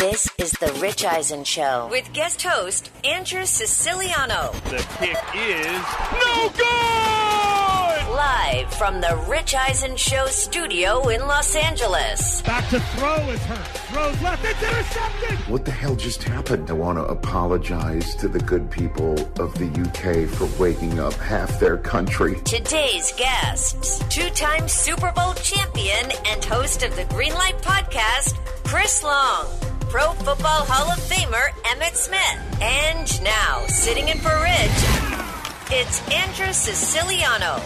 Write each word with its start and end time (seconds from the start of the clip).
This 0.00 0.26
is 0.38 0.52
the 0.52 0.72
Rich 0.80 1.04
Eisen 1.04 1.44
Show 1.44 1.86
with 1.90 2.10
guest 2.14 2.40
host 2.40 2.90
Andrew 3.04 3.44
Siciliano. 3.44 4.50
The 4.70 4.82
kick 4.98 5.18
is 5.36 5.82
no 6.24 6.48
good! 6.56 8.16
Live 8.16 8.72
from 8.76 9.02
the 9.02 9.22
Rich 9.28 9.54
Eisen 9.54 9.96
Show 9.96 10.24
studio 10.28 11.06
in 11.08 11.20
Los 11.20 11.54
Angeles. 11.54 12.40
Back 12.40 12.66
to 12.70 12.80
throw 12.80 13.16
is 13.28 13.40
hurt. 13.40 13.66
Throws 13.92 14.22
left. 14.22 14.42
It's 14.42 14.62
intercepted. 14.62 15.38
What 15.50 15.66
the 15.66 15.70
hell 15.70 15.96
just 15.96 16.22
happened? 16.22 16.70
I 16.70 16.72
want 16.72 16.96
to 16.96 17.04
apologize 17.04 18.14
to 18.14 18.28
the 18.28 18.40
good 18.40 18.70
people 18.70 19.20
of 19.38 19.52
the 19.58 19.66
UK 19.66 20.26
for 20.26 20.48
waking 20.58 20.98
up 20.98 21.12
half 21.12 21.60
their 21.60 21.76
country. 21.76 22.36
Today's 22.46 23.12
guests 23.18 24.02
two 24.08 24.30
time 24.30 24.66
Super 24.66 25.12
Bowl 25.12 25.34
champion 25.34 26.10
and 26.26 26.42
host 26.42 26.82
of 26.84 26.96
the 26.96 27.04
Greenlight 27.04 27.60
podcast, 27.60 28.38
Chris 28.64 29.04
Long. 29.04 29.46
Pro 29.90 30.12
Football 30.12 30.64
Hall 30.68 30.92
of 30.92 31.00
Famer 31.00 31.50
Emmitt 31.64 31.96
Smith. 31.96 32.62
And 32.62 33.22
now, 33.24 33.66
sitting 33.66 34.06
in 34.06 34.18
for 34.18 34.28
Rich, 34.28 35.76
it's 35.76 36.08
Andrew 36.12 36.52
Siciliano. 36.52 37.60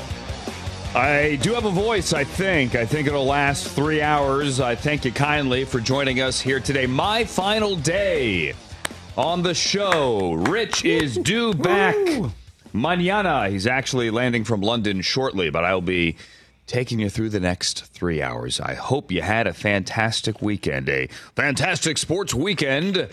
I 0.94 1.38
do 1.42 1.52
have 1.52 1.66
a 1.66 1.70
voice, 1.70 2.14
I 2.14 2.24
think. 2.24 2.76
I 2.76 2.86
think 2.86 3.08
it'll 3.08 3.26
last 3.26 3.68
three 3.68 4.00
hours. 4.00 4.58
I 4.58 4.74
thank 4.74 5.04
you 5.04 5.12
kindly 5.12 5.66
for 5.66 5.80
joining 5.80 6.22
us 6.22 6.40
here 6.40 6.60
today. 6.60 6.86
My 6.86 7.26
final 7.26 7.76
day 7.76 8.54
on 9.18 9.42
the 9.42 9.52
show. 9.52 10.32
Rich 10.32 10.82
is 10.86 11.18
due 11.18 11.52
back 11.52 11.94
mañana. 12.72 13.50
He's 13.50 13.66
actually 13.66 14.08
landing 14.08 14.44
from 14.44 14.62
London 14.62 15.02
shortly, 15.02 15.50
but 15.50 15.66
I'll 15.66 15.82
be 15.82 16.16
taking 16.66 16.98
you 16.98 17.10
through 17.10 17.30
the 17.30 17.40
next 17.40 17.86
three 17.86 18.22
hours. 18.22 18.60
I 18.60 18.74
hope 18.74 19.12
you 19.12 19.22
had 19.22 19.46
a 19.46 19.52
fantastic 19.52 20.40
weekend, 20.40 20.88
a 20.88 21.08
fantastic 21.36 21.98
sports 21.98 22.34
weekend 22.34 23.08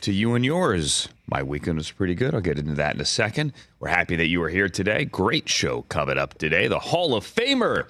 to 0.00 0.12
you 0.12 0.34
and 0.34 0.44
yours. 0.44 1.08
My 1.26 1.42
weekend 1.42 1.78
was 1.78 1.90
pretty 1.90 2.14
good. 2.14 2.34
I'll 2.34 2.40
get 2.40 2.58
into 2.58 2.74
that 2.74 2.94
in 2.94 3.00
a 3.00 3.06
second. 3.06 3.52
We're 3.80 3.88
happy 3.88 4.16
that 4.16 4.26
you 4.26 4.42
are 4.42 4.48
here 4.48 4.68
today. 4.68 5.04
Great 5.04 5.48
show 5.48 5.82
coming 5.82 6.18
up 6.18 6.34
today. 6.38 6.68
The 6.68 6.78
Hall 6.78 7.14
of 7.14 7.24
Famer, 7.24 7.86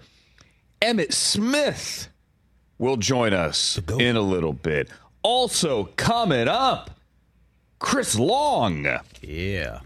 Emmitt 0.81 1.13
Smith, 1.13 2.09
will 2.79 2.97
join 2.97 3.33
us 3.33 3.81
in 3.99 4.17
a 4.17 4.21
little 4.21 4.53
bit. 4.53 4.89
Also, 5.23 5.85
coming 5.97 6.47
up, 6.47 6.91
Chris 7.85 8.19
Long. 8.19 8.87
Yeah. 9.21 9.81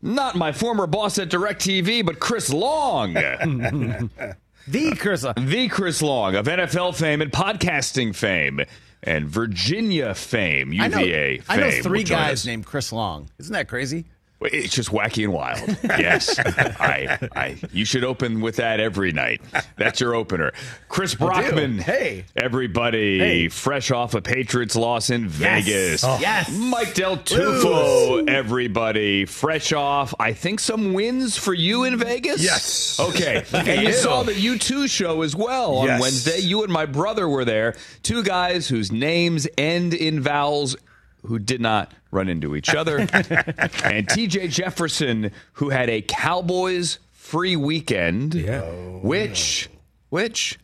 Not 0.00 0.36
my 0.36 0.52
former 0.52 0.86
boss 0.86 1.18
at 1.18 1.28
DirecTV, 1.30 2.06
but 2.06 2.20
Chris 2.20 2.52
Long. 2.52 3.14
The 4.68 4.94
Chris. 4.94 5.22
the 5.36 5.68
Chris 5.68 6.00
Long 6.02 6.36
of 6.36 6.46
NFL 6.46 6.94
fame 6.94 7.22
and 7.22 7.32
podcasting 7.32 8.14
fame 8.14 8.60
and 9.02 9.26
Virginia 9.26 10.14
fame, 10.14 10.72
I 10.78 10.86
know, 10.88 10.98
UVA 10.98 11.38
fame. 11.38 11.44
I 11.48 11.56
know 11.56 11.70
three 11.82 12.04
guys 12.04 12.40
us. 12.40 12.46
named 12.46 12.66
Chris 12.66 12.92
Long. 12.92 13.30
Isn't 13.38 13.54
that 13.54 13.66
crazy? 13.68 14.04
It's 14.42 14.74
just 14.74 14.90
wacky 14.90 15.24
and 15.24 15.32
wild. 15.32 15.60
Yes, 16.00 16.38
I, 16.38 17.18
I, 17.36 17.56
you 17.72 17.84
should 17.84 18.04
open 18.04 18.40
with 18.40 18.56
that 18.56 18.80
every 18.80 19.12
night. 19.12 19.42
That's 19.76 20.00
your 20.00 20.14
opener. 20.14 20.52
Chris 20.88 21.14
Brockman. 21.14 21.78
Hey. 21.78 22.24
everybody, 22.36 23.18
Hey. 23.18 23.48
fresh 23.48 23.90
off 23.90 24.14
a 24.14 24.22
Patriots 24.22 24.76
loss 24.76 25.10
in 25.10 25.28
Vegas. 25.28 26.02
Yes. 26.02 26.50
Mike 26.56 26.94
Del 26.94 27.18
Tufo, 27.18 28.26
everybody, 28.28 29.24
fresh 29.26 29.72
off. 29.72 30.14
I 30.18 30.32
think 30.32 30.60
some 30.60 30.94
wins 30.94 31.36
for 31.36 31.52
you 31.52 31.84
in 31.84 31.98
Vegas. 31.98 32.42
Yes. 32.42 32.98
Okay, 32.98 33.44
and 33.52 33.82
you 33.82 33.88
you. 33.88 33.92
saw 33.92 34.22
the 34.22 34.34
U 34.38 34.58
two 34.58 34.88
show 34.88 35.22
as 35.22 35.36
well 35.36 35.76
on 35.78 36.00
Wednesday. 36.00 36.38
You 36.38 36.62
and 36.64 36.72
my 36.72 36.86
brother 36.86 37.28
were 37.28 37.44
there. 37.44 37.74
Two 38.02 38.22
guys 38.22 38.68
whose 38.68 38.90
names 38.90 39.46
end 39.58 39.92
in 39.94 40.20
vowels 40.20 40.76
who 41.26 41.38
did 41.38 41.60
not 41.60 41.92
run 42.10 42.28
into 42.28 42.56
each 42.56 42.74
other. 42.74 42.98
and 42.98 43.08
TJ 43.08 44.50
Jefferson, 44.50 45.30
who 45.54 45.70
had 45.70 45.88
a 45.90 46.02
Cowboys 46.02 46.98
free 47.12 47.56
weekend, 47.56 48.34
Yeah. 48.34 48.62
which, 49.02 49.68
which 50.08 50.58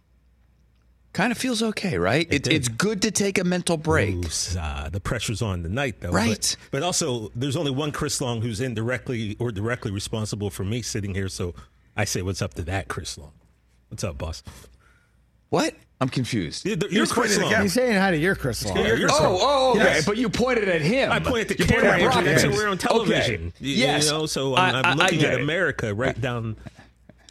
kind 1.12 1.32
of 1.32 1.38
feels 1.38 1.62
okay, 1.62 1.98
right? 1.98 2.26
It, 2.30 2.42
did. 2.44 2.52
it's 2.52 2.68
good 2.68 3.02
to 3.02 3.10
take 3.10 3.38
a 3.38 3.44
mental 3.44 3.76
break. 3.76 4.14
Oops, 4.16 4.56
uh, 4.56 4.88
the 4.92 5.00
pressure's 5.00 5.40
on 5.42 5.62
tonight, 5.62 5.96
though. 6.00 6.10
Right. 6.10 6.56
But, 6.70 6.80
but 6.80 6.82
also, 6.82 7.30
there's 7.34 7.56
only 7.56 7.70
one 7.70 7.92
Chris 7.92 8.20
Long 8.20 8.42
who's 8.42 8.60
indirectly 8.60 9.36
or 9.38 9.50
directly 9.52 9.90
responsible 9.90 10.50
for 10.50 10.64
me 10.64 10.82
sitting 10.82 11.14
here. 11.14 11.28
So 11.28 11.54
I 11.96 12.04
say, 12.04 12.22
what's 12.22 12.42
up 12.42 12.54
to 12.54 12.62
that, 12.64 12.88
Chris 12.88 13.16
Long? 13.16 13.32
What's 13.88 14.04
up, 14.04 14.18
boss? 14.18 14.42
What? 15.50 15.74
I'm 15.98 16.08
confused. 16.10 16.66
You're, 16.66 16.76
you're 16.90 17.06
Chris 17.06 17.38
Long. 17.38 17.62
He's 17.62 17.72
saying 17.72 17.96
hi 17.98 18.10
to 18.10 18.18
your 18.18 18.34
Chris 18.34 18.64
Long. 18.66 18.76
Yeah, 18.76 18.88
you're 18.94 19.08
Chris 19.08 19.12
Oh, 19.18 19.30
Long. 19.32 19.38
oh, 19.40 19.70
okay. 19.76 19.84
Yes. 19.84 20.04
But 20.04 20.18
you 20.18 20.28
pointed 20.28 20.68
at 20.68 20.82
him. 20.82 21.10
I 21.10 21.20
pointed 21.20 21.50
at 21.52 21.56
the 21.56 21.64
You 21.64 21.70
pointed 21.70 21.84
camera, 21.90 21.92
at 21.94 22.00
Andrew. 22.16 22.22
That's 22.24 22.42
Brockman. 22.42 22.50
why 22.58 22.64
we're 22.64 22.70
on 22.70 22.78
television. 22.78 23.34
Okay. 23.46 23.52
You- 23.60 23.74
Yes. 23.76 24.04
You 24.06 24.10
know, 24.12 24.26
so 24.26 24.54
I- 24.54 24.68
I'm, 24.70 24.74
I- 24.74 24.90
I'm 24.90 24.96
looking 24.98 25.20
get 25.20 25.32
at 25.32 25.38
it. 25.40 25.42
America 25.42 25.94
right 25.94 26.20
down. 26.20 26.56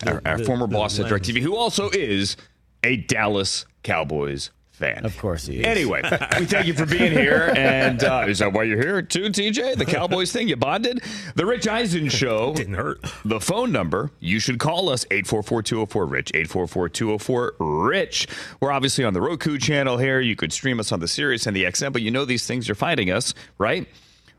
our, 0.08 0.20
our 0.26 0.38
the- 0.40 0.46
former 0.46 0.66
the 0.68 0.74
boss 0.74 0.98
at 1.00 1.12
lens. 1.12 1.28
DirecTV, 1.28 1.42
who 1.42 1.56
also 1.56 1.90
is 1.92 2.38
a 2.84 2.96
Dallas 2.98 3.66
Cowboys 3.84 4.50
fan. 4.76 5.06
Of 5.06 5.18
course 5.18 5.46
he 5.48 5.60
is. 5.60 5.66
Anyway, 5.66 6.02
we 6.40 6.46
thank 6.46 6.68
you 6.68 6.74
for 6.74 6.86
being 6.86 7.12
here. 7.12 7.54
And 7.56 8.04
uh, 8.04 8.26
is 8.28 8.40
that 8.40 8.54
why 8.54 8.64
you're 8.64 8.82
here 8.82 9.02
too, 9.02 9.30
TJ? 9.30 9.78
The 9.78 9.86
Cowboys 9.86 10.32
thing, 10.32 10.48
you 10.48 10.56
bonded? 10.56 11.02
The 11.36 11.46
Rich 11.46 11.68
Eisen 11.68 12.10
Show. 12.10 12.54
Didn't 12.58 12.74
hurt. 12.76 13.00
The 13.24 13.40
phone 13.40 13.72
number, 13.72 14.12
you 14.20 14.40
should 14.40 14.60
call 14.60 14.90
us 14.90 15.06
844-204-RICH, 15.06 16.34
844-204-RICH. 16.34 18.28
We're 18.60 18.72
obviously 18.72 19.06
on 19.06 19.14
the 19.14 19.22
Roku 19.22 19.58
channel 19.58 19.98
here. 19.98 20.20
You 20.20 20.36
could 20.36 20.52
stream 20.54 20.80
us 20.80 20.92
on 20.92 21.00
the 21.00 21.08
Sirius 21.08 21.48
and 21.48 21.56
the 21.56 21.64
XM, 21.64 21.94
but 21.94 22.02
you 22.02 22.12
know 22.12 22.26
these 22.26 22.46
things, 22.46 22.68
you're 22.68 22.76
finding 22.76 23.10
us, 23.12 23.34
right? 23.58 23.88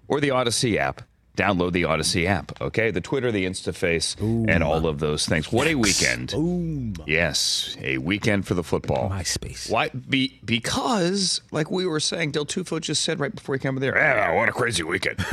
Or 0.08 0.20
the 0.20 0.28
Audacy 0.28 0.76
app. 0.76 1.02
Download 1.36 1.72
the 1.72 1.82
Audacy 1.82 2.26
app, 2.26 2.58
okay? 2.62 2.90
The 2.90 3.00
Twitter, 3.02 3.30
the 3.30 3.44
InstaFace, 3.44 4.18
and 4.48 4.62
all 4.64 4.86
of 4.86 4.98
those 5.00 5.26
things. 5.26 5.52
What 5.52 5.66
a 5.66 5.74
weekend. 5.74 6.34
Yes, 7.06 7.76
a 7.82 7.98
weekend 7.98 8.46
for 8.46 8.54
the 8.54 8.62
football. 8.64 9.10
MySpace. 9.10 9.70
Why? 9.70 9.90
Be, 9.90 10.40
because, 10.44 11.42
like 11.50 11.70
we 11.70 11.86
were 11.86 12.00
saying, 12.00 12.30
Del 12.32 12.46
Tufo 12.46 12.80
just 12.80 13.02
said 13.02 13.20
right 13.20 13.34
before 13.34 13.54
he 13.54 13.58
came 13.58 13.72
over 13.72 13.80
there, 13.80 13.96
ah, 13.98 14.34
what 14.34 14.48
a 14.48 14.52
crazy 14.52 14.82
weekend. 14.82 15.18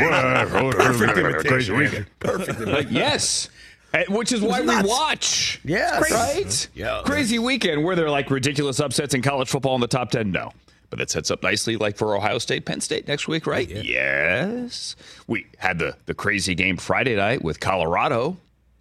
Perfect 0.00 1.16
imitation. 1.18 1.76
weekend. 1.76 2.06
Perfect. 2.18 2.90
Yes. 2.90 3.48
Uh, 3.92 4.02
Which 4.08 4.30
is 4.32 4.40
why 4.40 4.60
we 4.60 4.66
watch. 4.82 5.60
Yes. 5.64 6.10
Right? 6.10 6.68
Yeah. 6.74 7.02
Crazy 7.04 7.38
weekend 7.38 7.84
where 7.84 7.96
there 7.96 8.08
like 8.10 8.30
ridiculous 8.30 8.78
upsets 8.78 9.14
in 9.14 9.22
college 9.22 9.48
football 9.48 9.74
in 9.74 9.80
the 9.80 9.88
top 9.88 10.10
10. 10.10 10.30
No. 10.30 10.52
But 10.90 10.98
that 10.98 11.08
sets 11.10 11.30
up 11.30 11.42
nicely, 11.42 11.76
like 11.76 11.96
for 11.96 12.16
Ohio 12.16 12.38
State, 12.38 12.64
Penn 12.66 12.80
State 12.80 13.06
next 13.06 13.28
week, 13.28 13.46
right? 13.46 13.68
Yes. 13.70 14.96
We 15.28 15.46
had 15.58 15.78
the, 15.78 15.96
the 16.06 16.14
crazy 16.14 16.54
game 16.56 16.76
Friday 16.76 17.14
night 17.14 17.44
with 17.44 17.60
Colorado, 17.60 18.36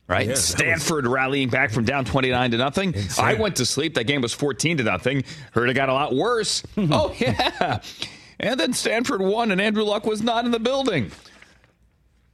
right? 0.07 0.21
Yeah, 0.21 0.25
that 0.29 0.31
was- 0.31 0.45
Stanford 0.45 1.05
rallying 1.05 1.49
back 1.49 1.69
from 1.69 1.85
down 1.85 2.05
29 2.05 2.49
to 2.51 2.57
nothing. 2.57 2.95
I 3.19 3.35
went 3.35 3.57
to 3.57 3.65
sleep. 3.65 3.93
That 3.93 4.05
game 4.05 4.21
was 4.21 4.33
14 4.33 4.77
to 4.77 4.83
nothing. 4.83 5.23
Heard 5.51 5.69
it 5.69 5.75
got 5.75 5.89
a 5.89 5.93
lot 5.93 6.15
worse. 6.15 6.63
oh, 6.77 7.13
yeah. 7.19 7.79
And 8.39 8.59
then 8.59 8.73
Stanford 8.73 9.21
won, 9.21 9.51
and 9.51 9.61
Andrew 9.61 9.83
Luck 9.83 10.05
was 10.07 10.23
not 10.23 10.45
in 10.45 10.51
the 10.51 10.59
building. 10.59 11.11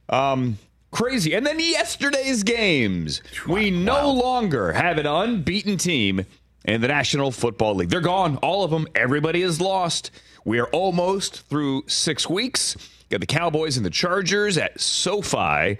Um, 0.08 0.58
Crazy. 0.92 1.34
And 1.34 1.46
then 1.46 1.58
yesterday's 1.60 2.42
games. 2.44 3.20
We 3.46 3.70
no 3.70 4.10
longer 4.12 4.72
have 4.72 4.96
an 4.96 5.04
unbeaten 5.06 5.76
team 5.76 6.24
in 6.66 6.80
the 6.80 6.88
National 6.88 7.30
Football 7.30 7.76
League. 7.76 7.88
They're 7.88 8.00
gone. 8.00 8.36
All 8.38 8.64
of 8.64 8.70
them. 8.70 8.86
Everybody 8.94 9.42
is 9.42 9.60
lost. 9.60 10.10
We 10.44 10.58
are 10.58 10.66
almost 10.66 11.48
through 11.48 11.84
six 11.86 12.28
weeks. 12.28 12.76
Got 13.08 13.20
the 13.20 13.26
Cowboys 13.26 13.76
and 13.76 13.86
the 13.86 13.90
Chargers 13.90 14.58
at 14.58 14.80
SoFi, 14.80 15.78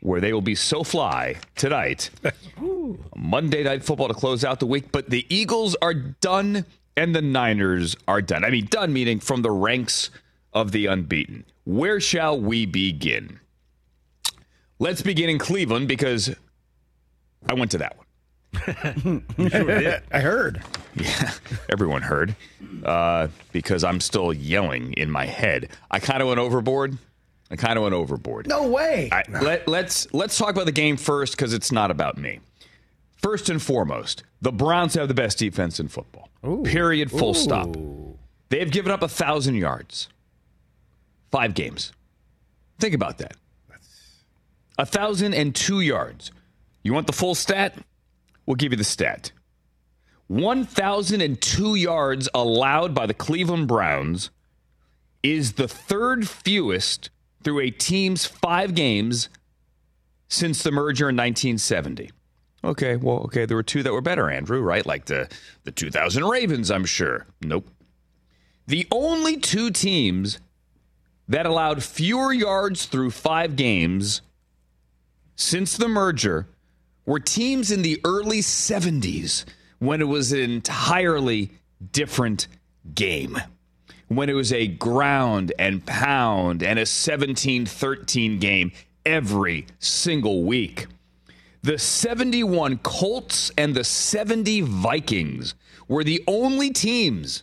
where 0.00 0.20
they 0.20 0.32
will 0.32 0.40
be 0.40 0.54
so 0.54 0.82
fly 0.82 1.36
tonight. 1.54 2.10
Monday 3.16 3.62
Night 3.62 3.84
Football 3.84 4.08
to 4.08 4.14
close 4.14 4.44
out 4.44 4.60
the 4.60 4.66
week. 4.66 4.90
But 4.90 5.10
the 5.10 5.26
Eagles 5.28 5.76
are 5.82 5.94
done 5.94 6.64
and 6.96 7.14
the 7.14 7.22
Niners 7.22 7.96
are 8.08 8.22
done. 8.22 8.44
I 8.44 8.50
mean, 8.50 8.66
done 8.66 8.92
meaning 8.92 9.20
from 9.20 9.42
the 9.42 9.50
ranks 9.50 10.10
of 10.54 10.72
the 10.72 10.86
unbeaten. 10.86 11.44
Where 11.64 12.00
shall 12.00 12.40
we 12.40 12.64
begin? 12.64 13.40
Let's 14.78 15.02
begin 15.02 15.28
in 15.28 15.38
Cleveland 15.38 15.88
because 15.88 16.34
I 17.48 17.54
went 17.54 17.70
to 17.72 17.78
that 17.78 17.96
one. 17.96 18.05
I 20.12 20.20
heard. 20.20 20.62
Yeah, 20.94 21.32
everyone 21.68 22.02
heard 22.02 22.34
uh, 22.84 23.28
because 23.52 23.84
I'm 23.84 24.00
still 24.00 24.32
yelling 24.32 24.92
in 24.94 25.10
my 25.10 25.26
head. 25.26 25.68
I 25.90 25.98
kind 25.98 26.22
of 26.22 26.28
went 26.28 26.40
overboard. 26.40 26.96
I 27.50 27.56
kind 27.56 27.76
of 27.76 27.82
went 27.82 27.94
overboard. 27.94 28.48
No 28.48 28.68
way. 28.68 29.08
I, 29.12 29.22
let, 29.40 29.68
let's 29.68 30.12
let's 30.12 30.36
talk 30.36 30.50
about 30.50 30.66
the 30.66 30.72
game 30.72 30.96
first 30.96 31.36
because 31.36 31.52
it's 31.52 31.70
not 31.70 31.90
about 31.90 32.18
me. 32.18 32.40
First 33.16 33.48
and 33.48 33.62
foremost, 33.62 34.24
the 34.42 34.52
Browns 34.52 34.94
have 34.94 35.08
the 35.08 35.14
best 35.14 35.38
defense 35.38 35.78
in 35.80 35.88
football. 35.88 36.28
Period. 36.64 37.10
Full 37.10 37.34
stop. 37.34 37.76
They 38.48 38.60
have 38.60 38.70
given 38.70 38.92
up 38.92 39.02
a 39.02 39.08
thousand 39.08 39.56
yards. 39.56 40.08
Five 41.30 41.54
games. 41.54 41.92
Think 42.78 42.94
about 42.94 43.18
that. 43.18 43.36
A 44.78 44.86
thousand 44.86 45.34
and 45.34 45.54
two 45.54 45.80
yards. 45.80 46.30
You 46.82 46.92
want 46.92 47.06
the 47.06 47.12
full 47.12 47.34
stat? 47.34 47.74
We'll 48.46 48.56
give 48.56 48.72
you 48.72 48.78
the 48.78 48.84
stat. 48.84 49.32
1,002 50.28 51.74
yards 51.74 52.28
allowed 52.34 52.94
by 52.94 53.06
the 53.06 53.14
Cleveland 53.14 53.68
Browns 53.68 54.30
is 55.22 55.54
the 55.54 55.68
third 55.68 56.28
fewest 56.28 57.10
through 57.42 57.60
a 57.60 57.70
team's 57.70 58.26
five 58.26 58.74
games 58.74 59.28
since 60.28 60.62
the 60.62 60.72
merger 60.72 61.08
in 61.08 61.16
1970. 61.16 62.10
Okay, 62.64 62.96
well, 62.96 63.18
okay, 63.18 63.46
there 63.46 63.56
were 63.56 63.62
two 63.62 63.84
that 63.84 63.92
were 63.92 64.00
better, 64.00 64.28
Andrew, 64.28 64.60
right? 64.60 64.84
Like 64.84 65.04
the, 65.04 65.28
the 65.62 65.70
2000 65.70 66.24
Ravens, 66.24 66.70
I'm 66.70 66.84
sure. 66.84 67.26
Nope. 67.40 67.68
The 68.66 68.88
only 68.90 69.36
two 69.36 69.70
teams 69.70 70.40
that 71.28 71.46
allowed 71.46 71.84
fewer 71.84 72.32
yards 72.32 72.86
through 72.86 73.12
five 73.12 73.54
games 73.54 74.22
since 75.36 75.76
the 75.76 75.88
merger 75.88 76.48
were 77.06 77.20
teams 77.20 77.70
in 77.70 77.82
the 77.82 78.00
early 78.04 78.40
70s 78.40 79.44
when 79.78 80.00
it 80.00 80.08
was 80.08 80.32
an 80.32 80.40
entirely 80.40 81.50
different 81.92 82.48
game. 82.94 83.38
When 84.08 84.28
it 84.28 84.34
was 84.34 84.52
a 84.52 84.66
ground 84.66 85.52
and 85.58 85.84
pound 85.84 86.62
and 86.62 86.78
a 86.78 86.86
17 86.86 87.66
13 87.66 88.38
game 88.38 88.72
every 89.04 89.66
single 89.78 90.42
week. 90.44 90.86
The 91.62 91.78
71 91.78 92.78
Colts 92.78 93.50
and 93.58 93.74
the 93.74 93.82
70 93.82 94.60
Vikings 94.60 95.54
were 95.88 96.04
the 96.04 96.22
only 96.28 96.70
teams 96.70 97.42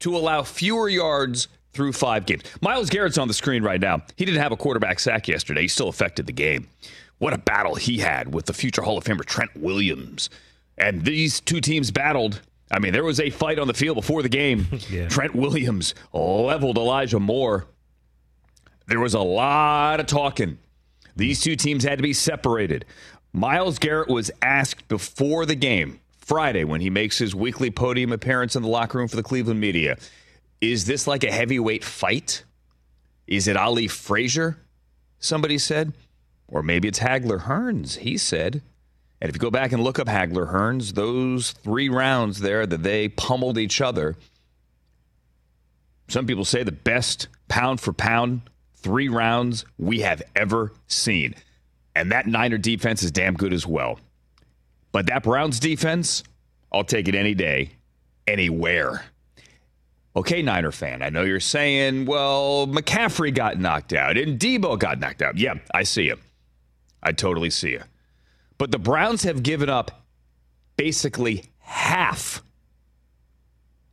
to 0.00 0.16
allow 0.16 0.42
fewer 0.42 0.88
yards 0.88 1.48
through 1.74 1.92
five 1.92 2.26
games. 2.26 2.42
Myles 2.60 2.88
Garrett's 2.90 3.18
on 3.18 3.28
the 3.28 3.34
screen 3.34 3.62
right 3.62 3.80
now. 3.80 4.02
He 4.16 4.24
didn't 4.24 4.40
have 4.40 4.52
a 4.52 4.56
quarterback 4.56 4.98
sack 5.00 5.28
yesterday. 5.28 5.62
He 5.62 5.68
still 5.68 5.88
affected 5.88 6.26
the 6.26 6.32
game. 6.32 6.68
What 7.18 7.32
a 7.32 7.38
battle 7.38 7.74
he 7.74 7.98
had 7.98 8.32
with 8.32 8.46
the 8.46 8.52
future 8.52 8.82
Hall 8.82 8.98
of 8.98 9.04
Famer 9.04 9.24
Trent 9.24 9.50
Williams. 9.56 10.30
And 10.78 11.04
these 11.04 11.40
two 11.40 11.60
teams 11.60 11.90
battled. 11.90 12.40
I 12.70 12.78
mean, 12.78 12.92
there 12.92 13.04
was 13.04 13.20
a 13.20 13.30
fight 13.30 13.58
on 13.58 13.68
the 13.68 13.74
field 13.74 13.96
before 13.96 14.22
the 14.22 14.28
game. 14.28 14.66
Yeah. 14.90 15.08
Trent 15.08 15.34
Williams 15.34 15.94
leveled 16.12 16.76
Elijah 16.78 17.20
Moore. 17.20 17.66
There 18.86 19.00
was 19.00 19.14
a 19.14 19.20
lot 19.20 20.00
of 20.00 20.06
talking. 20.06 20.58
These 21.16 21.40
two 21.40 21.56
teams 21.56 21.84
had 21.84 21.98
to 21.98 22.02
be 22.02 22.12
separated. 22.12 22.84
Myles 23.32 23.78
Garrett 23.78 24.08
was 24.08 24.30
asked 24.42 24.86
before 24.88 25.46
the 25.46 25.54
game, 25.54 26.00
Friday, 26.18 26.64
when 26.64 26.80
he 26.80 26.90
makes 26.90 27.18
his 27.18 27.34
weekly 27.34 27.70
podium 27.70 28.12
appearance 28.12 28.56
in 28.56 28.62
the 28.62 28.68
locker 28.68 28.98
room 28.98 29.08
for 29.08 29.16
the 29.16 29.22
Cleveland 29.22 29.60
media, 29.60 29.96
is 30.60 30.84
this 30.84 31.06
like 31.06 31.24
a 31.24 31.32
heavyweight 31.32 31.84
fight? 31.84 32.44
Is 33.26 33.48
it 33.48 33.56
Ali 33.56 33.88
Frazier? 33.88 34.58
Somebody 35.18 35.58
said. 35.58 35.92
Or 36.48 36.62
maybe 36.62 36.88
it's 36.88 37.00
Hagler 37.00 37.42
Hearns, 37.42 37.98
he 37.98 38.18
said. 38.18 38.62
And 39.20 39.30
if 39.30 39.36
you 39.36 39.40
go 39.40 39.50
back 39.50 39.72
and 39.72 39.82
look 39.82 39.98
up 39.98 40.06
Hagler 40.06 40.52
Hearns, 40.52 40.94
those 40.94 41.52
three 41.52 41.88
rounds 41.88 42.40
there 42.40 42.66
that 42.66 42.82
they 42.82 43.08
pummeled 43.08 43.56
each 43.56 43.80
other, 43.80 44.16
some 46.08 46.26
people 46.26 46.44
say 46.44 46.62
the 46.62 46.72
best 46.72 47.28
pound 47.48 47.80
for 47.80 47.92
pound 47.92 48.42
three 48.76 49.08
rounds 49.08 49.64
we 49.78 50.00
have 50.00 50.22
ever 50.36 50.72
seen. 50.86 51.34
And 51.96 52.12
that 52.12 52.26
Niner 52.26 52.58
defense 52.58 53.02
is 53.02 53.10
damn 53.10 53.34
good 53.34 53.52
as 53.52 53.66
well. 53.66 53.98
But 54.92 55.06
that 55.06 55.22
Browns 55.22 55.58
defense, 55.58 56.22
I'll 56.70 56.84
take 56.84 57.08
it 57.08 57.14
any 57.14 57.34
day, 57.34 57.70
anywhere. 58.26 59.04
Okay, 60.16 60.42
Niner 60.42 60.70
fan, 60.70 61.02
I 61.02 61.10
know 61.10 61.22
you're 61.22 61.40
saying, 61.40 62.06
well, 62.06 62.68
McCaffrey 62.68 63.34
got 63.34 63.58
knocked 63.58 63.92
out 63.92 64.16
and 64.16 64.38
Deebo 64.38 64.78
got 64.78 65.00
knocked 65.00 65.22
out. 65.22 65.36
Yeah, 65.36 65.54
I 65.74 65.82
see 65.82 66.04
you. 66.04 66.18
I 67.02 67.10
totally 67.12 67.50
see 67.50 67.70
you. 67.72 67.82
But 68.56 68.70
the 68.70 68.78
Browns 68.78 69.24
have 69.24 69.42
given 69.42 69.68
up 69.68 70.04
basically 70.76 71.46
half 71.58 72.42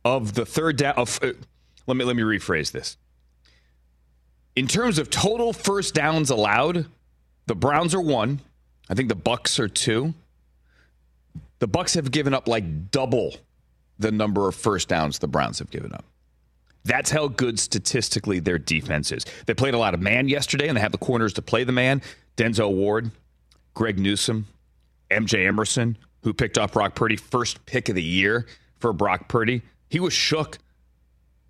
of 0.04 0.34
the 0.34 0.46
third 0.46 0.76
down. 0.76 0.94
Of, 0.94 1.18
uh, 1.22 1.32
let 1.86 1.96
me 1.96 2.04
let 2.04 2.14
me 2.14 2.22
rephrase 2.22 2.70
this. 2.70 2.96
In 4.54 4.68
terms 4.68 4.98
of 4.98 5.10
total 5.10 5.52
first 5.52 5.94
downs 5.94 6.30
allowed, 6.30 6.86
the 7.46 7.54
Browns 7.54 7.94
are 7.94 8.00
one. 8.00 8.40
I 8.88 8.94
think 8.94 9.08
the 9.08 9.14
Bucks 9.16 9.58
are 9.58 9.68
two. 9.68 10.14
The 11.58 11.66
Bucks 11.66 11.94
have 11.94 12.10
given 12.10 12.34
up 12.34 12.46
like 12.46 12.90
double 12.90 13.34
the 13.98 14.12
number 14.12 14.48
of 14.48 14.54
first 14.54 14.88
downs 14.88 15.18
the 15.18 15.28
Browns 15.28 15.58
have 15.58 15.70
given 15.70 15.92
up. 15.92 16.04
That's 16.84 17.10
how 17.10 17.28
good 17.28 17.58
statistically 17.58 18.40
their 18.40 18.58
defense 18.58 19.12
is. 19.12 19.24
They 19.46 19.54
played 19.54 19.74
a 19.74 19.78
lot 19.78 19.94
of 19.94 20.00
man 20.00 20.28
yesterday, 20.28 20.68
and 20.68 20.76
they 20.76 20.80
have 20.80 20.92
the 20.92 20.98
corners 20.98 21.32
to 21.34 21.42
play 21.42 21.64
the 21.64 21.72
man. 21.72 22.02
Denzel 22.36 22.72
Ward, 22.74 23.10
Greg 23.74 23.98
Newsome, 23.98 24.46
MJ 25.10 25.46
Emerson, 25.46 25.96
who 26.22 26.32
picked 26.32 26.58
off 26.58 26.72
Brock 26.72 26.94
Purdy, 26.94 27.16
first 27.16 27.64
pick 27.66 27.88
of 27.88 27.94
the 27.94 28.02
year 28.02 28.46
for 28.78 28.92
Brock 28.92 29.28
Purdy. 29.28 29.62
He 29.88 30.00
was 30.00 30.12
shook. 30.12 30.58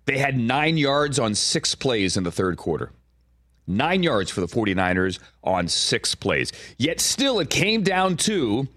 They 0.05 0.17
had 0.17 0.37
nine 0.37 0.77
yards 0.77 1.17
on 1.17 1.33
six 1.33 1.75
plays 1.75 2.17
in 2.17 2.23
the 2.23 2.31
third 2.31 2.57
quarter. 2.57 2.91
Nine 3.65 4.03
yards 4.03 4.29
for 4.29 4.41
the 4.41 4.47
49ers 4.47 5.19
on 5.43 5.69
six 5.69 6.15
plays. 6.15 6.51
Yet 6.77 6.99
still, 6.99 7.39
it 7.39 7.49
came 7.49 7.81
down 7.81 8.17
to 8.17 8.67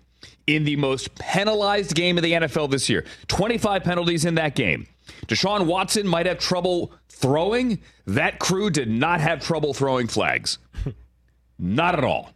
in 0.47 0.65
the 0.65 0.77
most 0.77 1.17
penalized 1.17 1.95
game 1.95 2.17
of 2.17 2.23
the 2.23 2.33
NFL 2.33 2.71
this 2.71 2.89
year 2.89 3.05
25 3.27 3.83
penalties 3.83 4.25
in 4.25 4.37
that 4.37 4.55
game. 4.55 4.87
Deshaun 5.27 5.67
Watson 5.67 6.07
might 6.07 6.27
have 6.27 6.39
trouble 6.39 6.93
throwing. 7.09 7.81
That 8.07 8.39
crew 8.39 8.71
did 8.71 8.89
not 8.89 9.21
have 9.21 9.41
trouble 9.41 9.75
throwing 9.75 10.07
flags. 10.09 10.59
not 11.59 11.97
at 11.97 12.05
all. 12.05 12.31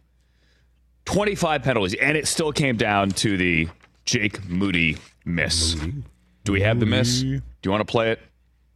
25 1.05 1.63
penalties, 1.63 1.95
and 1.95 2.15
it 2.17 2.27
still 2.27 2.51
came 2.51 2.77
down 2.77 3.09
to 3.09 3.37
the 3.37 3.67
Jake 4.05 4.47
Moody 4.47 4.97
miss. 5.25 5.75
Do 6.43 6.51
we 6.51 6.61
have 6.61 6.79
the 6.79 6.85
miss? 6.85 7.21
Do 7.21 7.41
you 7.63 7.71
want 7.71 7.81
to 7.81 7.91
play 7.91 8.11
it? 8.11 8.19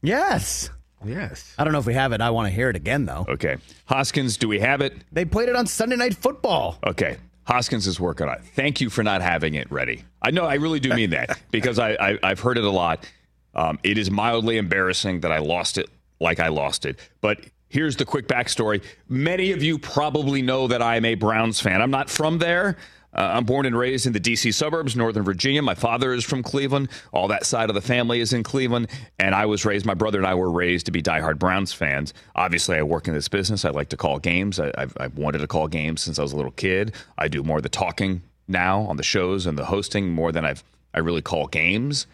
Yes. 0.01 0.69
Yes. 1.03 1.53
I 1.57 1.63
don't 1.63 1.73
know 1.73 1.79
if 1.79 1.85
we 1.85 1.93
have 1.93 2.11
it. 2.13 2.21
I 2.21 2.29
want 2.31 2.47
to 2.47 2.53
hear 2.53 2.69
it 2.69 2.75
again, 2.75 3.05
though. 3.05 3.25
Okay. 3.27 3.57
Hoskins, 3.85 4.37
do 4.37 4.47
we 4.47 4.59
have 4.59 4.81
it? 4.81 4.93
They 5.11 5.25
played 5.25 5.49
it 5.49 5.55
on 5.55 5.67
Sunday 5.67 5.95
Night 5.95 6.15
Football. 6.15 6.77
Okay. 6.85 7.17
Hoskins 7.45 7.85
is 7.85 7.99
working 7.99 8.27
on 8.27 8.35
it. 8.37 8.41
Thank 8.55 8.81
you 8.81 8.89
for 8.89 9.03
not 9.03 9.21
having 9.21 9.53
it 9.53 9.71
ready. 9.71 10.03
I 10.21 10.31
know, 10.31 10.45
I 10.45 10.55
really 10.55 10.79
do 10.79 10.89
mean 10.89 11.11
that 11.11 11.39
because 11.51 11.77
I, 11.77 11.91
I, 11.91 12.19
I've 12.23 12.39
heard 12.39 12.57
it 12.57 12.63
a 12.63 12.69
lot. 12.71 13.09
Um, 13.55 13.79
it 13.83 13.97
is 13.97 14.11
mildly 14.11 14.57
embarrassing 14.57 15.21
that 15.21 15.31
I 15.31 15.39
lost 15.39 15.77
it 15.77 15.89
like 16.19 16.39
I 16.39 16.49
lost 16.49 16.85
it. 16.85 16.99
But 17.21 17.39
here's 17.69 17.95
the 17.95 18.05
quick 18.05 18.27
backstory. 18.27 18.83
Many 19.09 19.51
of 19.51 19.63
you 19.63 19.77
probably 19.79 20.41
know 20.41 20.67
that 20.67 20.81
I 20.81 20.97
am 20.97 21.05
a 21.05 21.15
Browns 21.15 21.59
fan. 21.59 21.81
I'm 21.81 21.91
not 21.91 22.09
from 22.09 22.39
there. 22.39 22.77
Uh, 23.13 23.31
I'm 23.33 23.45
born 23.45 23.65
and 23.65 23.77
raised 23.77 24.05
in 24.05 24.13
the 24.13 24.19
D.C. 24.19 24.51
suburbs, 24.51 24.95
Northern 24.95 25.23
Virginia. 25.23 25.61
My 25.61 25.73
father 25.73 26.13
is 26.13 26.25
from 26.25 26.43
Cleveland. 26.43 26.89
All 27.13 27.29
that 27.29 27.45
side 27.45 27.69
of 27.69 27.75
the 27.75 27.81
family 27.81 28.19
is 28.19 28.33
in 28.33 28.43
Cleveland. 28.43 28.89
And 29.19 29.33
I 29.33 29.45
was 29.45 29.63
raised, 29.63 29.85
my 29.85 29.93
brother 29.93 30.17
and 30.17 30.27
I 30.27 30.35
were 30.35 30.51
raised 30.51 30.87
to 30.87 30.91
be 30.91 31.01
diehard 31.01 31.39
Browns 31.39 31.71
fans. 31.71 32.13
Obviously, 32.35 32.77
I 32.77 32.83
work 32.83 33.07
in 33.07 33.13
this 33.13 33.29
business. 33.29 33.63
I 33.63 33.69
like 33.69 33.87
to 33.89 33.97
call 33.97 34.19
games. 34.19 34.59
I, 34.59 34.71
I've, 34.77 34.97
I've 34.99 35.17
wanted 35.17 35.37
to 35.39 35.47
call 35.47 35.69
games 35.69 36.01
since 36.01 36.19
I 36.19 36.23
was 36.23 36.33
a 36.33 36.35
little 36.35 36.51
kid. 36.51 36.93
I 37.17 37.29
do 37.29 37.41
more 37.41 37.57
of 37.57 37.63
the 37.63 37.69
talking 37.69 38.21
now 38.49 38.81
on 38.81 38.97
the 38.97 39.03
shows 39.03 39.45
and 39.45 39.57
the 39.57 39.65
hosting 39.65 40.11
more 40.11 40.33
than 40.33 40.43
I've 40.43 40.63
I 40.93 40.99
really 40.99 41.21
call 41.21 41.47
games. 41.47 42.07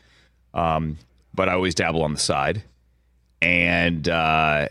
Um, 0.55 0.97
but 1.33 1.49
I 1.49 1.53
always 1.53 1.75
dabble 1.75 2.03
on 2.03 2.13
the 2.13 2.19
side. 2.19 2.63
And 3.41 4.07
uh, 4.07 4.67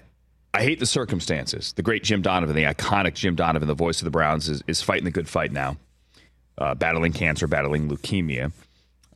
I 0.52 0.62
hate 0.62 0.78
the 0.78 0.86
circumstances. 0.86 1.72
The 1.72 1.82
great 1.82 2.04
Jim 2.04 2.22
Donovan, 2.22 2.56
the 2.56 2.64
iconic 2.64 3.14
Jim 3.14 3.34
Donovan, 3.34 3.68
the 3.68 3.74
voice 3.74 4.00
of 4.00 4.04
the 4.04 4.10
Browns, 4.10 4.48
is, 4.48 4.62
is 4.66 4.82
fighting 4.82 5.04
the 5.04 5.10
good 5.10 5.28
fight 5.28 5.52
now, 5.52 5.76
uh, 6.58 6.74
battling 6.74 7.12
cancer, 7.12 7.46
battling 7.46 7.88
leukemia. 7.88 8.52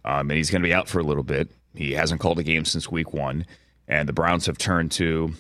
Um, 0.05 0.31
and 0.31 0.33
he's 0.33 0.51
going 0.51 0.63
to 0.63 0.69
be 0.69 0.75
out 0.75 0.89
for 0.89 0.99
a 0.99 1.05
little 1.05 1.23
bit. 1.23 1.49
He 1.75 1.93
hasn't 1.93 2.21
called 2.21 2.39
a 2.39 2.43
game 2.43 2.65
since 2.65 2.91
week 2.91 3.13
one. 3.13 3.47
And 3.89 4.09
the 4.09 4.13
Browns 4.13 4.47
have 4.47 4.59
turned 4.59 4.93
to, 4.93 5.35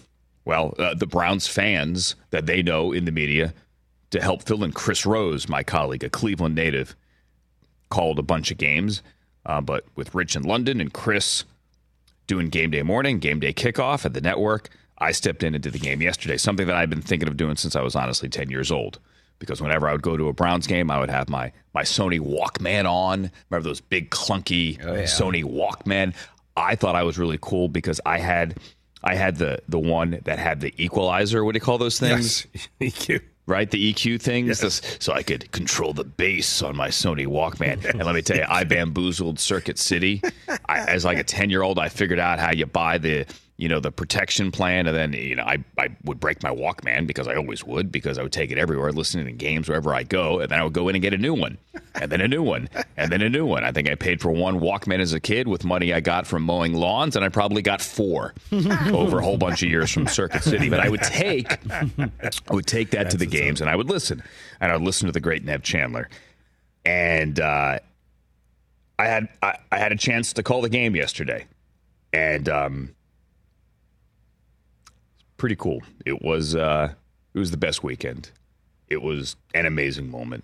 well, 0.44 0.74
uh, 0.78 0.94
the 0.94 1.06
Browns 1.06 1.46
fans 1.46 2.14
that 2.30 2.46
they 2.46 2.62
know 2.62 2.92
in 2.92 3.04
the 3.04 3.12
media 3.12 3.54
to 4.10 4.20
help 4.20 4.42
fill 4.42 4.64
in. 4.64 4.72
Chris 4.72 5.06
Rose, 5.06 5.48
my 5.48 5.62
colleague, 5.62 6.04
a 6.04 6.10
Cleveland 6.10 6.54
native, 6.54 6.94
called 7.88 8.18
a 8.18 8.22
bunch 8.22 8.50
of 8.50 8.58
games. 8.58 9.02
Uh, 9.46 9.60
but 9.60 9.84
with 9.96 10.14
Rich 10.14 10.36
in 10.36 10.42
London 10.42 10.80
and 10.80 10.92
Chris 10.92 11.44
doing 12.26 12.48
game 12.48 12.70
day 12.70 12.82
morning, 12.82 13.18
game 13.18 13.40
day 13.40 13.52
kickoff 13.52 14.04
at 14.04 14.14
the 14.14 14.20
network, 14.20 14.70
I 14.98 15.12
stepped 15.12 15.42
in 15.42 15.54
and 15.54 15.62
did 15.62 15.72
the 15.72 15.78
game 15.78 16.00
yesterday, 16.00 16.36
something 16.36 16.66
that 16.66 16.76
I've 16.76 16.90
been 16.90 17.02
thinking 17.02 17.28
of 17.28 17.36
doing 17.36 17.56
since 17.56 17.76
I 17.76 17.82
was 17.82 17.94
honestly 17.94 18.28
10 18.28 18.50
years 18.50 18.70
old. 18.70 18.98
Because 19.40 19.60
whenever 19.60 19.88
I 19.88 19.92
would 19.92 20.02
go 20.02 20.16
to 20.16 20.28
a 20.28 20.32
Browns 20.32 20.66
game, 20.66 20.90
I 20.90 21.00
would 21.00 21.10
have 21.10 21.28
my, 21.28 21.52
my 21.74 21.82
Sony 21.82 22.20
Walkman 22.20 22.88
on. 22.88 23.30
Remember 23.50 23.68
those 23.68 23.80
big 23.80 24.10
clunky 24.10 24.82
oh, 24.82 25.02
Sony 25.02 25.44
Walkman? 25.44 26.14
I 26.56 26.76
thought 26.76 26.94
I 26.94 27.02
was 27.02 27.18
really 27.18 27.38
cool 27.42 27.68
because 27.68 28.00
I 28.06 28.18
had 28.18 28.58
I 29.02 29.16
had 29.16 29.36
the 29.36 29.60
the 29.68 29.78
one 29.78 30.20
that 30.24 30.38
had 30.38 30.60
the 30.60 30.72
equalizer. 30.82 31.44
What 31.44 31.52
do 31.52 31.56
you 31.56 31.60
call 31.60 31.78
those 31.78 31.98
things? 31.98 32.46
EQ. 32.80 33.20
right? 33.46 33.70
The 33.70 33.92
EQ 33.92 34.20
things, 34.20 34.60
This- 34.60 34.80
so 35.00 35.12
I 35.12 35.22
could 35.22 35.50
control 35.52 35.92
the 35.92 36.04
bass 36.04 36.62
on 36.62 36.76
my 36.76 36.88
Sony 36.88 37.26
Walkman. 37.26 37.84
and 37.84 38.02
let 38.04 38.14
me 38.14 38.22
tell 38.22 38.36
you, 38.36 38.44
I 38.48 38.64
bamboozled 38.64 39.38
Circuit 39.38 39.78
City. 39.78 40.22
I, 40.68 40.80
as 40.80 41.04
like 41.04 41.18
a 41.18 41.24
ten 41.24 41.50
year 41.50 41.62
old, 41.62 41.78
I 41.78 41.88
figured 41.88 42.18
out 42.18 42.38
how 42.38 42.52
you 42.52 42.66
buy 42.66 42.98
the 42.98 43.26
you 43.56 43.68
know 43.68 43.78
the 43.78 43.92
protection 43.92 44.50
plan, 44.50 44.86
and 44.86 44.96
then 44.96 45.12
you 45.12 45.36
know 45.36 45.44
I 45.44 45.62
I 45.78 45.88
would 46.04 46.18
break 46.18 46.42
my 46.42 46.50
Walkman 46.50 47.06
because 47.06 47.28
I 47.28 47.36
always 47.36 47.64
would 47.64 47.92
because 47.92 48.18
I 48.18 48.22
would 48.22 48.32
take 48.32 48.50
it 48.50 48.58
everywhere, 48.58 48.90
listening 48.92 49.26
to 49.26 49.32
games 49.32 49.68
wherever 49.68 49.94
I 49.94 50.02
go, 50.02 50.40
and 50.40 50.50
then 50.50 50.58
I 50.58 50.64
would 50.64 50.72
go 50.72 50.88
in 50.88 50.96
and 50.96 51.02
get 51.02 51.14
a 51.14 51.18
new 51.18 51.34
one, 51.34 51.58
and 51.94 52.10
then 52.10 52.20
a 52.20 52.28
new 52.28 52.42
one, 52.42 52.68
and 52.96 53.12
then 53.12 53.22
a 53.22 53.28
new 53.28 53.46
one. 53.46 53.64
I 53.64 53.70
think 53.70 53.88
I 53.88 53.94
paid 53.94 54.20
for 54.20 54.32
one 54.32 54.58
Walkman 54.58 54.98
as 54.98 55.12
a 55.12 55.20
kid 55.20 55.46
with 55.46 55.64
money 55.64 55.92
I 55.92 56.00
got 56.00 56.26
from 56.26 56.42
mowing 56.42 56.74
lawns, 56.74 57.14
and 57.14 57.24
I 57.24 57.28
probably 57.28 57.62
got 57.62 57.80
four 57.80 58.34
over 58.92 59.18
a 59.18 59.24
whole 59.24 59.38
bunch 59.38 59.62
of 59.62 59.68
years 59.68 59.90
from 59.90 60.08
Circuit 60.08 60.42
City. 60.42 60.68
But 60.68 60.80
I 60.80 60.88
would 60.88 61.02
take 61.02 61.52
I 61.70 62.30
would 62.50 62.66
take 62.66 62.90
that 62.90 63.10
to 63.10 63.16
the 63.16 63.26
games 63.26 63.60
and 63.60 63.70
I 63.70 63.76
would 63.76 63.88
listen. 63.88 64.22
And 64.60 64.72
I 64.72 64.76
would 64.76 64.84
listen 64.84 65.06
to 65.06 65.12
the 65.12 65.20
great 65.20 65.44
Nev 65.44 65.62
Chandler. 65.62 66.08
And 66.84 67.38
uh, 67.40 67.78
I 68.98 69.06
had 69.06 69.28
I, 69.42 69.58
I 69.70 69.78
had 69.78 69.92
a 69.92 69.96
chance 69.96 70.32
to 70.34 70.42
call 70.42 70.62
the 70.62 70.68
game 70.68 70.96
yesterday. 70.96 71.46
And 72.12 72.48
um, 72.48 72.93
pretty 75.44 75.56
cool. 75.56 75.82
It 76.06 76.22
was 76.22 76.56
uh, 76.56 76.90
it 77.34 77.38
was 77.38 77.50
the 77.50 77.58
best 77.58 77.84
weekend. 77.84 78.30
It 78.88 79.02
was 79.02 79.36
an 79.54 79.66
amazing 79.66 80.10
moment. 80.10 80.42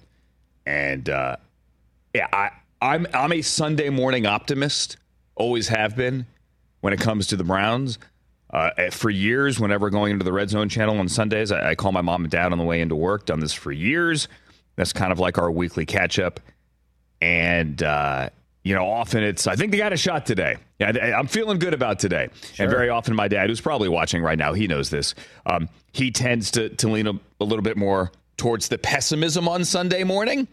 And 0.66 1.08
uh, 1.08 1.36
yeah, 2.12 2.26
I, 2.30 2.50
I'm 2.82 3.06
I'm 3.14 3.32
a 3.32 3.40
Sunday 3.40 3.88
morning 3.88 4.26
optimist. 4.26 4.98
Always 5.36 5.68
have 5.68 5.96
been 5.96 6.26
when 6.82 6.92
it 6.92 7.00
comes 7.00 7.28
to 7.28 7.36
the 7.36 7.44
Browns. 7.44 7.98
Uh, 8.50 8.90
for 8.90 9.08
years, 9.08 9.58
whenever 9.58 9.88
going 9.88 10.12
into 10.12 10.24
the 10.26 10.34
Red 10.34 10.50
Zone 10.50 10.68
channel 10.68 10.98
on 10.98 11.08
Sundays, 11.08 11.50
I, 11.50 11.70
I 11.70 11.74
call 11.76 11.92
my 11.92 12.02
mom 12.02 12.24
and 12.24 12.30
dad 12.30 12.52
on 12.52 12.58
the 12.58 12.64
way 12.64 12.82
into 12.82 12.94
work. 12.94 13.24
Done 13.24 13.40
this 13.40 13.54
for 13.54 13.72
years. 13.72 14.28
That's 14.76 14.92
kind 14.92 15.12
of 15.12 15.18
like 15.18 15.38
our 15.38 15.50
weekly 15.50 15.86
catch 15.86 16.18
up. 16.18 16.40
And, 17.22 17.82
uh, 17.82 18.28
you 18.62 18.74
know, 18.74 18.86
often 18.86 19.22
it's, 19.22 19.46
I 19.46 19.56
think 19.56 19.72
they 19.72 19.78
got 19.78 19.92
a 19.92 19.96
shot 19.96 20.26
today. 20.26 20.56
I, 20.80 21.12
I'm 21.12 21.26
feeling 21.26 21.58
good 21.58 21.72
about 21.74 21.98
today. 21.98 22.28
And 22.58 22.70
very 22.70 22.88
often, 22.90 23.14
my 23.16 23.26
dad, 23.28 23.48
who's 23.48 23.60
probably 23.60 23.88
watching 23.88 24.22
right 24.22 24.38
now, 24.38 24.52
he 24.52 24.66
knows 24.66 24.90
this. 24.90 25.14
Um, 25.46 25.68
he 25.92 26.10
tends 26.10 26.50
to, 26.52 26.68
to 26.68 26.88
lean 26.88 27.06
a, 27.06 27.12
a 27.40 27.44
little 27.44 27.62
bit 27.62 27.76
more 27.76 28.12
towards 28.36 28.68
the 28.68 28.78
pessimism 28.78 29.48
on 29.48 29.64
Sunday 29.64 30.04
morning. 30.04 30.46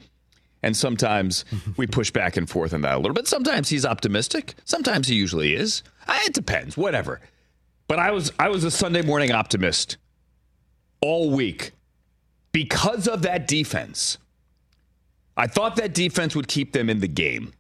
And 0.64 0.76
sometimes 0.76 1.46
we 1.78 1.86
push 1.88 2.10
back 2.12 2.38
and 2.38 2.50
forth 2.50 2.74
on 2.74 2.82
that 2.82 2.96
a 2.96 2.98
little 2.98 3.14
bit. 3.14 3.28
Sometimes 3.28 3.70
he's 3.70 3.86
optimistic. 3.86 4.56
Sometimes 4.66 5.08
he 5.08 5.16
usually 5.16 5.54
is. 5.54 5.84
Uh, 6.08 6.18
It 6.26 6.34
depends, 6.34 6.78
whatever. 6.78 7.20
But 7.88 8.00
I 8.00 8.12
was 8.12 8.32
I 8.38 8.50
was 8.50 8.64
a 8.66 8.72
Sunday 8.72 9.02
morning 9.02 9.32
optimist 9.32 9.96
all 11.00 11.30
week 11.30 11.72
because 12.52 13.08
of 13.08 13.22
that 13.22 13.48
defense. 13.48 14.18
I 15.38 15.48
thought 15.48 15.76
that 15.78 15.94
defense 15.94 16.36
would 16.36 16.48
keep 16.48 16.74
them 16.74 16.90
in 16.90 17.00
the 17.00 17.08
game. 17.08 17.54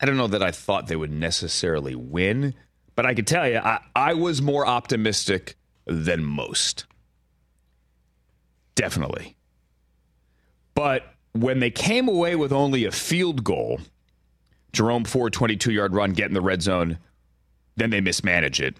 I 0.00 0.06
don't 0.06 0.16
know 0.16 0.26
that 0.26 0.42
I 0.42 0.50
thought 0.50 0.86
they 0.86 0.96
would 0.96 1.12
necessarily 1.12 1.94
win, 1.94 2.54
but 2.94 3.06
I 3.06 3.14
could 3.14 3.26
tell 3.26 3.48
you 3.48 3.58
I, 3.58 3.80
I 3.94 4.14
was 4.14 4.42
more 4.42 4.66
optimistic 4.66 5.56
than 5.86 6.24
most. 6.24 6.84
Definitely. 8.74 9.36
But 10.74 11.04
when 11.32 11.60
they 11.60 11.70
came 11.70 12.08
away 12.08 12.36
with 12.36 12.52
only 12.52 12.84
a 12.84 12.92
field 12.92 13.42
goal, 13.42 13.80
Jerome 14.72 15.04
Ford 15.04 15.32
22 15.32 15.72
yard 15.72 15.94
run, 15.94 16.12
get 16.12 16.26
in 16.26 16.34
the 16.34 16.42
red 16.42 16.62
zone, 16.62 16.98
then 17.76 17.90
they 17.90 18.00
mismanage 18.00 18.60
it. 18.60 18.76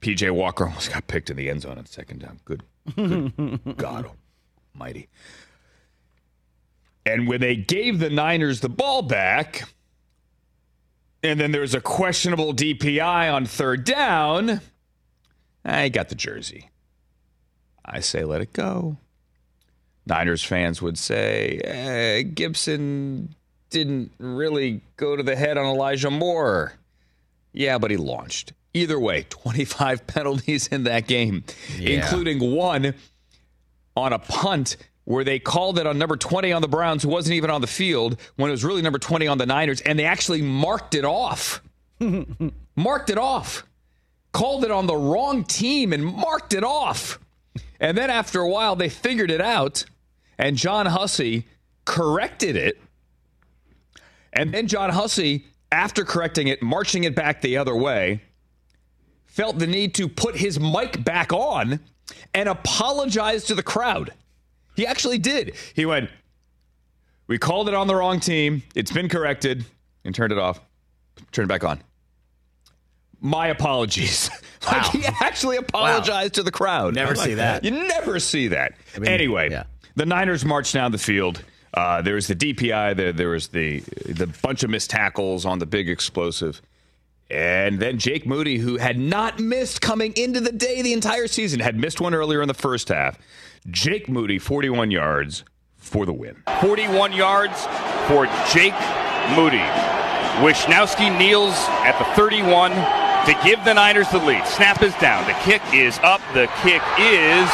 PJ 0.00 0.30
Walker 0.30 0.64
almost 0.66 0.92
got 0.92 1.06
picked 1.08 1.30
in 1.30 1.36
the 1.36 1.50
end 1.50 1.62
zone 1.62 1.78
on 1.78 1.86
second 1.86 2.20
down. 2.20 2.40
Good, 2.44 2.62
good 2.94 3.60
God 3.76 4.08
Almighty. 4.74 5.08
And 7.04 7.26
when 7.26 7.40
they 7.40 7.56
gave 7.56 7.98
the 7.98 8.10
Niners 8.10 8.60
the 8.60 8.68
ball 8.68 9.02
back, 9.02 9.68
and 11.22 11.40
then 11.40 11.52
there's 11.52 11.74
a 11.74 11.80
questionable 11.80 12.54
DPI 12.54 13.32
on 13.32 13.46
third 13.46 13.84
down, 13.84 14.60
I 15.64 15.88
got 15.88 16.08
the 16.08 16.14
jersey. 16.14 16.70
I 17.84 18.00
say 18.00 18.24
let 18.24 18.40
it 18.40 18.52
go. 18.52 18.96
Niners 20.06 20.42
fans 20.42 20.80
would 20.80 20.98
say 20.98 21.60
eh, 21.64 22.22
Gibson 22.22 23.34
didn't 23.68 24.12
really 24.18 24.80
go 24.96 25.16
to 25.16 25.22
the 25.22 25.36
head 25.36 25.58
on 25.58 25.66
Elijah 25.66 26.10
Moore. 26.10 26.72
Yeah, 27.52 27.78
but 27.78 27.90
he 27.90 27.96
launched. 27.96 28.52
Either 28.74 28.98
way, 28.98 29.22
25 29.28 30.06
penalties 30.06 30.68
in 30.68 30.84
that 30.84 31.06
game, 31.06 31.44
including 31.78 32.54
one 32.54 32.94
on 33.96 34.12
a 34.12 34.18
punt 34.18 34.76
where 35.10 35.24
they 35.24 35.40
called 35.40 35.76
it 35.76 35.88
on 35.88 35.98
number 35.98 36.16
20 36.16 36.52
on 36.52 36.62
the 36.62 36.68
Browns, 36.68 37.02
who 37.02 37.08
wasn't 37.08 37.34
even 37.34 37.50
on 37.50 37.60
the 37.60 37.66
field, 37.66 38.16
when 38.36 38.48
it 38.48 38.52
was 38.52 38.62
really 38.62 38.80
number 38.80 39.00
20 39.00 39.26
on 39.26 39.38
the 39.38 39.44
Niners, 39.46 39.80
and 39.80 39.98
they 39.98 40.04
actually 40.04 40.40
marked 40.40 40.94
it 40.94 41.04
off. 41.04 41.60
marked 42.76 43.10
it 43.10 43.18
off. 43.18 43.64
Called 44.30 44.64
it 44.64 44.70
on 44.70 44.86
the 44.86 44.94
wrong 44.94 45.42
team 45.42 45.92
and 45.92 46.06
marked 46.06 46.54
it 46.54 46.62
off. 46.62 47.18
And 47.80 47.98
then 47.98 48.08
after 48.08 48.40
a 48.40 48.48
while, 48.48 48.76
they 48.76 48.88
figured 48.88 49.32
it 49.32 49.40
out, 49.40 49.84
and 50.38 50.56
John 50.56 50.86
Hussey 50.86 51.48
corrected 51.84 52.54
it. 52.54 52.80
And 54.32 54.54
then 54.54 54.68
John 54.68 54.90
Hussey, 54.90 55.44
after 55.72 56.04
correcting 56.04 56.46
it, 56.46 56.62
marching 56.62 57.02
it 57.02 57.16
back 57.16 57.40
the 57.40 57.56
other 57.56 57.74
way, 57.74 58.22
felt 59.26 59.58
the 59.58 59.66
need 59.66 59.96
to 59.96 60.08
put 60.08 60.36
his 60.36 60.60
mic 60.60 61.02
back 61.02 61.32
on 61.32 61.80
and 62.32 62.48
apologize 62.48 63.42
to 63.46 63.56
the 63.56 63.64
crowd. 63.64 64.12
He 64.76 64.86
actually 64.86 65.18
did. 65.18 65.54
He 65.74 65.86
went, 65.86 66.10
We 67.26 67.38
called 67.38 67.68
it 67.68 67.74
on 67.74 67.86
the 67.86 67.94
wrong 67.94 68.20
team. 68.20 68.62
It's 68.74 68.92
been 68.92 69.08
corrected, 69.08 69.64
and 70.04 70.14
turned 70.14 70.32
it 70.32 70.38
off. 70.38 70.60
Turned 71.32 71.50
it 71.50 71.52
back 71.52 71.64
on. 71.64 71.80
My 73.20 73.48
apologies. 73.48 74.30
like 74.66 74.86
he 74.86 75.04
actually 75.20 75.56
apologized 75.56 76.34
to 76.34 76.42
the 76.42 76.50
crowd. 76.50 76.94
Never 76.94 77.14
see 77.14 77.34
that. 77.34 77.64
You 77.64 77.70
never 77.70 78.18
see 78.18 78.48
that. 78.48 78.74
anyway, 79.02 79.50
yeah. 79.50 79.64
the 79.96 80.06
Niners 80.06 80.44
marched 80.44 80.72
down 80.74 80.92
the 80.92 80.98
field. 80.98 81.42
Uh, 81.72 82.02
there 82.02 82.14
was 82.14 82.26
the 82.26 82.34
DPI. 82.34 82.96
There, 82.96 83.12
there 83.12 83.28
was 83.28 83.48
the 83.48 83.80
the 84.06 84.26
bunch 84.42 84.64
of 84.64 84.70
missed 84.70 84.90
tackles 84.90 85.44
on 85.46 85.60
the 85.60 85.66
big 85.66 85.88
explosive, 85.88 86.60
and 87.30 87.78
then 87.78 87.98
Jake 87.98 88.26
Moody, 88.26 88.58
who 88.58 88.76
had 88.76 88.98
not 88.98 89.38
missed 89.38 89.80
coming 89.80 90.12
into 90.16 90.40
the 90.40 90.52
day 90.52 90.82
the 90.82 90.92
entire 90.92 91.28
season, 91.28 91.60
had 91.60 91.76
missed 91.76 92.00
one 92.00 92.14
earlier 92.14 92.42
in 92.42 92.48
the 92.48 92.54
first 92.54 92.88
half. 92.88 93.18
Jake 93.70 94.08
Moody, 94.08 94.38
41 94.38 94.90
yards 94.90 95.44
for 95.76 96.04
the 96.06 96.12
win. 96.12 96.42
41 96.60 97.12
yards 97.12 97.66
for 98.08 98.26
Jake 98.52 98.74
Moody. 99.36 99.62
Wishnowsky 100.42 101.16
kneels 101.18 101.54
at 101.84 101.98
the 101.98 102.04
31 102.16 102.70
to 103.26 103.44
give 103.44 103.62
the 103.64 103.74
Niners 103.74 104.08
the 104.08 104.18
lead. 104.18 104.46
Snap 104.46 104.82
is 104.82 104.94
down. 104.96 105.26
The 105.26 105.34
kick 105.44 105.62
is 105.72 105.98
up. 105.98 106.20
The 106.32 106.46
kick 106.62 106.82
is 106.98 107.48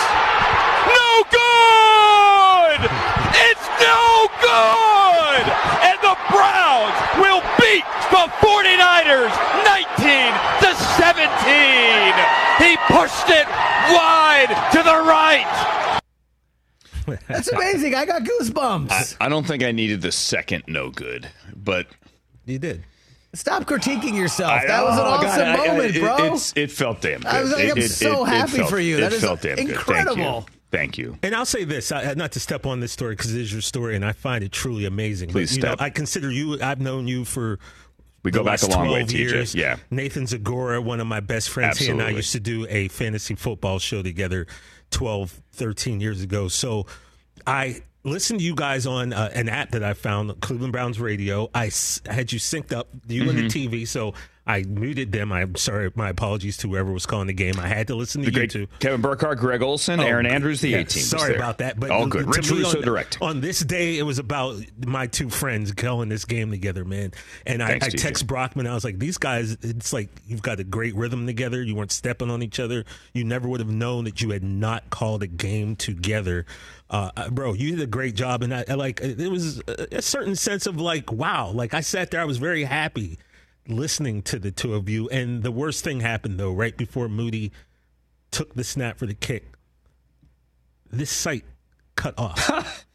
no 0.87 1.25
good! 1.31 2.91
It's 3.35 3.69
no 3.81 4.29
good! 4.41 4.96
And 5.17 5.99
the 6.03 6.17
Browns 6.31 6.97
will 7.21 7.43
beat 7.61 7.85
the 8.11 8.25
49ers 8.43 9.33
19 9.65 10.33
to 10.63 10.71
17. 10.97 12.15
He 12.63 12.77
pushed 12.89 13.29
it 13.31 13.47
wide 13.93 14.49
to 14.73 14.83
the 14.83 14.99
right. 15.07 16.03
That's 17.29 17.49
amazing. 17.49 17.95
I 17.95 18.05
got 18.05 18.23
goosebumps. 18.23 19.17
I 19.21 19.29
don't 19.29 19.47
think 19.47 19.63
I 19.63 19.73
needed 19.73 20.03
the 20.03 20.11
second 20.13 20.65
no 20.67 20.91
good, 20.91 21.29
but 21.55 21.87
You 22.45 22.59
did. 22.59 22.85
Stop 23.35 23.65
critiquing 23.65 24.15
yourself. 24.17 24.51
I- 24.51 24.67
That 24.67 24.83
was 24.83 24.95
an 24.99 25.05
oh, 25.07 25.11
God, 25.21 25.25
awesome 25.27 25.43
I- 25.43 25.53
I- 25.53 25.67
moment, 25.69 25.97
it- 25.97 26.01
bro. 26.01 26.15
it's- 26.17 26.53
it 26.57 26.71
felt 26.73 27.03
damn 27.03 27.21
good. 27.21 27.27
I 27.27 27.43
was 27.43 27.53
like, 27.53 27.65
It- 27.65 27.71
I'm 27.73 27.79
it- 27.79 27.89
so 27.91 28.25
it- 28.25 28.29
it 28.29 28.33
happy 28.35 28.53
felt- 28.59 28.71
for 28.71 28.81
you. 28.81 28.97
It 28.97 29.01
That 29.03 29.13
is 29.13 29.21
felt 29.21 29.43
damn 29.43 29.57
good. 29.57 29.59
Thank 29.59 29.69
you. 29.69 29.75
incredible. 29.75 30.49
Thank 30.71 30.99
you. 30.99 31.17
And 31.23 31.35
I'll 31.35 31.47
say 31.47 31.65
this, 31.65 31.93
I, 31.93 32.13
not 32.15 32.33
to 32.33 32.41
step 32.41 32.67
on 32.67 32.81
this 32.81 32.93
story 32.93 33.15
because 33.15 33.33
it 33.35 33.41
is 33.41 33.53
your 33.53 33.63
story, 33.63 33.95
and 33.97 34.05
I 34.05 34.13
find 34.13 34.43
it 34.43 34.53
truly 34.53 34.85
amazing. 34.85 35.31
Please 35.31 35.51
but, 35.53 35.57
you 35.57 35.63
know, 35.63 35.69
step. 35.71 35.81
I 35.81 35.91
consider 35.91 36.31
you. 36.31 36.61
I've 36.61 36.81
known 36.81 37.07
you 37.09 37.25
for. 37.25 37.59
We 38.25 38.33
go 38.33 38.43
back 38.43 38.61
a 38.63 38.67
long 38.67 38.89
way, 38.89 39.05
12 39.05 39.09
TJ. 39.11 39.19
years. 39.19 39.55
Yeah. 39.55 39.77
Nathan 39.91 40.25
Zegura, 40.25 40.83
one 40.83 40.99
of 40.99 41.07
my 41.07 41.21
best 41.21 41.49
friends. 41.51 41.79
He 41.79 41.89
and 41.91 42.03
I 42.03 42.11
used 42.11 42.33
to 42.33 42.41
do 42.41 42.67
a 42.69 42.89
fantasy 42.89 43.37
football 43.37 43.79
show 43.79 44.03
together 44.03 44.49
12, 44.91 45.41
13 45.53 46.01
years 46.01 46.23
ago. 46.23 46.49
So 46.49 46.87
I 47.47 47.83
listened 48.03 48.41
to 48.41 48.45
you 48.45 48.57
guys 48.57 48.85
on 48.85 49.13
uh, 49.13 49.31
an 49.33 49.49
app 49.49 49.71
that 49.71 49.85
I 49.85 49.95
found, 49.95 50.41
Cleveland 50.41 50.73
Browns 50.73 50.99
Radio. 50.99 51.49
I 51.55 51.67
s- 51.69 52.01
had 52.05 52.33
you 52.33 52.41
synced 52.41 52.73
up, 52.77 52.89
you 53.07 53.29
and 53.31 53.39
the 53.39 53.43
Mm-hmm. 53.45 53.75
TV. 53.75 53.87
So 53.87 54.15
I 54.49 54.63
muted 54.63 55.11
them. 55.11 55.33
I'm 55.33 55.57
sorry. 55.57 55.91
My 55.97 56.09
apologies 56.11 56.57
to 56.59 56.69
whoever 56.69 56.93
was 56.93 57.05
calling 57.05 57.27
the 57.27 57.33
game. 57.33 57.59
I 57.59 57.67
had 57.67 57.89
to 57.89 57.97
listen 57.97 58.23
to 58.23 58.31
The 58.31 58.43
you 58.43 58.47
two. 58.47 58.67
Kevin 58.79 59.01
Burkhardt, 59.01 59.39
Greg 59.39 59.61
Olsen, 59.61 59.99
Oh, 59.99 60.05
Erin 60.05 60.25
Andrews, 60.25 60.61
the 60.61 60.69
yeah, 60.69 60.79
18. 60.79 61.01
was 61.01 61.09
Sorry 61.11 61.35
about 61.35 61.59
that, 61.59 61.81
but 61.81 61.91
all 61.91 62.07
good. 62.07 62.29
Rich 62.29 62.51
Russo 62.51 62.79
on, 62.79 62.85
direct. 62.85 63.19
On 63.21 63.41
this 63.41 63.59
day, 63.61 63.99
it 63.99 64.05
was 64.05 64.21
about 64.21 64.57
my 64.87 65.09
two 65.09 65.31
friends 65.31 65.73
calling 65.73 66.09
this 66.09 66.25
game 66.25 66.53
together, 66.53 66.85
man. 66.85 67.11
And 67.45 67.61
I, 67.61 67.71
Thanks, 67.79 67.87
I 67.87 67.91
text 67.91 68.29
Brockman. 68.29 68.69
I 68.69 68.75
was 68.75 68.85
like, 68.85 69.01
"These 69.01 69.19
guys, 69.19 69.57
it's 69.63 69.93
like 69.93 70.11
you've 70.29 70.43
got 70.43 70.61
a 70.61 70.65
great 70.65 70.95
rhythm 70.95 71.27
together. 71.27 71.61
You 71.61 71.75
weren't 71.75 71.91
stepping 71.93 72.31
on 72.31 72.41
each 72.43 72.61
other. 72.61 72.85
You 73.15 73.25
never 73.25 73.49
would 73.49 73.59
have 73.61 73.71
known 73.71 74.05
that 74.05 74.23
you 74.23 74.31
had 74.31 74.45
not 74.45 74.91
called 74.91 75.25
a 75.25 75.27
game 75.29 75.75
together." 75.75 76.47
Uh, 76.89 77.11
uh, 77.17 77.31
bro, 77.31 77.53
you 77.53 77.73
did 77.73 77.81
a 77.81 77.87
great 77.89 78.15
job, 78.15 78.45
and 78.45 78.55
I, 78.55 78.65
I 78.69 78.75
like 78.75 79.01
it 79.01 79.29
was 79.29 79.61
a 79.67 80.01
certain 80.01 80.37
sense 80.37 80.69
of 80.69 80.81
like, 80.81 81.11
wow. 81.11 81.51
Like 81.51 81.75
I 81.75 81.81
sat 81.81 82.13
there, 82.13 82.21
I 82.21 82.25
was 82.25 82.39
very 82.39 82.63
happy 82.63 83.19
listening 83.69 84.23
to 84.23 84.39
the 84.39 84.51
two 84.51 84.75
of 84.75 84.89
you. 84.89 85.09
And 85.09 85.43
the 85.43 85.51
worst 85.53 85.83
thing 85.85 86.01
happened 86.01 86.39
though, 86.39 86.53
right 86.53 86.77
before 86.77 87.09
Moody 87.09 87.53
took 88.31 88.55
the 88.55 88.65
snap 88.65 88.99
for 88.99 89.07
the 89.07 89.15
kick. 89.15 89.53
This 90.91 91.11
site 91.11 91.45
cut 91.97 92.15
off. 92.19 92.85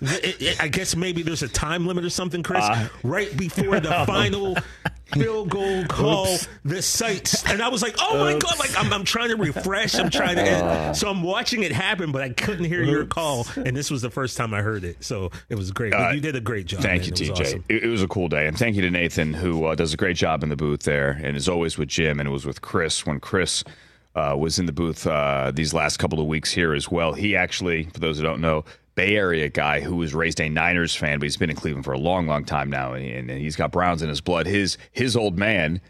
It- 0.00 0.42
it- 0.42 0.60
I 0.60 0.66
guess 0.66 0.96
maybe 0.96 1.22
there's 1.22 1.44
a 1.44 1.48
time 1.48 1.86
limit 1.86 2.04
or 2.04 2.10
something, 2.10 2.42
Chris. 2.42 2.64
Uh, 2.64 2.88
right 3.04 3.34
before 3.36 3.78
the 3.78 3.90
final 4.06 4.56
field 5.12 5.48
goal 5.48 5.84
call, 5.86 6.36
the 6.64 6.82
site, 6.82 7.44
and 7.48 7.62
I 7.62 7.68
was 7.68 7.82
like, 7.82 7.96
"Oh 8.00 8.18
my 8.18 8.38
god!" 8.38 8.58
Like 8.58 8.76
I'm, 8.78 8.92
I'm 8.92 9.04
trying 9.04 9.28
to 9.30 9.36
refresh. 9.36 9.94
I'm 9.94 10.10
trying 10.10 10.36
to, 10.36 10.42
and 10.42 10.96
so 10.96 11.08
I'm 11.08 11.22
watching 11.22 11.62
it 11.62 11.72
happen, 11.72 12.12
but 12.12 12.22
I 12.22 12.30
couldn't 12.30 12.64
hear 12.64 12.82
your 12.82 13.06
call, 13.06 13.46
and 13.56 13.76
this 13.76 13.90
was 13.90 14.02
the 14.02 14.10
first 14.10 14.36
time 14.36 14.52
I 14.52 14.62
heard 14.62 14.84
it, 14.84 15.02
so 15.04 15.30
it 15.48 15.54
was 15.54 15.70
great. 15.70 15.94
Uh, 15.94 16.10
you 16.10 16.20
did 16.20 16.34
a 16.36 16.40
great 16.40 16.66
job. 16.66 16.80
Thank 16.80 17.02
man. 17.02 17.12
you, 17.16 17.26
It 17.26 17.34
TJ. 17.36 17.40
awesome. 17.40 17.64
It, 17.68 17.84
it 17.84 17.88
was 17.88 18.02
a 18.02 18.08
cool 18.08 18.28
day, 18.28 18.46
and 18.46 18.58
thank 18.58 18.76
you 18.76 18.82
to 18.82 18.90
Nathan, 18.90 19.32
who 19.32 19.64
uh, 19.66 19.74
does 19.74 19.94
a 19.94 19.96
great 19.96 20.16
job 20.16 20.42
in 20.42 20.48
the 20.48 20.56
booth 20.56 20.82
there, 20.82 21.10
and 21.22 21.36
is 21.36 21.48
always 21.48 21.78
with 21.78 21.88
Jim, 21.88 22.18
and 22.20 22.28
it 22.28 22.32
was 22.32 22.44
with 22.44 22.60
Chris 22.62 23.06
when 23.06 23.20
Chris 23.20 23.62
uh, 24.14 24.34
was 24.36 24.58
in 24.58 24.66
the 24.66 24.72
booth 24.72 25.06
uh, 25.06 25.52
these 25.54 25.72
last 25.74 25.98
couple 25.98 26.18
of 26.20 26.26
weeks 26.26 26.50
here 26.52 26.74
as 26.74 26.90
well. 26.90 27.12
He 27.12 27.36
actually, 27.36 27.84
for 27.84 28.00
those 28.00 28.16
who 28.16 28.22
don't 28.24 28.40
know, 28.40 28.64
Bay 28.96 29.14
Area 29.14 29.48
guy 29.48 29.80
who 29.80 29.94
was 29.94 30.14
raised 30.14 30.40
a 30.40 30.48
Niners 30.48 30.96
fan, 30.96 31.20
but 31.20 31.24
he's 31.24 31.36
been 31.36 31.50
in 31.50 31.56
Cleveland 31.56 31.84
for 31.84 31.92
a 31.92 31.98
long, 31.98 32.26
long 32.26 32.44
time 32.44 32.70
now, 32.70 32.94
and, 32.94 33.30
and 33.30 33.40
he's 33.40 33.54
got 33.54 33.70
Browns 33.70 34.02
in 34.02 34.08
his 34.08 34.20
blood. 34.20 34.46
His 34.46 34.78
his 34.90 35.14
old 35.14 35.38
man 35.38 35.80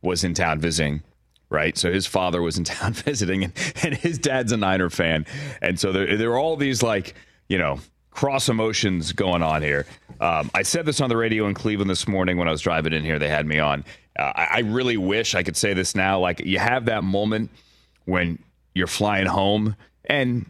was 0.00 0.24
in 0.24 0.32
town 0.32 0.60
visiting. 0.60 1.02
Right, 1.48 1.78
so 1.78 1.92
his 1.92 2.06
father 2.06 2.42
was 2.42 2.58
in 2.58 2.64
town 2.64 2.94
visiting, 2.94 3.44
and, 3.44 3.52
and 3.82 3.94
his 3.94 4.18
dad's 4.18 4.52
a 4.52 4.56
Niner 4.56 4.90
fan, 4.90 5.26
and 5.60 5.78
so 5.78 5.92
there, 5.92 6.16
there 6.16 6.30
are 6.30 6.38
all 6.38 6.56
these 6.56 6.82
like 6.82 7.14
you 7.48 7.58
know 7.58 7.80
cross 8.10 8.48
emotions 8.48 9.12
going 9.12 9.42
on 9.42 9.60
here. 9.62 9.84
Um, 10.20 10.50
I 10.54 10.62
said 10.62 10.86
this 10.86 11.00
on 11.00 11.08
the 11.10 11.16
radio 11.16 11.46
in 11.46 11.54
Cleveland 11.54 11.90
this 11.90 12.08
morning 12.08 12.38
when 12.38 12.48
I 12.48 12.50
was 12.50 12.62
driving 12.62 12.92
in 12.92 13.04
here. 13.04 13.18
They 13.18 13.28
had 13.28 13.46
me 13.46 13.58
on. 13.58 13.84
Uh, 14.18 14.32
I, 14.34 14.46
I 14.50 14.58
really 14.60 14.96
wish 14.96 15.34
I 15.34 15.42
could 15.42 15.56
say 15.56 15.74
this 15.74 15.94
now. 15.94 16.18
Like 16.18 16.40
you 16.40 16.58
have 16.58 16.86
that 16.86 17.04
moment 17.04 17.50
when 18.06 18.38
you're 18.74 18.86
flying 18.86 19.26
home, 19.26 19.76
and 20.04 20.46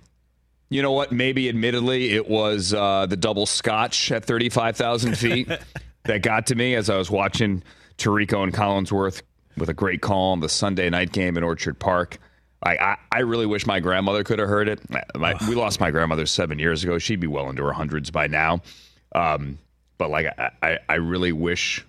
you 0.68 0.82
know 0.82 0.92
what? 0.92 1.12
Maybe 1.12 1.48
admittedly, 1.48 2.10
it 2.10 2.28
was 2.28 2.74
uh, 2.74 3.06
the 3.06 3.16
double 3.16 3.46
scotch 3.46 4.10
at 4.10 4.24
35,000 4.24 5.16
feet 5.18 5.48
that 6.04 6.22
got 6.22 6.46
to 6.48 6.54
me 6.54 6.74
as 6.74 6.90
I 6.90 6.96
was 6.96 7.10
watching 7.10 7.62
Tirico 7.98 8.42
and 8.42 8.52
Collinsworth 8.52 9.22
with 9.56 9.68
a 9.68 9.74
great 9.74 10.02
call 10.02 10.32
on 10.32 10.40
the 10.40 10.48
Sunday 10.48 10.90
night 10.90 11.12
game 11.12 11.36
in 11.36 11.42
Orchard 11.42 11.78
Park. 11.78 12.18
I, 12.62 12.76
I, 12.76 12.96
I 13.12 13.18
really 13.20 13.46
wish 13.46 13.66
my 13.66 13.80
grandmother 13.80 14.24
could 14.24 14.38
have 14.38 14.48
heard 14.48 14.68
it. 14.68 14.80
My, 15.14 15.34
we 15.48 15.54
lost 15.54 15.78
my 15.78 15.90
grandmother 15.90 16.26
seven 16.26 16.58
years 16.58 16.82
ago. 16.82 16.98
She'd 16.98 17.20
be 17.20 17.26
well 17.26 17.48
into 17.48 17.62
her 17.64 17.72
hundreds 17.72 18.10
by 18.10 18.26
now. 18.26 18.60
Um, 19.12 19.58
but 19.98 20.10
like, 20.10 20.26
I, 20.38 20.50
I, 20.62 20.78
I 20.88 20.94
really 20.94 21.32
wish 21.32 21.84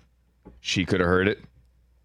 she 0.60 0.84
could 0.84 1.00
have 1.00 1.08
heard 1.08 1.28
it. 1.28 1.40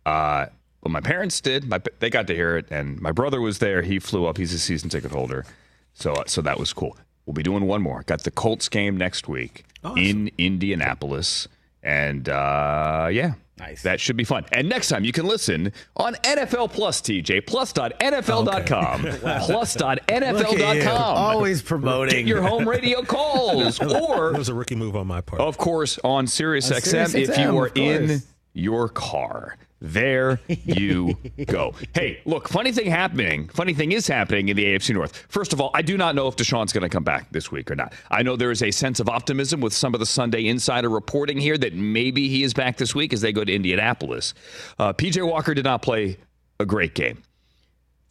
Uh, 0.06 0.48
well, 0.82 0.92
my 0.92 1.02
parents 1.02 1.40
did. 1.40 1.66
My, 1.66 1.82
they 2.00 2.10
got 2.10 2.28
to 2.28 2.36
hear 2.36 2.58
it, 2.58 2.68
and 2.72 3.00
my 3.00 3.12
brother 3.12 3.40
was 3.40 3.60
there. 3.60 3.82
He 3.82 4.00
flew 4.00 4.26
up. 4.26 4.38
He's 4.38 4.54
a 4.54 4.60
season 4.60 4.90
ticket 4.90 5.12
holder, 5.12 5.46
so 5.94 6.16
so 6.28 6.42
that 6.42 6.60
was 6.60 6.74
cool. 6.74 6.98
We'll 7.26 7.34
be 7.34 7.44
doing 7.44 7.66
one 7.66 7.82
more. 7.82 8.04
Got 8.06 8.24
the 8.24 8.32
Colts 8.32 8.68
game 8.70 8.98
next 8.98 9.28
week 9.28 9.64
in 9.98 10.30
Indianapolis, 10.38 11.48
and 11.82 12.28
uh, 12.30 13.08
yeah, 13.12 13.34
Nice. 13.60 13.84
That 13.84 14.00
should 14.00 14.18
be 14.18 14.24
fun. 14.24 14.46
And 14.52 14.68
next 14.68 14.90
time 14.90 15.06
you 15.06 15.12
can 15.12 15.28
listen 15.28 15.72
on 15.96 16.16
NFL 16.16 16.74
Plus, 16.74 17.00
TJ 17.02 17.46
plus.nfl.com, 17.46 19.02
Look 19.04 19.24
at 19.24 19.42
you. 19.42 19.46
plus.nfl.com. 19.46 20.88
Always 21.18 21.62
Get 21.62 21.68
promoting. 21.68 22.28
your 22.28 22.42
home 22.42 22.68
radio 22.68 23.02
calls, 23.06 23.80
or 23.80 24.34
It 24.34 24.38
was 24.38 24.50
a 24.50 24.54
rookie 24.56 24.76
move 24.76 24.96
on 24.96 25.06
my 25.08 25.22
part. 25.22 25.40
of 25.42 25.58
course, 25.58 26.00
on 26.04 26.26
Sirius 26.28 26.72
On 26.72 26.82
Sirius 26.82 27.14
if 27.14 27.38
you 27.38 27.58
are 27.60 27.68
in 27.76 28.22
your 28.54 28.90
car. 28.90 29.58
There 29.86 30.40
you 30.48 31.18
go. 31.46 31.76
Hey, 31.94 32.22
look, 32.26 32.48
funny 32.48 32.72
thing 32.72 32.90
happening. 32.90 33.50
Funny 33.50 33.74
thing 33.74 33.92
is 33.92 34.08
happening 34.08 34.50
in 34.50 34.56
the 34.56 34.64
AFC 34.64 34.94
North. 34.94 35.26
First 35.28 35.52
of 35.54 35.60
all, 35.60 35.72
I 35.74 35.82
do 35.82 35.98
not 35.98 36.16
know 36.16 36.28
if 36.28 36.38
Deshaun's 36.38 36.72
going 36.72 36.84
to 36.84 36.90
come 36.90 37.04
back 37.04 37.32
this 37.32 37.52
week 37.52 37.70
or 37.70 37.76
not. 37.76 37.94
I 38.10 38.24
know 38.24 38.36
there 38.36 38.52
is 38.52 38.64
a 38.64 38.72
sense 38.72 39.00
of 39.00 39.10
optimism 39.10 39.60
with 39.62 39.74
some 39.74 39.94
of 39.94 40.00
the 40.00 40.06
Sunday 40.06 40.48
insider 40.48 40.90
reporting 40.90 41.38
here 41.38 41.58
that 41.58 41.76
maybe 41.76 42.30
he 42.30 42.44
is 42.44 42.54
back 42.54 42.78
this 42.78 42.96
week 42.96 43.14
as 43.14 43.22
they 43.22 43.34
go 43.34 43.44
to 43.44 43.54
Indianapolis. 43.54 44.34
Uh, 44.80 44.94
PJ 44.94 45.28
Walker 45.28 45.54
did 45.54 45.66
not 45.66 45.82
play 45.82 46.18
a 46.60 46.66
great 46.66 46.96
game 46.96 47.22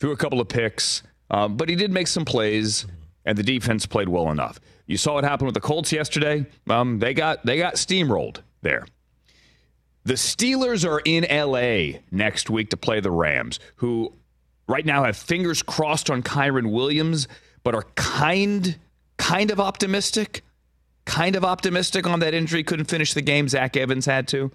threw 0.03 0.11
a 0.11 0.17
couple 0.17 0.41
of 0.41 0.49
picks, 0.49 1.05
um, 1.31 1.57
but 1.57 1.69
he 1.69 1.77
did 1.77 1.93
make 1.93 2.09
some 2.09 2.25
plays, 2.25 2.87
and 3.25 3.39
the 3.39 3.43
defense 3.45 3.87
played 3.87 4.09
well 4.09 4.33
enough. 4.33 4.59
You 4.87 4.97
saw 4.97 5.15
what 5.15 5.23
happened 5.23 5.47
with 5.47 5.55
the 5.55 5.61
Colts 5.61 5.93
yesterday. 5.93 6.45
Um, 6.69 6.99
they 6.99 7.15
got 7.15 7.47
they 7.47 7.57
got 7.57 7.75
steamrolled 7.75 8.39
there. 8.63 8.85
The 10.05 10.15
Steelers 10.15 10.89
are 10.89 11.01
in 11.05 11.25
LA 11.31 12.01
next 12.11 12.51
week 12.51 12.71
to 12.71 12.77
play 12.77 13.01
the 13.01 13.11
Rams, 13.11 13.61
who 13.77 14.13
right 14.67 14.85
now 14.85 15.05
have 15.05 15.17
fingers 15.17 15.63
crossed 15.63 16.11
on 16.11 16.23
Kyren 16.23 16.73
Williams, 16.73 17.29
but 17.63 17.75
are 17.75 17.85
kind 17.95 18.77
kind 19.17 19.51
of 19.53 19.61
optimistic, 19.61 20.43
kind 21.05 21.37
of 21.37 21.45
optimistic 21.45 22.07
on 22.07 22.19
that 22.21 22.35
injury. 22.35 22.65
Couldn't 22.65 22.87
finish 22.87 23.15
the 23.15 23.23
game. 23.23 23.49
Zach 23.49 23.77
Evans 23.77 24.05
had 24.07 24.27
to. 24.29 24.51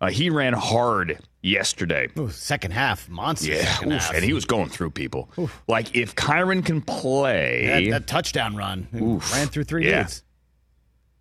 Uh, 0.00 0.10
he 0.10 0.28
ran 0.28 0.52
hard 0.52 1.18
yesterday. 1.40 2.08
Ooh, 2.18 2.28
second 2.28 2.72
half, 2.72 3.08
monster. 3.08 3.52
Yeah, 3.52 3.76
oof, 3.86 3.92
half. 3.92 4.12
and 4.14 4.22
he 4.22 4.34
was 4.34 4.44
going 4.44 4.68
through 4.68 4.90
people. 4.90 5.30
Like 5.66 5.96
if 5.96 6.14
Kyren 6.14 6.62
can 6.66 6.82
play, 6.82 7.86
that, 7.86 7.90
that 8.00 8.06
touchdown 8.06 8.54
run 8.56 8.88
ran 8.92 9.48
through 9.48 9.64
three 9.64 9.88
Yeah. 9.88 10.02
dudes. 10.02 10.22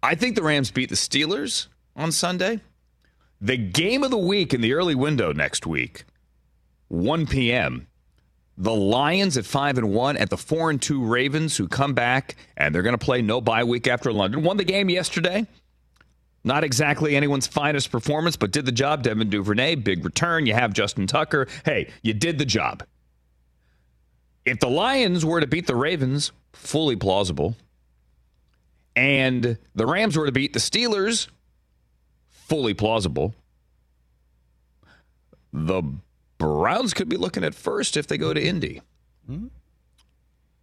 I 0.02 0.16
think 0.16 0.36
the 0.36 0.44
Rams 0.44 0.70
beat 0.72 0.90
the 0.90 0.96
Steelers 0.96 1.68
on 1.96 2.12
Sunday. 2.12 2.60
The 3.44 3.58
game 3.58 4.04
of 4.04 4.10
the 4.10 4.18
week 4.18 4.54
in 4.54 4.62
the 4.62 4.72
early 4.72 4.96
window 4.96 5.34
next 5.34 5.68
week, 5.68 6.06
1 6.88 7.28
p.m. 7.28 7.88
The 8.58 8.74
Lions 8.74 9.36
at 9.36 9.44
five 9.44 9.78
and 9.78 9.92
one 9.92 10.16
at 10.16 10.30
the 10.30 10.38
four 10.38 10.70
and 10.70 10.82
two 10.82 11.04
Ravens, 11.04 11.58
who 11.58 11.68
come 11.68 11.94
back 11.94 12.38
and 12.56 12.74
they're 12.74 12.84
going 12.84 12.98
to 12.98 13.06
play 13.06 13.22
no 13.22 13.42
bye 13.42 13.66
week 13.66 13.86
after 13.86 14.14
London. 14.14 14.44
Won 14.44 14.56
the 14.56 14.64
game 14.64 14.90
yesterday. 14.90 15.46
Not 16.46 16.64
exactly 16.64 17.18
anyone's 17.18 17.46
finest 17.46 17.92
performance, 17.92 18.38
but 18.38 18.52
did 18.52 18.66
the 18.66 18.72
job. 18.72 19.04
Devin 19.04 19.30
Duvernay, 19.30 19.76
big 19.76 20.06
return. 20.06 20.46
You 20.46 20.54
have 20.54 20.72
Justin 20.72 21.06
Tucker. 21.06 21.50
Hey, 21.66 21.92
you 22.02 22.14
did 22.14 22.38
the 22.38 22.46
job. 22.46 22.84
If 24.46 24.62
the 24.62 24.70
Lions 24.70 25.26
were 25.26 25.42
to 25.42 25.48
beat 25.48 25.68
the 25.68 25.76
Ravens, 25.76 26.32
fully 26.54 26.96
plausible, 26.96 27.58
and 28.96 29.58
the 29.76 29.86
Rams 29.86 30.16
were 30.16 30.28
to 30.28 30.32
beat 30.32 30.54
the 30.54 30.60
Steelers, 30.60 31.28
fully 32.48 32.74
plausible, 32.74 33.34
the 35.52 35.84
Browns 36.38 36.94
could 36.94 37.10
be 37.10 37.18
looking 37.18 37.44
at 37.44 37.56
first 37.56 37.96
if 37.96 38.08
they 38.08 38.18
go 38.18 38.34
to 38.34 38.42
Indy 38.42 38.82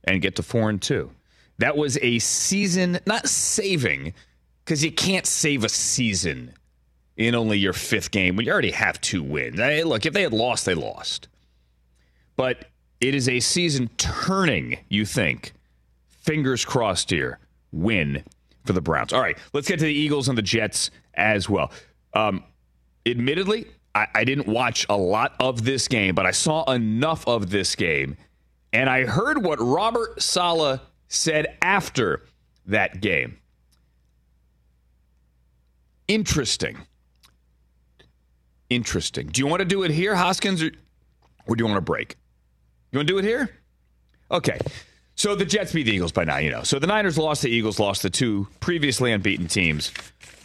and 0.05 0.23
get 0.23 0.37
to 0.37 0.43
four 0.43 0.69
and 0.69 0.81
two. 0.81 1.11
That 1.59 1.77
was 1.77 1.99
a 2.03 2.19
season, 2.19 2.99
not 3.07 3.29
saving, 3.29 4.15
because 4.65 4.85
you 4.85 4.93
can't 4.93 5.27
save 5.27 5.65
a 5.65 5.69
season 5.69 6.55
in 7.17 7.35
only 7.35 7.59
your 7.59 7.73
fifth 7.73 8.11
game 8.11 8.37
when 8.37 8.47
you 8.47 8.53
already 8.53 8.71
have 8.71 9.01
two 9.01 9.23
wins. 9.23 9.61
I, 9.61 9.83
look, 9.83 10.07
if 10.07 10.13
they 10.13 10.23
had 10.23 10.33
lost, 10.33 10.65
they 10.65 10.75
lost. 10.75 11.29
But 12.37 12.67
it 13.01 13.15
is 13.15 13.29
a 13.29 13.41
season 13.41 13.91
turning, 13.97 14.79
you 14.89 15.05
think. 15.05 15.53
Fingers 16.09 16.65
crossed 16.65 17.11
here. 17.11 17.39
Win 17.73 18.25
for 18.65 18.73
the 18.73 18.81
Browns. 18.81 19.13
All 19.13 19.21
right, 19.21 19.39
let's 19.53 19.69
get 19.69 19.79
to 19.79 19.85
the 19.85 19.93
Eagles 19.93 20.29
and 20.29 20.37
the 20.37 20.43
Jets 20.43 20.91
as 21.15 21.49
well. 21.49 21.71
Um, 22.15 22.45
admittedly, 23.07 23.67
I, 23.95 24.07
I 24.15 24.25
didn't 24.25 24.47
watch 24.47 24.87
a 24.89 24.97
lot 24.97 25.35
of 25.41 25.65
this 25.65 25.89
game, 25.89 26.15
but 26.15 26.27
I 26.27 26.31
saw 26.31 26.71
enough 26.71 27.27
of 27.27 27.51
this 27.51 27.75
game, 27.75 28.17
and 28.73 28.89
I 28.89 29.05
heard 29.05 29.43
what 29.45 29.59
Robert 29.61 30.23
Saleh 30.23 30.81
said 31.09 31.57
after 31.61 32.25
that 32.67 33.01
game. 33.01 33.39
Interesting. 36.09 36.79
Interesting. 38.69 39.27
Do 39.29 39.41
you 39.41 39.47
want 39.47 39.61
to 39.61 39.65
do 39.67 39.83
it 39.83 39.91
here, 39.91 40.15
Hoskins, 40.15 40.63
or, 40.63 40.71
or 41.47 41.57
do 41.57 41.63
you 41.63 41.67
want 41.67 41.79
to 41.79 41.83
break? 41.83 42.17
You 42.93 42.99
want 42.99 43.09
to 43.09 43.15
do 43.15 43.19
it 43.19 43.25
here? 43.25 43.51
Okay. 44.31 44.59
So 45.17 45.35
the 45.35 45.45
Jets 45.45 45.73
beat 45.73 45.85
the 45.85 45.93
Eagles 45.93 46.13
by 46.13 46.25
nine, 46.25 46.45
you 46.45 46.51
know. 46.51 46.63
So 46.63 46.79
the 46.79 46.87
Niners 46.87 47.19
lost, 47.19 47.43
the 47.43 47.51
Eagles 47.51 47.79
lost, 47.79 48.03
the 48.03 48.11
two 48.11 48.49
previously 48.61 49.13
unbeaten 49.13 49.49
teams 49.49 49.93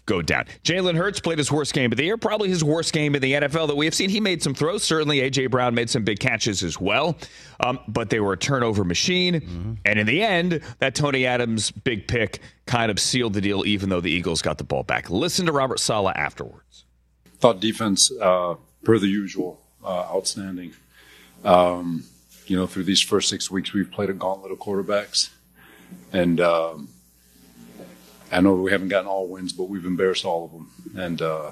go 0.05 0.21
down. 0.21 0.45
Jalen 0.63 0.95
Hurts 0.95 1.19
played 1.19 1.37
his 1.37 1.51
worst 1.51 1.73
game 1.73 1.91
of 1.91 1.97
the 1.97 2.03
year, 2.03 2.17
probably 2.17 2.49
his 2.49 2.63
worst 2.63 2.93
game 2.93 3.15
in 3.15 3.21
the 3.21 3.33
NFL 3.33 3.67
that 3.67 3.75
we 3.75 3.85
have 3.85 3.95
seen. 3.95 4.09
He 4.09 4.19
made 4.19 4.41
some 4.41 4.53
throws. 4.53 4.83
Certainly, 4.83 5.21
A.J. 5.21 5.47
Brown 5.47 5.75
made 5.75 5.89
some 5.89 6.03
big 6.03 6.19
catches 6.19 6.63
as 6.63 6.79
well, 6.79 7.17
um, 7.59 7.79
but 7.87 8.09
they 8.09 8.19
were 8.19 8.33
a 8.33 8.37
turnover 8.37 8.83
machine. 8.83 9.35
Mm-hmm. 9.35 9.73
And 9.85 9.99
in 9.99 10.07
the 10.07 10.21
end, 10.21 10.61
that 10.79 10.95
Tony 10.95 11.25
Adams 11.25 11.71
big 11.71 12.07
pick 12.07 12.39
kind 12.65 12.91
of 12.91 12.99
sealed 12.99 13.33
the 13.33 13.41
deal, 13.41 13.65
even 13.65 13.89
though 13.89 14.01
the 14.01 14.11
Eagles 14.11 14.41
got 14.41 14.57
the 14.57 14.63
ball 14.63 14.83
back. 14.83 15.09
Listen 15.09 15.45
to 15.45 15.51
Robert 15.51 15.79
Saleh 15.79 16.15
afterwards. 16.15 16.85
Thought 17.39 17.59
defense, 17.59 18.11
uh, 18.21 18.55
per 18.83 18.97
the 18.97 19.07
usual, 19.07 19.61
uh, 19.83 20.07
outstanding. 20.15 20.73
Um, 21.43 22.05
you 22.47 22.55
know, 22.55 22.67
through 22.67 22.83
these 22.83 23.01
first 23.01 23.29
six 23.29 23.49
weeks, 23.49 23.73
we've 23.73 23.91
played 23.91 24.09
a 24.09 24.13
gauntlet 24.13 24.51
of 24.51 24.59
quarterbacks. 24.59 25.29
And, 26.13 26.39
um, 26.39 26.89
I 28.31 28.41
know 28.41 28.53
we 28.55 28.71
haven't 28.71 28.89
gotten 28.89 29.07
all 29.07 29.27
wins, 29.27 29.53
but 29.53 29.65
we've 29.65 29.85
embarrassed 29.85 30.25
all 30.25 30.45
of 30.45 30.51
them, 30.51 30.71
and 30.95 31.21
uh, 31.21 31.51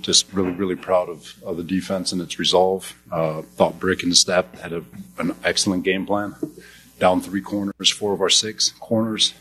just 0.00 0.32
really, 0.32 0.52
really 0.52 0.76
proud 0.76 1.08
of, 1.08 1.34
of, 1.44 1.56
the 1.56 1.62
defense 1.62 2.12
and 2.12 2.20
its 2.20 2.38
resolve. 2.38 2.94
Uh, 3.10 3.42
thought 3.42 3.78
Brick 3.78 4.02
and 4.02 4.12
the 4.12 4.16
staff 4.16 4.46
had 4.60 4.72
a, 4.72 4.84
an 5.18 5.34
excellent 5.44 5.84
game 5.84 6.06
plan. 6.06 6.34
Down 6.98 7.20
three 7.20 7.40
corners, 7.40 7.90
four 7.90 8.12
of 8.12 8.20
our 8.20 8.30
six 8.30 8.70
corners. 8.80 9.34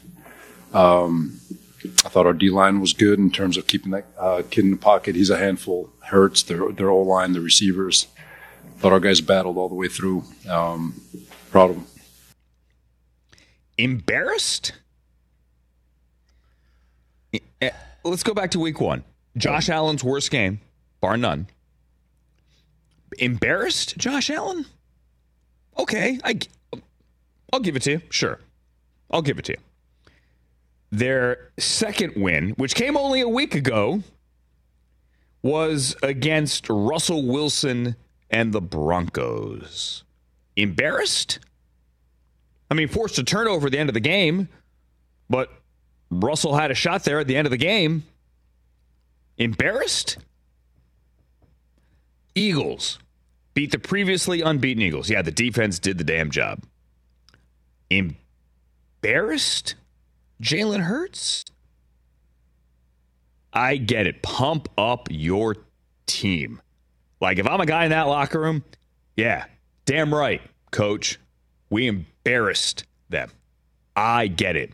Um, 0.74 1.40
I 1.84 2.10
thought 2.10 2.26
our 2.26 2.34
D 2.34 2.50
line 2.50 2.80
was 2.80 2.94
good 2.94 3.20
in 3.20 3.30
terms 3.30 3.58
of 3.58 3.68
keeping 3.68 3.92
that 3.92 4.06
uh, 4.18 4.42
kid 4.50 4.66
in 4.66 4.72
the 4.72 4.78
pocket. 4.78 5.16
He's 5.16 5.30
a 5.30 5.38
handful. 5.38 5.92
Hurts 6.06 6.44
their 6.44 6.72
their 6.72 6.90
O 6.90 7.02
line, 7.02 7.34
the 7.34 7.42
receivers. 7.42 8.08
Thought 8.80 8.94
our 8.94 9.00
guys 9.00 9.22
battled 9.22 9.58
all 9.58 9.70
the 9.70 9.76
way 9.76 9.88
through. 9.88 10.24
Um, 10.50 11.02
proud 11.52 11.72
of 11.72 11.76
them. 11.76 11.88
Embarrassed? 13.78 14.74
Eh, 17.34 17.70
let's 18.04 18.24
go 18.24 18.34
back 18.34 18.52
to 18.52 18.60
week 18.60 18.80
one. 18.80 19.04
Josh 19.38 19.70
Allen's 19.70 20.04
worst 20.04 20.32
game, 20.32 20.60
bar 21.02 21.18
none. 21.18 21.48
Embarrassed, 23.18 23.98
Josh 23.98 24.30
Allen? 24.30 24.66
Okay, 25.78 26.20
I, 26.24 26.40
I'll 27.52 27.60
give 27.60 27.76
it 27.76 27.84
to 27.84 27.92
you. 27.92 28.02
Sure. 28.10 28.40
I'll 29.10 29.22
give 29.22 29.40
it 29.40 29.46
to 29.46 29.54
you. 29.54 29.58
Their 30.92 31.50
second 31.58 32.14
win, 32.16 32.52
which 32.52 32.76
came 32.76 32.96
only 32.96 33.22
a 33.22 33.28
week 33.28 33.56
ago, 33.56 34.04
was 35.42 35.96
against 36.04 36.68
Russell 36.70 37.28
Wilson 37.28 37.96
and 38.30 38.54
the 38.54 38.62
Broncos. 38.62 40.04
Embarrassed? 40.56 41.40
I 42.70 42.76
mean, 42.76 42.88
forced 42.88 43.18
a 43.18 43.24
turnover 43.24 43.68
at 43.68 43.72
the 43.72 43.80
end 43.80 43.90
of 43.90 43.94
the 43.94 44.00
game, 44.00 44.50
but 45.30 45.52
Russell 46.22 46.56
had 46.56 46.72
a 46.72 46.76
shot 46.76 47.04
there 47.04 47.20
at 47.20 47.28
the 47.28 47.36
end 47.36 47.48
of 47.48 47.52
the 47.52 47.58
game. 47.58 48.04
Embarrassed? 49.38 50.18
Eagles 52.36 53.00
beat 53.54 53.72
the 53.72 53.80
previously 53.80 54.42
unbeaten 54.42 54.82
Eagles. 54.82 55.10
Yeah, 55.10 55.22
the 55.22 55.32
defense 55.32 55.80
did 55.80 55.98
the 55.98 56.04
damn 56.04 56.32
job. 56.32 56.64
Embarrassed? 57.90 59.76
Jalen 60.42 60.82
Hurts? 60.82 61.46
I 63.54 63.78
get 63.78 64.08
it. 64.08 64.24
Pump 64.24 64.68
up 64.78 65.08
your 65.12 65.58
team. 66.06 66.62
Like, 67.22 67.38
if 67.38 67.48
I'm 67.48 67.62
a 67.62 67.66
guy 67.66 67.86
in 67.86 67.92
that 67.92 68.08
locker 68.08 68.40
room, 68.40 68.64
yeah, 69.16 69.46
damn 69.86 70.14
right, 70.14 70.42
coach. 70.72 71.20
We 71.70 71.88
embarrassed 71.88 72.86
them. 73.10 73.32
I 73.96 74.28
get 74.28 74.56
it. 74.56 74.72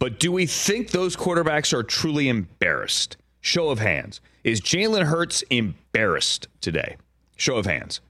But 0.00 0.18
do 0.18 0.32
we 0.32 0.46
think 0.46 0.90
those 0.90 1.14
quarterbacks 1.14 1.72
are 1.72 1.82
truly 1.84 2.28
embarrassed? 2.28 3.16
Show 3.42 3.68
of 3.68 3.78
hands. 3.78 4.20
Is 4.42 4.60
Jalen 4.60 5.04
Hurts 5.04 5.42
embarrassed 5.50 6.48
today? 6.62 6.96
Show 7.36 7.56
of 7.56 7.66
hands. 7.66 8.00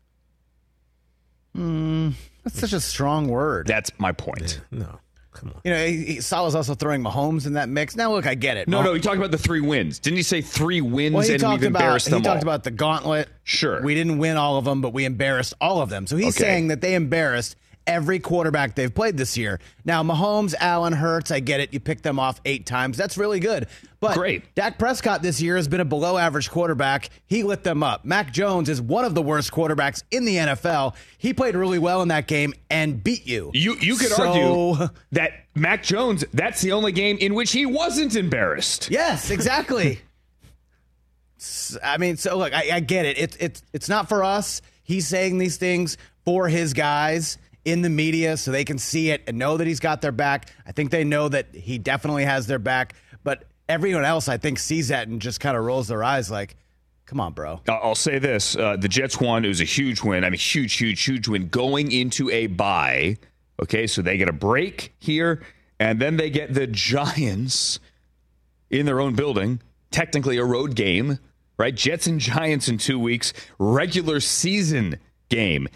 Mm, 1.57 2.15
that's 2.45 2.59
such 2.61 2.73
a 2.73 2.81
strong 2.81 3.27
word. 3.29 3.67
That's 3.67 3.91
my 3.99 4.13
point. 4.13 4.61
Yeah, 4.71 4.79
no. 4.79 5.01
Come 5.33 5.51
on. 5.51 5.61
You 5.65 5.71
know, 5.73 5.85
he, 5.87 6.05
he, 6.05 6.21
Saleh's 6.21 6.55
also 6.55 6.75
throwing 6.75 7.03
Mahomes 7.03 7.47
in 7.47 7.55
that 7.55 7.69
mix. 7.69 7.97
Now, 7.97 8.13
look, 8.13 8.27
I 8.27 8.35
get 8.37 8.57
it. 8.57 8.69
No, 8.69 8.83
no, 8.83 8.95
he 8.95 9.01
talked 9.01 9.17
about 9.17 9.31
the 9.33 9.39
three 9.39 9.61
wins. 9.61 9.99
Didn't 9.99 10.17
he 10.17 10.23
say 10.23 10.43
three 10.43 10.81
wins 10.81 11.15
well, 11.15 11.25
he 11.27 11.33
and 11.33 11.41
talked 11.41 11.61
we've 11.61 11.71
about, 11.71 11.81
embarrassed 11.83 12.11
them 12.11 12.19
He 12.21 12.25
talked 12.25 12.37
all? 12.39 12.43
about 12.43 12.65
the 12.65 12.71
gauntlet. 12.73 13.29
Sure. 13.45 13.83
We 13.83 13.95
didn't 13.95 14.19
win 14.19 14.37
all 14.37 14.59
of 14.59 14.65
them, 14.65 14.81
but 14.81 14.93
we 14.93 15.05
embarrassed 15.05 15.55
all 15.61 15.81
of 15.83 15.89
them. 15.89 16.07
So 16.07 16.17
he's 16.17 16.37
Okay. 16.37 16.45
saying 16.45 16.69
that 16.69 16.81
they 16.81 16.95
embarrassed 16.95 17.57
every 17.87 18.19
quarterback 18.19 18.75
they've 18.75 18.95
played 18.95 19.17
this 19.17 19.37
year. 19.37 19.61
Now, 19.85 20.03
Mahomes, 20.03 20.55
Allen, 20.59 20.93
Hurts, 20.93 21.31
I 21.31 21.41
get 21.41 21.61
it. 21.61 21.73
You 21.73 21.81
picked 21.81 22.03
them 22.03 22.19
off 22.19 22.41
eight 22.45 22.67
times. 22.67 22.97
That's 22.97 23.19
really 23.19 23.41
good. 23.41 23.67
But 24.01 24.15
Great. 24.17 24.55
Dak 24.55 24.79
Prescott 24.79 25.23
this 25.23 25.43
year 25.43 25.57
has 25.57 25.69
been 25.69 25.81
a 25.81 25.85
below 25.85 26.17
average 26.17 26.51
quarterback. 26.51 27.11
He 27.27 27.43
lit 27.43 27.65
them 27.65 27.83
up. 27.83 28.05
Mac 28.05 28.33
Jones 28.33 28.69
is 28.69 28.81
one 28.81 29.05
of 29.05 29.15
the 29.15 29.23
worst 29.23 29.53
quarterbacks 29.53 30.03
in 30.11 30.25
the 30.25 30.37
NFL. 30.37 30.95
He 31.19 31.35
played 31.35 31.55
really 31.55 31.79
well 31.79 32.01
in 32.03 32.09
that 32.09 32.27
game 32.27 32.55
and 32.71 33.03
beat 33.03 33.27
you. 33.27 33.51
You 33.55 33.75
you 33.81 33.97
could 33.97 34.09
So- 34.11 34.29
argue 34.75 34.89
that 35.13 35.33
Mac 35.55 35.83
Jones, 35.83 36.25
that's 36.33 36.63
the 36.63 36.73
only 36.73 36.93
game 36.93 37.19
in 37.19 37.35
which 37.35 37.53
he 37.53 37.67
wasn't 37.67 38.17
embarrassed. 38.17 38.89
Yes, 38.91 39.31
exactly. 39.31 40.01
I 41.83 41.97
mean, 41.99 42.17
so 42.17 42.37
look, 42.37 42.53
I, 42.53 42.71
I 42.75 42.81
get 42.81 43.07
it. 43.07 43.19
It's 43.19 43.37
it's 43.37 43.63
it's 43.73 43.89
not 43.89 44.09
for 44.09 44.23
us. 44.23 44.61
He's 44.83 45.07
saying 45.07 45.39
these 45.39 45.57
things 45.57 45.97
for 46.25 46.49
his 46.49 46.75
guys 46.75 47.39
in 47.65 47.83
the 47.83 47.91
media 47.91 48.37
so 48.37 48.51
they 48.51 48.65
can 48.65 48.79
see 48.79 49.11
it 49.11 49.23
and 49.27 49.39
know 49.39 49.57
that 49.57 49.67
he's 49.67 49.81
got 49.81 50.01
their 50.01 50.13
back. 50.13 50.53
I 50.67 50.73
think 50.73 50.91
they 50.91 51.05
know 51.05 51.29
that 51.29 51.55
he 51.55 51.79
definitely 51.79 52.25
has 52.25 52.47
their 52.47 52.59
back, 52.59 52.95
but 53.23 53.45
everyone 53.69 54.05
else 54.05 54.29
I 54.29 54.37
think 54.37 54.59
sees 54.59 54.89
that 54.89 55.09
and 55.09 55.21
just 55.21 55.41
kind 55.41 55.57
of 55.57 55.65
rolls 55.65 55.89
their 55.89 56.03
eyes 56.03 56.31
like, 56.31 56.57
"Come 57.07 57.21
on, 57.21 57.33
bro." 57.33 57.61
I'll 57.69 57.95
say 57.95 58.19
this: 58.19 58.57
uh, 58.57 58.77
the 58.77 58.89
Jets 58.89 59.21
won. 59.21 59.45
It 59.45 59.49
was 59.49 59.61
a 59.61 59.65
huge 59.65 60.03
win. 60.03 60.25
I 60.25 60.31
mean, 60.31 60.39
huge, 60.39 60.75
huge, 60.75 61.03
huge 61.05 61.29
win 61.29 61.49
going 61.49 61.93
into 61.93 62.31
a 62.31 62.47
bye. 62.47 63.19
Okay, 63.63 63.87
so 63.87 64.01
they 64.01 64.17
get 64.17 64.29
a 64.29 64.33
break 64.33 64.95
here, 64.99 65.43
and 65.79 66.01
then 66.01 66.17
they 66.17 66.31
get 66.31 66.55
the 66.55 66.67
Giants 66.67 67.79
in 68.71 68.87
their 68.87 69.01
own 69.01 69.15
building. 69.15 69.61
Technically, 69.91 70.39
a 70.39 70.45
road 70.45 70.75
game, 70.77 71.19
right? 71.59 71.75
Jets 71.75 72.07
and 72.07 72.21
Giants 72.21 72.69
in 72.69 72.79
two 72.79 72.99
weeks. 72.99 73.33
Regular 73.59 74.21
season 74.21 74.99
game, 75.29 75.69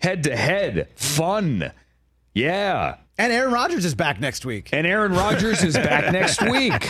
head 0.00 0.22
to 0.24 0.36
head, 0.36 0.88
fun. 0.96 1.72
Yeah, 2.34 2.96
And 3.16 3.32
Aaron 3.32 3.50
Rodgers 3.52 3.84
is 3.86 3.94
back 3.94 4.20
next 4.20 4.44
week. 4.44 4.68
and 4.72 4.86
Aaron 4.86 5.12
Rodgers 5.12 5.64
is 5.64 5.74
back 5.74 6.12
next 6.12 6.42
week. 6.42 6.86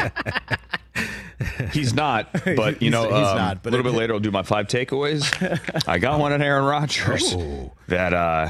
He's 1.73 1.95
not, 1.95 2.33
but 2.57 2.83
you 2.83 2.91
know, 2.91 3.05
he's 3.05 3.13
um, 3.29 3.37
not, 3.37 3.63
but 3.63 3.71
a 3.73 3.77
little 3.77 3.87
it- 3.87 3.93
bit 3.93 3.99
later, 3.99 4.15
I'll 4.15 4.21
do 4.21 4.31
my 4.31 4.43
five 4.43 4.67
takeaways. 4.67 5.23
I 5.89 5.99
got 5.99 6.19
one 6.19 6.33
on 6.33 6.43
Aaron 6.43 6.65
Rodgers 6.65 7.35
that, 7.89 8.13
uh, 8.13 8.49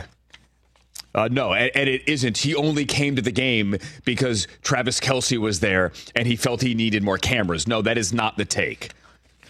uh, 1.14 1.28
no, 1.30 1.52
and, 1.52 1.70
and 1.74 1.88
it 1.88 2.02
isn't. 2.08 2.38
He 2.38 2.54
only 2.54 2.84
came 2.84 3.16
to 3.16 3.22
the 3.22 3.32
game 3.32 3.76
because 4.04 4.46
Travis 4.62 5.00
Kelce 5.00 5.38
was 5.38 5.60
there 5.60 5.92
and 6.14 6.26
he 6.26 6.36
felt 6.36 6.62
he 6.62 6.74
needed 6.74 7.02
more 7.02 7.18
cameras. 7.18 7.66
No, 7.66 7.82
that 7.82 7.98
is 7.98 8.12
not 8.12 8.36
the 8.36 8.44
take 8.44 8.90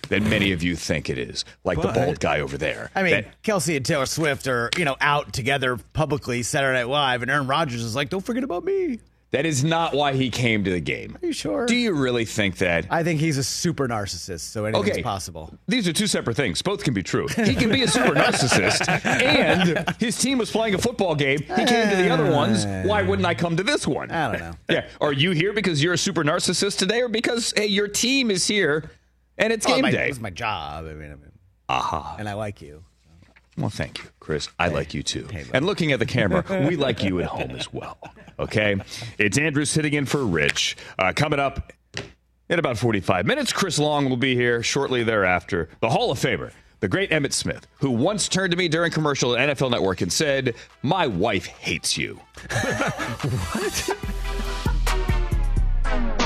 that 0.08 0.22
many 0.22 0.52
of 0.52 0.62
you 0.62 0.76
think 0.76 1.08
it 1.10 1.18
is, 1.18 1.44
like 1.64 1.80
the 1.80 1.88
bald 1.88 2.20
guy 2.20 2.40
over 2.40 2.56
there. 2.58 2.90
I 2.94 3.02
mean, 3.02 3.12
That- 3.12 3.42
Kelce 3.42 3.76
and 3.76 3.84
Taylor 3.84 4.06
Swift 4.06 4.46
are, 4.46 4.70
you 4.76 4.84
know, 4.84 4.96
out 5.00 5.32
together 5.32 5.76
publicly 5.92 6.42
Saturday 6.42 6.78
Night 6.78 6.88
Live, 6.88 7.22
and 7.22 7.30
Aaron 7.30 7.46
Rodgers 7.46 7.82
is 7.82 7.94
like, 7.96 8.08
"Don't 8.10 8.24
forget 8.24 8.44
about 8.44 8.64
me." 8.64 9.00
that 9.32 9.44
is 9.44 9.62
not 9.64 9.92
why 9.92 10.14
he 10.14 10.30
came 10.30 10.64
to 10.64 10.70
the 10.70 10.80
game. 10.80 11.18
Are 11.20 11.26
you 11.26 11.32
sure? 11.32 11.66
Do 11.66 11.74
you 11.76 11.92
really 11.92 12.24
think 12.24 12.58
that? 12.58 12.86
I 12.90 13.02
think 13.02 13.20
he's 13.20 13.36
a 13.36 13.42
super 13.44 13.86
narcissist, 13.86 14.40
so 14.40 14.64
anything's 14.64 14.90
Okay. 14.92 15.02
possible. 15.02 15.52
These 15.68 15.86
are 15.88 15.92
two 15.92 16.06
separate 16.06 16.36
things. 16.36 16.62
Both 16.62 16.84
can 16.84 16.94
be 16.94 17.02
true. 17.02 17.26
He 17.28 17.54
can 17.54 17.68
be 17.70 17.82
a 17.82 17.88
super 17.88 18.14
narcissist, 18.14 18.88
and 19.22 19.84
his 19.98 20.16
team 20.16 20.38
was 20.38 20.50
playing 20.50 20.74
a 20.74 20.78
football 20.78 21.14
game. 21.14 21.40
He 21.40 21.64
came 21.66 21.90
to 21.90 21.96
the 21.96 22.08
other 22.08 22.30
ones. 22.30 22.64
Why 22.86 23.02
wouldn't 23.02 23.26
I 23.26 23.34
come 23.34 23.56
to 23.56 23.62
this 23.62 23.86
one? 23.86 24.10
I 24.10 24.30
don't 24.32 24.40
know. 24.40 24.52
Yeah. 24.70 24.86
Are 25.00 25.12
you 25.12 25.32
here 25.32 25.52
because 25.52 25.82
you're 25.82 25.94
a 25.94 25.98
super 25.98 26.22
narcissist 26.24 26.78
today, 26.78 27.02
or 27.02 27.08
because 27.08 27.52
hey, 27.56 27.66
your 27.66 27.88
team 27.88 28.30
is 28.30 28.46
here 28.46 28.90
and 29.38 29.52
it's 29.52 29.66
Oh, 29.66 29.74
game 29.74 29.82
my, 29.82 29.90
day? 29.90 30.08
It's 30.08 30.20
my 30.20 30.30
job. 30.30 30.86
I 30.86 30.94
mean, 30.94 31.12
I 31.12 31.16
mean, 31.16 31.32
Aha. 31.68 32.16
and 32.18 32.28
I 32.28 32.34
like 32.34 32.62
you. 32.62 32.84
Well, 33.58 33.70
thank 33.70 33.98
you, 33.98 34.04
Chris. 34.20 34.48
I 34.58 34.68
like 34.68 34.92
you 34.92 35.02
too. 35.02 35.26
and 35.54 35.64
looking 35.64 35.90
at 35.92 35.98
the 35.98 36.04
camera, 36.06 36.44
we 36.68 36.76
like 36.76 37.02
you 37.02 37.20
at 37.20 37.26
home 37.26 37.52
as 37.52 37.72
well. 37.72 37.96
Okay. 38.38 38.76
It's 39.18 39.38
Andrew 39.38 39.64
sitting 39.64 39.94
in 39.94 40.04
for 40.04 40.24
Rich. 40.26 40.76
Uh, 40.98 41.12
coming 41.16 41.40
up 41.40 41.72
In 42.50 42.58
about 42.58 42.76
45 42.76 43.24
minutes, 43.26 43.52
Chris 43.54 43.78
Long 43.78 44.10
will 44.10 44.18
be 44.18 44.34
here 44.34 44.62
shortly 44.62 45.02
thereafter. 45.04 45.70
The 45.80 45.88
Hall 45.88 46.10
of 46.12 46.18
Famer, 46.18 46.52
the 46.80 46.88
great 46.88 47.10
Emmitt 47.10 47.32
Smith, 47.32 47.66
who 47.80 47.90
once 47.90 48.28
turned 48.28 48.50
to 48.50 48.58
me 48.58 48.68
during 48.68 48.92
commercial 48.92 49.34
at 49.34 49.48
NFL 49.56 49.70
Network 49.70 50.02
and 50.02 50.12
said, 50.12 50.54
My 50.82 51.06
wife 51.06 51.46
hates 51.46 51.96
you. 51.96 52.20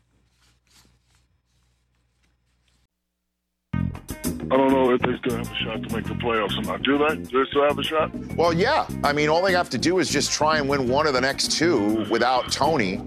I 4.51 4.57
don't 4.57 4.71
know 4.71 4.91
if 4.91 5.01
they 5.01 5.17
still 5.17 5.37
have 5.37 5.49
a 5.49 5.55
shot 5.55 5.81
to 5.83 5.95
make 5.95 6.05
the 6.05 6.13
playoffs 6.15 6.57
or 6.57 6.63
not. 6.63 6.81
Do 6.81 6.97
they? 6.97 7.15
Do 7.15 7.43
they 7.43 7.49
still 7.49 7.63
have 7.63 7.79
a 7.79 7.83
shot? 7.83 8.13
Well, 8.35 8.51
yeah. 8.51 8.85
I 9.03 9.13
mean, 9.13 9.29
all 9.29 9.41
they 9.41 9.53
have 9.53 9.69
to 9.69 9.77
do 9.77 9.99
is 9.99 10.09
just 10.09 10.31
try 10.31 10.57
and 10.57 10.67
win 10.67 10.89
one 10.89 11.07
of 11.07 11.13
the 11.13 11.21
next 11.21 11.51
two 11.53 12.05
without 12.09 12.51
Tony, 12.51 13.01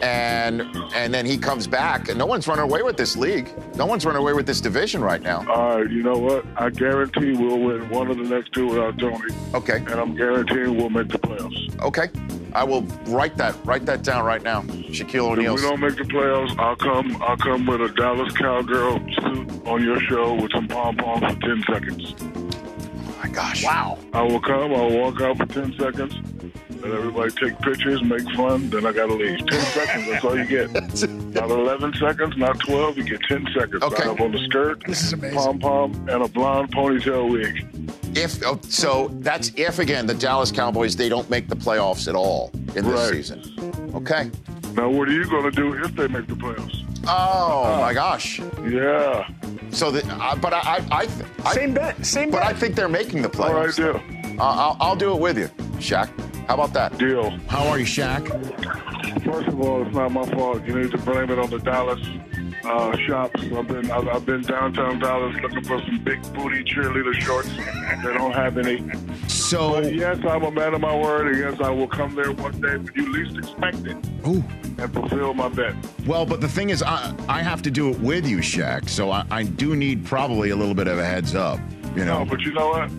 and 0.00 0.62
and 0.94 1.12
then 1.12 1.26
he 1.26 1.36
comes 1.36 1.66
back. 1.66 2.08
And 2.08 2.18
no 2.18 2.24
one's 2.24 2.48
running 2.48 2.64
away 2.64 2.82
with 2.82 2.96
this 2.96 3.14
league. 3.14 3.50
No 3.76 3.84
one's 3.84 4.06
running 4.06 4.22
away 4.22 4.32
with 4.32 4.46
this 4.46 4.60
division 4.62 5.02
right 5.02 5.20
now. 5.20 5.44
All 5.50 5.80
right, 5.80 5.90
you 5.90 6.02
know 6.02 6.16
what? 6.16 6.46
I 6.56 6.70
guarantee 6.70 7.32
we'll 7.32 7.58
win 7.58 7.90
one 7.90 8.10
of 8.10 8.16
the 8.16 8.24
next 8.24 8.52
two 8.52 8.66
without 8.66 8.98
Tony. 8.98 9.34
Okay. 9.52 9.76
And 9.76 10.00
I'm 10.00 10.14
guaranteeing 10.14 10.76
we'll 10.76 10.90
make 10.90 11.08
the 11.08 11.18
playoffs. 11.18 11.78
Okay. 11.82 12.08
I 12.56 12.64
will 12.64 12.80
write 13.08 13.36
that 13.36 13.54
write 13.66 13.84
that 13.84 14.02
down 14.02 14.24
right 14.24 14.42
now. 14.42 14.62
Shaquille 14.62 15.32
O'Neal. 15.32 15.56
If 15.56 15.60
we 15.60 15.68
don't 15.68 15.80
make 15.80 15.96
the 15.96 16.04
playoffs, 16.04 16.58
I'll 16.58 16.74
come. 16.74 17.22
I'll 17.22 17.36
come 17.36 17.66
with 17.66 17.82
a 17.82 17.88
Dallas 17.90 18.32
Cowgirl 18.32 18.98
suit 19.20 19.66
on 19.66 19.84
your 19.84 20.00
show 20.00 20.32
with 20.32 20.50
some 20.52 20.66
pom 20.66 20.96
poms 20.96 21.34
for 21.34 21.40
ten 21.40 21.62
seconds. 21.70 22.14
Oh 22.18 23.18
my 23.22 23.28
gosh. 23.28 23.62
Wow. 23.62 23.98
I 24.14 24.22
will 24.22 24.40
come. 24.40 24.72
I'll 24.72 24.90
walk 24.90 25.20
out 25.20 25.36
for 25.36 25.44
ten 25.44 25.74
seconds. 25.78 26.14
Let 26.82 26.92
everybody 26.92 27.30
take 27.32 27.58
pictures, 27.60 28.02
make 28.02 28.22
fun. 28.34 28.68
Then 28.70 28.86
I 28.86 28.92
gotta 28.92 29.14
leave. 29.14 29.38
Ten 29.46 29.60
seconds. 29.60 30.08
That's 30.10 30.24
all 30.24 30.38
you 30.38 30.44
get. 30.44 30.70
Not 31.34 31.50
eleven 31.50 31.92
seconds, 31.94 32.36
not 32.36 32.58
twelve. 32.60 32.96
You 32.96 33.04
get 33.04 33.20
ten 33.22 33.46
seconds. 33.54 33.82
Okay. 33.82 34.02
I 34.04 34.06
have 34.08 34.20
on 34.20 34.32
the 34.32 34.38
skirt, 34.44 34.82
This 34.86 35.02
is 35.02 35.12
amazing. 35.14 35.38
pom 35.38 35.58
pom, 35.58 35.92
and 36.08 36.22
a 36.22 36.28
blonde 36.28 36.72
ponytail 36.74 37.30
wig. 37.32 37.66
If 38.16 38.40
oh, 38.44 38.58
so, 38.62 39.08
that's 39.20 39.52
if 39.56 39.78
again 39.78 40.06
the 40.06 40.14
Dallas 40.14 40.50
Cowboys 40.52 40.96
they 40.96 41.08
don't 41.08 41.28
make 41.28 41.48
the 41.48 41.56
playoffs 41.56 42.08
at 42.08 42.14
all 42.14 42.50
in 42.74 42.84
this 42.84 42.86
Right. 42.86 43.12
season. 43.12 43.90
Okay. 43.94 44.30
Now, 44.74 44.88
what 44.90 45.08
are 45.08 45.12
you 45.12 45.24
gonna 45.24 45.50
do 45.50 45.72
if 45.82 45.94
they 45.96 46.06
make 46.08 46.26
the 46.26 46.34
playoffs? 46.34 46.82
Oh 47.08 47.78
my 47.80 47.92
gosh. 47.94 48.40
Yeah. 48.68 49.28
So, 49.70 49.90
the, 49.90 50.06
uh, 50.06 50.34
but 50.36 50.52
I, 50.54 50.82
I, 50.90 51.08
I, 51.44 51.54
Same 51.54 51.74
bet. 51.74 52.04
Same 52.04 52.30
But 52.30 52.40
bet. 52.42 52.46
I 52.48 52.52
think 52.52 52.74
they're 52.74 52.88
making 52.88 53.22
the 53.22 53.30
All 53.42 53.52
right, 53.54 53.68
playoffs. 53.68 53.76
deal. 53.76 54.40
Uh, 54.40 54.42
I'll, 54.42 54.76
I'll 54.80 54.96
do 54.96 55.12
it 55.14 55.20
with 55.20 55.38
you, 55.38 55.48
Shaq. 55.78 56.08
How 56.46 56.54
about 56.54 56.72
that? 56.74 56.96
Deal. 56.98 57.30
How 57.48 57.66
are 57.66 57.78
you, 57.78 57.84
Shaq? 57.84 58.24
First 59.24 59.48
of 59.48 59.60
all, 59.60 59.84
it's 59.84 59.94
not 59.94 60.12
my 60.12 60.24
fault. 60.30 60.64
You 60.64 60.80
need 60.80 60.90
to 60.92 60.98
blame 60.98 61.30
it 61.30 61.38
on 61.38 61.50
the 61.50 61.58
Dallas 61.58 62.00
uh, 62.64 62.96
shops. 62.98 63.40
I've 63.42 63.66
been 63.66 63.90
I've, 63.90 64.08
I've 64.08 64.26
been 64.26 64.42
downtown 64.42 64.98
Dallas 65.00 65.34
looking 65.42 65.64
for 65.64 65.80
some 65.80 65.98
big 66.04 66.22
booty 66.34 66.62
cheerleader 66.62 67.14
shorts. 67.14 67.48
They 67.56 68.12
don't 68.14 68.32
have 68.32 68.58
any. 68.58 68.84
So, 69.28 69.82
But 69.82 69.94
yes, 69.94 70.18
I'm 70.28 70.44
a 70.44 70.50
man 70.50 70.74
of 70.74 70.80
my 70.80 70.96
word, 70.96 71.28
and 71.28 71.38
yes, 71.38 71.60
I 71.60 71.70
will 71.70 71.88
come 71.88 72.14
there 72.14 72.32
one 72.32 72.60
day 72.60 72.76
when 72.76 72.90
you 72.94 73.12
least 73.12 73.36
expect 73.38 73.86
it 73.86 73.96
Ooh. 74.26 74.42
and 74.78 74.92
fulfill 74.92 75.34
my 75.34 75.48
bet. 75.48 75.74
well, 76.06 76.26
but 76.26 76.40
the 76.40 76.48
thing 76.48 76.70
is, 76.70 76.82
I, 76.82 77.14
I 77.28 77.42
have 77.42 77.62
to 77.62 77.70
do 77.70 77.90
it 77.90 77.98
with 78.00 78.26
you, 78.26 78.38
Shaq. 78.38 78.88
So 78.88 79.10
I, 79.10 79.24
I 79.30 79.42
do 79.44 79.74
need 79.76 80.04
probably 80.04 80.50
a 80.50 80.56
little 80.56 80.74
bit 80.74 80.86
of 80.88 80.98
a 80.98 81.04
heads 81.04 81.34
up. 81.34 81.58
You 81.96 82.04
know. 82.04 82.24
No, 82.24 82.30
but 82.30 82.40
you 82.42 82.52
know 82.52 82.68
what? 82.68 82.90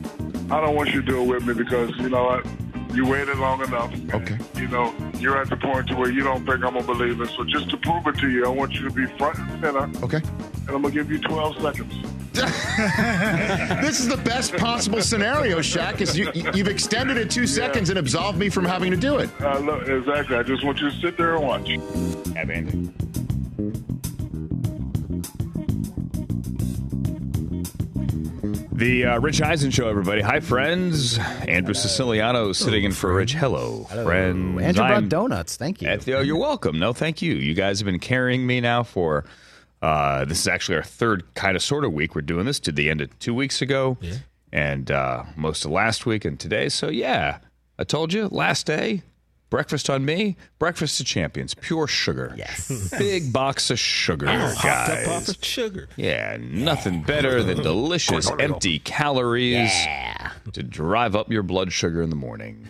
I 0.52 0.62
don't 0.62 0.76
want 0.76 0.90
you 0.94 1.02
to 1.02 1.08
do 1.08 1.22
it 1.22 1.28
with 1.28 1.46
me 1.46 1.54
because 1.54 1.96
you 1.98 2.10
know 2.10 2.24
what? 2.24 2.46
You 2.93 3.06
waited 3.06 3.38
long 3.38 3.62
enough. 3.63 3.93
and, 3.93 4.13
Okay. 4.13 4.38
You 4.56 4.67
know, 4.69 4.93
you're 5.19 5.38
at 5.39 5.50
the 5.50 5.58
point 5.58 5.88
to 5.89 5.95
where 5.95 6.10
you 6.12 6.23
don't 6.23 6.45
think 6.45 6.63
I'm 6.63 6.73
gonna 6.73 6.84
believe 6.84 7.19
it. 7.21 7.30
So 7.38 7.43
just 7.43 7.69
to 7.69 7.78
prove 7.78 8.08
it 8.08 8.17
to 8.19 8.30
you, 8.30 8.45
I 8.45 8.50
want 8.50 8.73
you 8.73 8.88
to 8.88 8.91
be 8.93 9.06
front 9.17 9.38
and 9.39 9.50
center, 9.62 9.89
Okay. 10.04 10.17
and 10.17 10.69
I'm 10.69 10.82
gonna 10.82 10.91
give 10.91 11.12
you 11.12 11.19
12 11.19 11.62
seconds. 11.62 11.93
This 13.82 14.00
is 14.00 14.08
the 14.08 14.17
best 14.17 14.54
possible 14.58 15.02
scenario, 15.02 15.58
Shaq. 15.60 16.02
Is 16.02 16.15
you, 16.17 16.32
you've 16.54 16.67
extended 16.67 17.17
it 17.17 17.32
two 17.32 17.47
seconds 17.47 17.89
and 17.89 17.97
absolved 17.97 18.38
me 18.38 18.50
from 18.50 18.65
having 18.65 18.91
to 18.91 18.97
do 18.97 19.17
it. 19.17 19.30
Uh, 19.41 19.58
look, 19.60 19.88
exactly. 19.88 20.36
I 20.38 20.43
just 20.43 20.63
want 20.63 20.80
you 20.80 20.89
to 20.91 20.95
sit 21.00 21.17
there 21.17 21.36
and 21.36 21.43
watch. 21.43 21.69
Have 22.36 22.50
Andy. 22.52 22.91
The 28.54 29.06
uh, 29.06 29.20
Rich 29.20 29.42
Eisen 29.42 29.72
Show, 29.72 29.88
everybody. 29.90 30.22
Hi, 30.22 30.40
friends. 30.40 31.18
Andrew 31.48 31.74
Siciliano 31.74 32.52
sitting 32.54 32.84
in 32.86 32.92
for 32.92 33.14
Rich. 33.14 33.34
Hello, 33.34 33.84
friends. 33.86 34.62
Andrew 34.62 34.74
brought 34.84 34.92
I'm- 34.92 35.10
donuts. 35.10 35.58
Thank 35.58 35.82
you. 35.82 35.88
At 35.90 36.02
the- 36.02 36.16
oh, 36.16 36.22
you're 36.22 36.38
welcome. 36.38 36.80
No, 36.80 36.94
thank 36.94 37.22
you. 37.22 37.34
You 37.36 37.54
guys 37.54 37.80
have 37.80 37.86
been 37.86 38.00
carrying 38.00 38.46
me 38.48 38.62
now 38.62 38.84
for. 38.84 39.26
Uh, 39.82 40.26
this 40.26 40.40
is 40.40 40.48
actually 40.48 40.78
our 40.78 40.84
third 40.84 41.24
kind 41.36 41.56
of 41.56 41.62
sort 41.62 41.84
of 41.86 41.94
week. 41.94 42.16
We're 42.16 42.22
doing 42.22 42.46
this 42.46 42.60
to 42.62 42.72
the 42.72 42.90
end 42.90 43.02
of 43.02 43.18
two 43.20 43.34
weeks 43.34 43.62
ago, 43.62 43.98
and 44.52 44.90
uh, 44.90 45.24
most 45.36 45.66
of 45.66 45.72
last 45.72 46.06
week 46.06 46.26
and 46.26 46.40
today. 46.40 46.70
So 46.70 46.90
yeah, 46.90 47.40
I 47.78 47.84
told 47.84 48.12
you 48.14 48.28
last 48.28 48.66
day. 48.66 49.04
Breakfast 49.50 49.90
on 49.90 50.04
me. 50.04 50.36
Breakfast 50.60 50.98
to 50.98 51.04
champions. 51.06 51.54
Pure 51.54 51.88
sugar. 51.88 52.34
Yes. 52.38 52.94
Big 52.98 53.32
box 53.32 53.70
of 53.72 53.80
sugar, 53.80 54.28
Hopped 54.28 54.66
up 54.66 54.98
off 55.00 55.06
guys. 55.06 55.28
the 55.28 55.46
sugar. 55.46 55.88
Yeah, 55.96 56.38
nothing 56.40 57.02
better 57.04 57.42
than 57.44 57.62
delicious 57.64 58.30
empty 58.40 58.80
calories. 58.80 59.72
to 60.52 60.64
drive 60.64 61.16
up 61.16 61.32
your 61.32 61.44
blood 61.44 61.72
sugar 61.72 62.02
in 62.02 62.10
the 62.10 62.16
morning. 62.16 62.68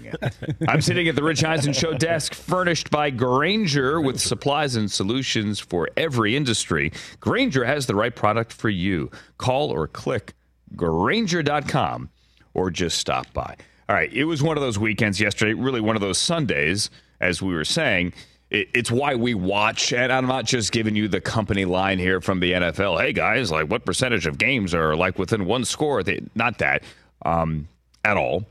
I'm 0.68 0.82
sitting 0.82 1.08
at 1.08 1.16
the 1.16 1.24
Rich 1.24 1.44
Eisen 1.44 1.74
Show 1.74 1.94
desk, 1.94 2.34
furnished 2.36 2.92
by 2.92 3.10
Grainger 3.10 4.00
with 4.00 4.20
supplies 4.20 4.76
and 4.76 4.92
solutions 4.92 5.60
for 5.60 5.90
every 5.98 6.36
industry. 6.36 6.92
Grainger 7.20 7.66
has 7.66 7.88
the 7.88 7.96
right 7.96 8.16
product 8.16 8.54
for 8.54 8.70
you. 8.70 9.10
Call 9.40 9.72
or 9.72 9.88
click 9.88 10.34
Grainger.com 10.76 12.10
or 12.54 12.70
just 12.72 12.98
stop 12.98 13.32
by. 13.34 13.56
All 13.90 13.96
right, 13.96 14.12
it 14.12 14.26
was 14.26 14.44
one 14.44 14.58
of 14.58 14.62
those 14.62 14.78
weekends 14.78 15.20
yesterday, 15.20 15.54
really 15.54 15.80
one 15.80 15.96
of 15.96 16.02
those 16.02 16.18
Sundays, 16.18 16.90
as 17.22 17.42
we 17.42 17.54
were 17.54 17.64
saying. 17.64 18.14
It, 18.50 18.68
it's 18.74 18.92
why 18.92 19.16
we 19.16 19.34
watch, 19.34 19.94
and 19.94 20.12
I'm 20.12 20.28
not 20.28 20.44
just 20.46 20.74
giving 20.74 20.94
you 20.96 21.08
the 21.08 21.22
company 21.22 21.64
line 21.64 21.98
here 21.98 22.20
from 22.20 22.42
the 22.42 22.52
NFL. 22.52 23.00
Hey 23.00 23.14
guys, 23.14 23.50
like 23.50 23.70
what 23.70 23.86
percentage 23.86 24.26
of 24.26 24.38
games 24.38 24.74
are 24.74 24.96
like 24.96 25.18
within 25.18 25.46
one 25.46 25.64
score? 25.64 26.04
They, 26.04 26.22
not 26.36 26.58
that 26.58 26.84
um, 27.26 27.68
at 28.04 28.18
all. 28.18 28.46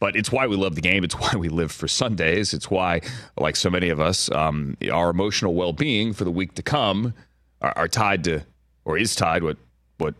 But 0.00 0.16
it's 0.16 0.30
why 0.30 0.46
we 0.46 0.56
love 0.56 0.74
the 0.74 0.82
game. 0.82 1.02
It's 1.02 1.14
why 1.18 1.34
we 1.34 1.48
live 1.48 1.72
for 1.72 1.88
Sundays. 1.88 2.52
It's 2.52 2.70
why, 2.70 3.00
like 3.38 3.56
so 3.56 3.70
many 3.70 3.88
of 3.88 4.00
us, 4.00 4.30
um, 4.32 4.76
our 4.92 5.08
emotional 5.08 5.54
well-being 5.54 6.12
for 6.12 6.24
the 6.24 6.30
week 6.30 6.54
to 6.56 6.62
come 6.62 7.14
are, 7.62 7.72
are 7.74 7.88
tied 7.88 8.24
to, 8.24 8.42
or 8.84 8.98
is 8.98 9.14
tied 9.14 9.42
what 9.42 9.56
what 9.96 10.14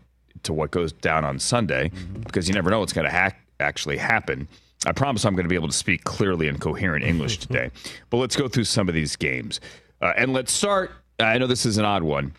to 0.44 0.54
what 0.54 0.70
goes 0.70 0.92
down 0.92 1.24
on 1.24 1.38
Sunday, 1.38 1.90
because 2.20 2.48
you 2.48 2.54
never 2.54 2.70
know 2.70 2.80
what's 2.80 2.94
going 2.94 3.06
to 3.06 3.12
ha- 3.12 3.32
actually 3.60 3.96
happen. 3.96 4.48
I 4.86 4.92
promise 4.92 5.24
I'm 5.24 5.34
going 5.34 5.44
to 5.44 5.48
be 5.48 5.54
able 5.54 5.68
to 5.68 5.74
speak 5.74 6.04
clearly 6.04 6.46
and 6.48 6.60
coherent 6.60 7.04
English 7.04 7.38
today. 7.46 7.70
but 8.10 8.18
let's 8.18 8.36
go 8.36 8.48
through 8.48 8.64
some 8.64 8.88
of 8.88 8.94
these 8.94 9.16
games, 9.16 9.60
uh, 10.02 10.12
and 10.16 10.32
let's 10.32 10.52
start. 10.52 10.90
I 11.18 11.38
know 11.38 11.46
this 11.46 11.64
is 11.66 11.78
an 11.78 11.84
odd 11.84 12.02
one. 12.02 12.32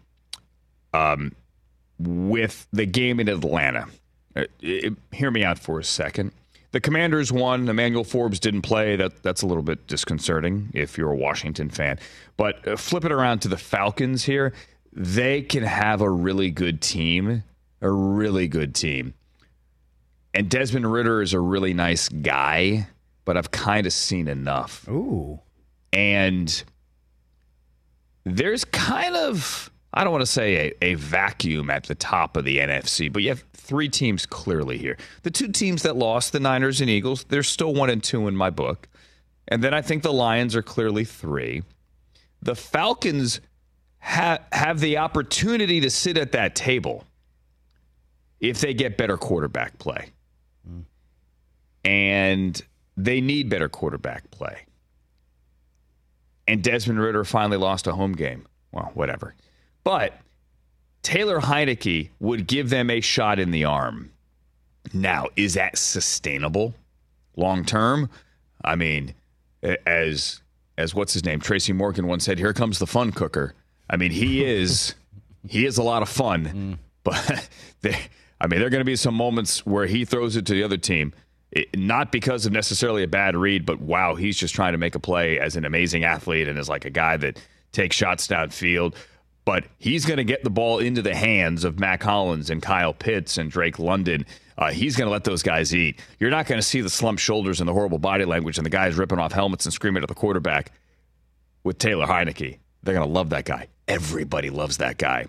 Um, 0.93 1.34
with 1.99 2.67
the 2.73 2.86
game 2.86 3.19
in 3.19 3.28
Atlanta. 3.30 3.88
Uh, 4.36 4.43
it- 4.62 4.93
hear 5.12 5.32
me 5.32 5.43
out 5.43 5.58
for 5.60 5.80
a 5.80 5.84
second. 5.84 6.32
The 6.71 6.82
Commanders 6.82 7.32
won. 7.32 7.69
Emmanuel 7.69 8.04
Forbes 8.04 8.38
didn't 8.39 8.63
play. 8.63 8.97
That 8.97 9.23
that's 9.23 9.41
a 9.41 9.47
little 9.47 9.63
bit 9.63 9.88
disconcerting 9.88 10.71
if 10.73 10.97
you're 10.97 11.12
a 11.12 11.15
Washington 11.15 11.69
fan. 11.69 11.99
But 12.36 12.67
uh, 12.67 12.75
flip 12.75 13.06
it 13.06 13.13
around 13.13 13.39
to 13.43 13.47
the 13.47 13.58
Falcons 13.58 14.25
here. 14.25 14.51
They 14.91 15.41
can 15.41 15.63
have 15.63 16.01
a 16.01 16.10
really 16.10 16.51
good 16.51 16.82
team, 16.82 17.43
a 17.82 17.89
really 17.89 18.49
good 18.49 18.75
team. 18.75 19.13
And 20.35 20.49
Desmond 20.49 20.91
Ridder 20.91 21.21
is 21.21 21.33
a 21.33 21.39
really 21.39 21.73
nice 21.73 22.09
guy, 22.09 22.87
but 23.23 23.37
I've 23.37 23.51
kind 23.51 23.87
of 23.87 23.93
seen 23.93 24.27
enough. 24.27 24.85
Ooh. 24.89 25.39
And 25.93 26.63
there's 28.25 28.65
kind 28.65 29.15
of, 29.15 29.71
I 29.93 30.03
don't 30.03 30.11
want 30.11 30.23
to 30.23 30.31
say 30.31 30.73
a, 30.81 30.85
a 30.91 30.93
vacuum 30.95 31.69
at 31.69 31.85
the 31.85 31.95
top 31.95 32.35
of 32.35 32.43
the 32.43 32.57
NFC, 32.57 33.11
but 33.11 33.23
you 33.23 33.29
have 33.29 33.45
three 33.53 33.87
teams 33.87 34.25
clearly 34.25 34.77
here. 34.77 34.97
The 35.23 35.31
two 35.31 35.47
teams 35.47 35.83
that 35.83 35.95
lost, 35.95 36.33
the 36.33 36.41
Niners 36.41 36.81
and 36.81 36.89
Eagles, 36.89 37.23
they're 37.29 37.41
still 37.41 37.73
one 37.73 37.89
and 37.89 38.03
two 38.03 38.27
in 38.27 38.35
my 38.35 38.49
book. 38.49 38.89
And 39.47 39.63
then 39.63 39.73
I 39.73 39.81
think 39.81 40.03
the 40.03 40.11
Lions 40.11 40.53
are 40.53 40.61
clearly 40.61 41.05
three. 41.05 41.63
The 42.41 42.55
Falcons 42.55 43.39
ha- 43.99 44.39
have 44.51 44.81
the 44.81 44.97
opportunity 44.97 45.79
to 45.79 45.89
sit 45.89 46.17
at 46.17 46.33
that 46.33 46.55
table 46.55 47.05
if 48.41 48.59
they 48.59 48.73
get 48.73 48.97
better 48.97 49.15
quarterback 49.15 49.77
play. 49.79 50.09
And 51.85 52.61
they 52.97 53.21
need 53.21 53.49
better 53.49 53.69
quarterback 53.69 54.29
play 54.31 54.65
and 56.47 56.63
Desmond 56.63 56.99
Ridder 56.99 57.23
finally 57.23 57.57
lost 57.57 57.87
a 57.87 57.93
home 57.93 58.13
game. 58.13 58.45
Well, 58.71 58.91
whatever. 58.93 59.33
But 59.83 60.13
Taylor 61.01 61.39
Heinicke 61.39 62.09
would 62.19 62.47
give 62.47 62.69
them 62.69 62.89
a 62.89 63.01
shot 63.01 63.39
in 63.39 63.51
the 63.51 63.65
arm. 63.65 64.11
Now, 64.93 65.27
is 65.35 65.55
that 65.55 65.77
sustainable 65.77 66.73
long 67.35 67.65
term? 67.65 68.09
I 68.63 68.75
mean, 68.75 69.13
as 69.85 70.41
as 70.77 70.93
what's 70.93 71.13
his 71.13 71.25
name? 71.25 71.39
Tracy 71.39 71.73
Morgan 71.73 72.07
once 72.07 72.25
said, 72.25 72.37
"Here 72.37 72.53
comes 72.53 72.79
the 72.79 72.87
fun 72.87 73.11
cooker." 73.11 73.53
I 73.89 73.97
mean, 73.97 74.11
he 74.11 74.43
is 74.45 74.93
he 75.47 75.65
is 75.65 75.77
a 75.77 75.83
lot 75.83 76.01
of 76.01 76.09
fun, 76.09 76.45
mm. 76.45 76.77
but 77.03 77.49
they, 77.81 77.97
I 78.39 78.47
mean, 78.47 78.59
there 78.59 78.67
are 78.67 78.71
going 78.71 78.81
to 78.81 78.85
be 78.85 78.95
some 78.95 79.15
moments 79.15 79.65
where 79.65 79.87
he 79.87 80.05
throws 80.05 80.35
it 80.35 80.45
to 80.47 80.53
the 80.53 80.63
other 80.63 80.77
team. 80.77 81.13
It, 81.51 81.77
not 81.77 82.12
because 82.12 82.45
of 82.45 82.51
necessarily 82.51 83.03
a 83.03 83.08
bad 83.08 83.36
read, 83.36 83.65
but 83.65 83.79
wow, 83.79 84.15
he's 84.15 84.38
just 84.38 84.53
trying 84.53 84.73
to 84.73 84.77
make 84.77 84.95
a 84.95 84.99
play 84.99 85.39
as 85.39 85.55
an 85.55 85.65
amazing 85.65 86.03
athlete 86.03 86.47
and 86.47 86.60
is 86.60 86.69
like 86.69 86.86
a 86.86 86.89
guy 86.89 87.17
that 87.17 87.39
takes 87.71 87.95
shots 87.95 88.27
downfield. 88.27 88.95
But 89.45 89.65
he's 89.77 90.05
going 90.05 90.17
to 90.17 90.23
get 90.23 90.43
the 90.43 90.49
ball 90.49 90.79
into 90.79 91.01
the 91.01 91.15
hands 91.15 91.63
of 91.63 91.79
Mack 91.79 92.01
Hollins 92.01 92.49
and 92.49 92.62
Kyle 92.62 92.93
Pitts 92.93 93.38
and 93.38 93.51
Drake 93.51 93.77
London. 93.77 94.25
Uh, 94.58 94.71
he's 94.71 94.95
going 94.95 95.08
to 95.08 95.12
let 95.12 95.23
those 95.23 95.43
guys 95.43 95.73
eat. 95.75 95.99
You're 96.19 96.31
not 96.31 96.47
going 96.47 96.60
to 96.60 96.65
see 96.65 96.81
the 96.81 96.89
slumped 96.89 97.21
shoulders 97.21 97.60
and 97.60 97.69
the 97.69 97.73
horrible 97.73 97.99
body 97.99 98.25
language 98.25 98.58
and 98.58 98.65
the 98.65 98.71
guys 98.71 98.97
ripping 98.97 99.19
off 99.19 99.31
helmets 99.31 99.65
and 99.65 99.73
screaming 99.73 100.01
at 100.01 100.10
the 100.10 100.15
quarterback 100.15 100.71
with 101.63 101.77
Taylor 101.77 102.08
Heinicke. 102.08 102.58
They're 102.84 102.95
going 102.95 103.08
to 103.08 103.13
love 103.13 103.29
that 103.29 103.45
guy. 103.45 103.67
Everybody 103.88 104.49
loves 104.49 104.77
that 104.77 104.97
guy. 104.97 105.27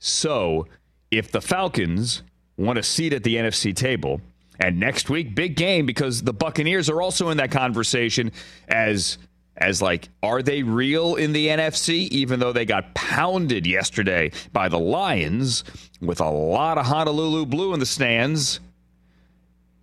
So 0.00 0.66
if 1.10 1.30
the 1.32 1.40
Falcons 1.40 2.22
want 2.56 2.78
a 2.78 2.82
seat 2.82 3.12
at 3.12 3.22
the 3.22 3.36
NFC 3.36 3.74
table, 3.74 4.20
and 4.60 4.78
next 4.78 5.08
week, 5.08 5.34
big 5.34 5.56
game 5.56 5.86
because 5.86 6.22
the 6.22 6.34
Buccaneers 6.34 6.90
are 6.90 7.00
also 7.00 7.30
in 7.30 7.38
that 7.38 7.50
conversation 7.50 8.30
as 8.68 9.18
as 9.56 9.82
like, 9.82 10.08
are 10.22 10.42
they 10.42 10.62
real 10.62 11.16
in 11.16 11.32
the 11.32 11.48
NFC? 11.48 12.08
Even 12.08 12.40
though 12.40 12.52
they 12.52 12.64
got 12.64 12.94
pounded 12.94 13.66
yesterday 13.66 14.30
by 14.52 14.68
the 14.68 14.78
Lions 14.78 15.64
with 16.00 16.20
a 16.20 16.30
lot 16.30 16.78
of 16.78 16.86
Honolulu 16.86 17.46
blue 17.46 17.74
in 17.74 17.80
the 17.80 17.86
stands. 17.86 18.60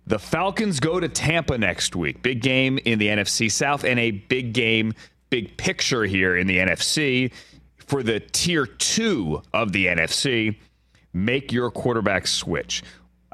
The 0.06 0.18
Falcons 0.18 0.80
go 0.80 0.98
to 0.98 1.08
Tampa 1.08 1.58
next 1.58 1.94
week. 1.94 2.22
Big 2.22 2.40
game 2.40 2.78
in 2.84 2.98
the 2.98 3.08
NFC 3.08 3.50
South 3.50 3.84
and 3.84 4.00
a 4.00 4.10
big 4.10 4.52
game, 4.52 4.94
big 5.30 5.56
picture 5.58 6.04
here 6.04 6.36
in 6.36 6.46
the 6.46 6.58
NFC 6.58 7.30
for 7.76 8.02
the 8.02 8.20
tier 8.20 8.66
two 8.66 9.42
of 9.52 9.72
the 9.72 9.86
NFC. 9.86 10.56
Make 11.12 11.52
your 11.52 11.70
quarterback 11.70 12.26
switch. 12.26 12.82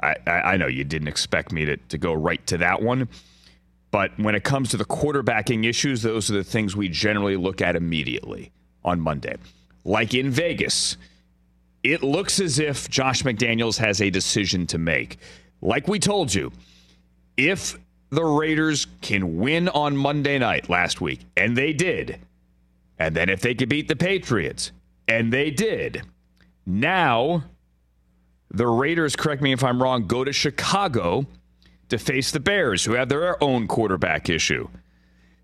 I, 0.01 0.15
I, 0.27 0.57
know 0.57 0.67
you 0.67 0.83
didn't 0.83 1.07
expect 1.07 1.51
me 1.51 1.65
to, 1.65 1.77
to 1.77 1.97
go 1.97 2.13
right 2.13 2.45
to 2.47 2.57
that 2.57 2.81
one, 2.81 3.07
but 3.91 4.11
when 4.19 4.35
it 4.35 4.43
comes 4.43 4.69
to 4.71 4.77
the 4.77 4.85
quarterbacking 4.85 5.65
issues, 5.65 6.01
those 6.01 6.29
are 6.29 6.33
the 6.33 6.43
things 6.43 6.75
we 6.75 6.89
generally 6.89 7.37
look 7.37 7.61
at 7.61 7.75
immediately 7.75 8.51
on 8.83 8.99
Monday. 8.99 9.37
Like 9.85 10.13
in 10.13 10.29
Vegas, 10.31 10.97
it 11.83 12.03
looks 12.03 12.39
as 12.39 12.59
if 12.59 12.89
Josh 12.89 13.23
McDaniels 13.23 13.77
has 13.77 14.01
a 14.01 14.09
decision 14.09 14.67
to 14.67 14.77
make. 14.77 15.17
Like 15.61 15.87
we 15.87 15.99
told 15.99 16.33
you, 16.33 16.51
if 17.37 17.77
the 18.09 18.25
Raiders 18.25 18.87
can 19.01 19.37
win 19.37 19.69
on 19.69 19.95
Monday 19.95 20.39
night 20.39 20.69
last 20.69 20.99
week, 20.99 21.21
and 21.37 21.55
they 21.55 21.73
did, 21.73 22.19
and 22.99 23.15
then 23.15 23.29
if 23.29 23.41
they 23.41 23.55
could 23.55 23.69
beat 23.69 23.87
the 23.87 23.95
Patriots, 23.95 24.71
and 25.07 25.31
they 25.31 25.51
did, 25.51 26.03
now 26.65 27.43
the 28.55 28.67
Raiders, 28.67 29.15
correct 29.15 29.41
me 29.41 29.51
if 29.51 29.63
I'm 29.63 29.81
wrong, 29.81 30.07
go 30.07 30.23
to 30.23 30.31
Chicago 30.31 31.25
to 31.89 31.97
face 31.97 32.31
the 32.31 32.39
Bears, 32.39 32.85
who 32.85 32.93
have 32.93 33.09
their 33.09 33.41
own 33.43 33.67
quarterback 33.67 34.29
issue. 34.29 34.67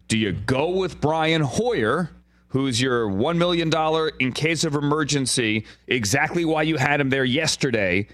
Do 0.07 0.17
you 0.17 0.31
go 0.31 0.69
with 0.69 0.99
Brian 0.99 1.41
Hoyer, 1.41 2.09
who's 2.47 2.81
your 2.81 3.07
$1 3.07 3.37
million 3.37 3.71
in 4.19 4.31
case 4.33 4.63
of 4.63 4.75
emergency, 4.75 5.65
exactly 5.87 6.45
why 6.45 6.63
you 6.63 6.77
had 6.77 6.99
him 6.99 7.09
there 7.09 7.25
yesterday 7.25 8.07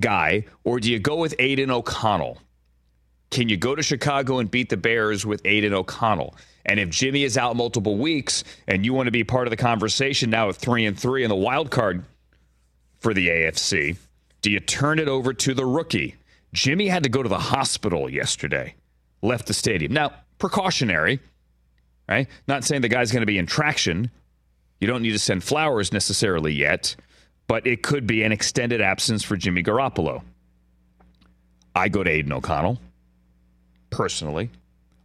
guy, 0.00 0.44
or 0.64 0.80
do 0.80 0.90
you 0.90 0.98
go 0.98 1.16
with 1.16 1.34
Aidan 1.38 1.70
O'Connell? 1.70 2.38
Can 3.30 3.48
you 3.48 3.56
go 3.56 3.74
to 3.74 3.82
Chicago 3.82 4.38
and 4.38 4.50
beat 4.50 4.68
the 4.68 4.76
Bears 4.76 5.26
with 5.26 5.40
Aidan 5.44 5.74
O'Connell? 5.74 6.36
And 6.66 6.78
if 6.78 6.90
Jimmy 6.90 7.24
is 7.24 7.36
out 7.36 7.56
multiple 7.56 7.96
weeks 7.96 8.44
and 8.68 8.84
you 8.84 8.94
want 8.94 9.06
to 9.06 9.10
be 9.10 9.24
part 9.24 9.46
of 9.46 9.50
the 9.50 9.56
conversation 9.56 10.30
now 10.30 10.48
at 10.48 10.56
three 10.56 10.86
and 10.86 10.98
three 10.98 11.24
in 11.24 11.28
the 11.28 11.36
wild 11.36 11.70
card 11.70 12.04
for 13.04 13.12
the 13.12 13.28
AFC, 13.28 13.98
do 14.40 14.50
you 14.50 14.60
turn 14.60 14.98
it 14.98 15.08
over 15.08 15.34
to 15.34 15.52
the 15.52 15.66
rookie? 15.66 16.14
Jimmy 16.54 16.88
had 16.88 17.02
to 17.02 17.10
go 17.10 17.22
to 17.22 17.28
the 17.28 17.38
hospital 17.38 18.08
yesterday, 18.08 18.74
left 19.20 19.46
the 19.46 19.52
stadium. 19.52 19.92
Now, 19.92 20.12
precautionary, 20.38 21.20
right? 22.08 22.26
Not 22.48 22.64
saying 22.64 22.80
the 22.80 22.88
guy's 22.88 23.12
going 23.12 23.20
to 23.20 23.26
be 23.26 23.36
in 23.36 23.44
traction. 23.44 24.10
You 24.80 24.86
don't 24.86 25.02
need 25.02 25.10
to 25.10 25.18
send 25.18 25.44
flowers 25.44 25.92
necessarily 25.92 26.54
yet, 26.54 26.96
but 27.46 27.66
it 27.66 27.82
could 27.82 28.06
be 28.06 28.22
an 28.22 28.32
extended 28.32 28.80
absence 28.80 29.22
for 29.22 29.36
Jimmy 29.36 29.62
Garoppolo. 29.62 30.22
I 31.76 31.90
go 31.90 32.04
to 32.04 32.10
Aidan 32.10 32.32
O'Connell, 32.32 32.80
personally, 33.90 34.48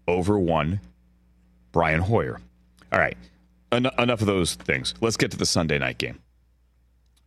over 0.07 0.39
one 0.39 0.79
Brian 1.73 1.99
Hoyer. 1.99 2.39
All 2.93 2.99
right, 2.99 3.17
en- 3.73 3.91
enough 3.97 4.21
of 4.21 4.27
those 4.27 4.55
things. 4.55 4.93
Let's 5.01 5.17
get 5.17 5.31
to 5.31 5.37
the 5.37 5.45
Sunday 5.45 5.79
night 5.79 5.97
game. 5.97 6.19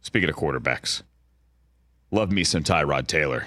Speaking 0.03 0.29
of 0.29 0.37
quarterbacks, 0.37 1.03
love 2.11 2.31
me 2.31 2.45
some 2.45 2.63
Tyrod 2.65 3.07
Taylor. 3.07 3.47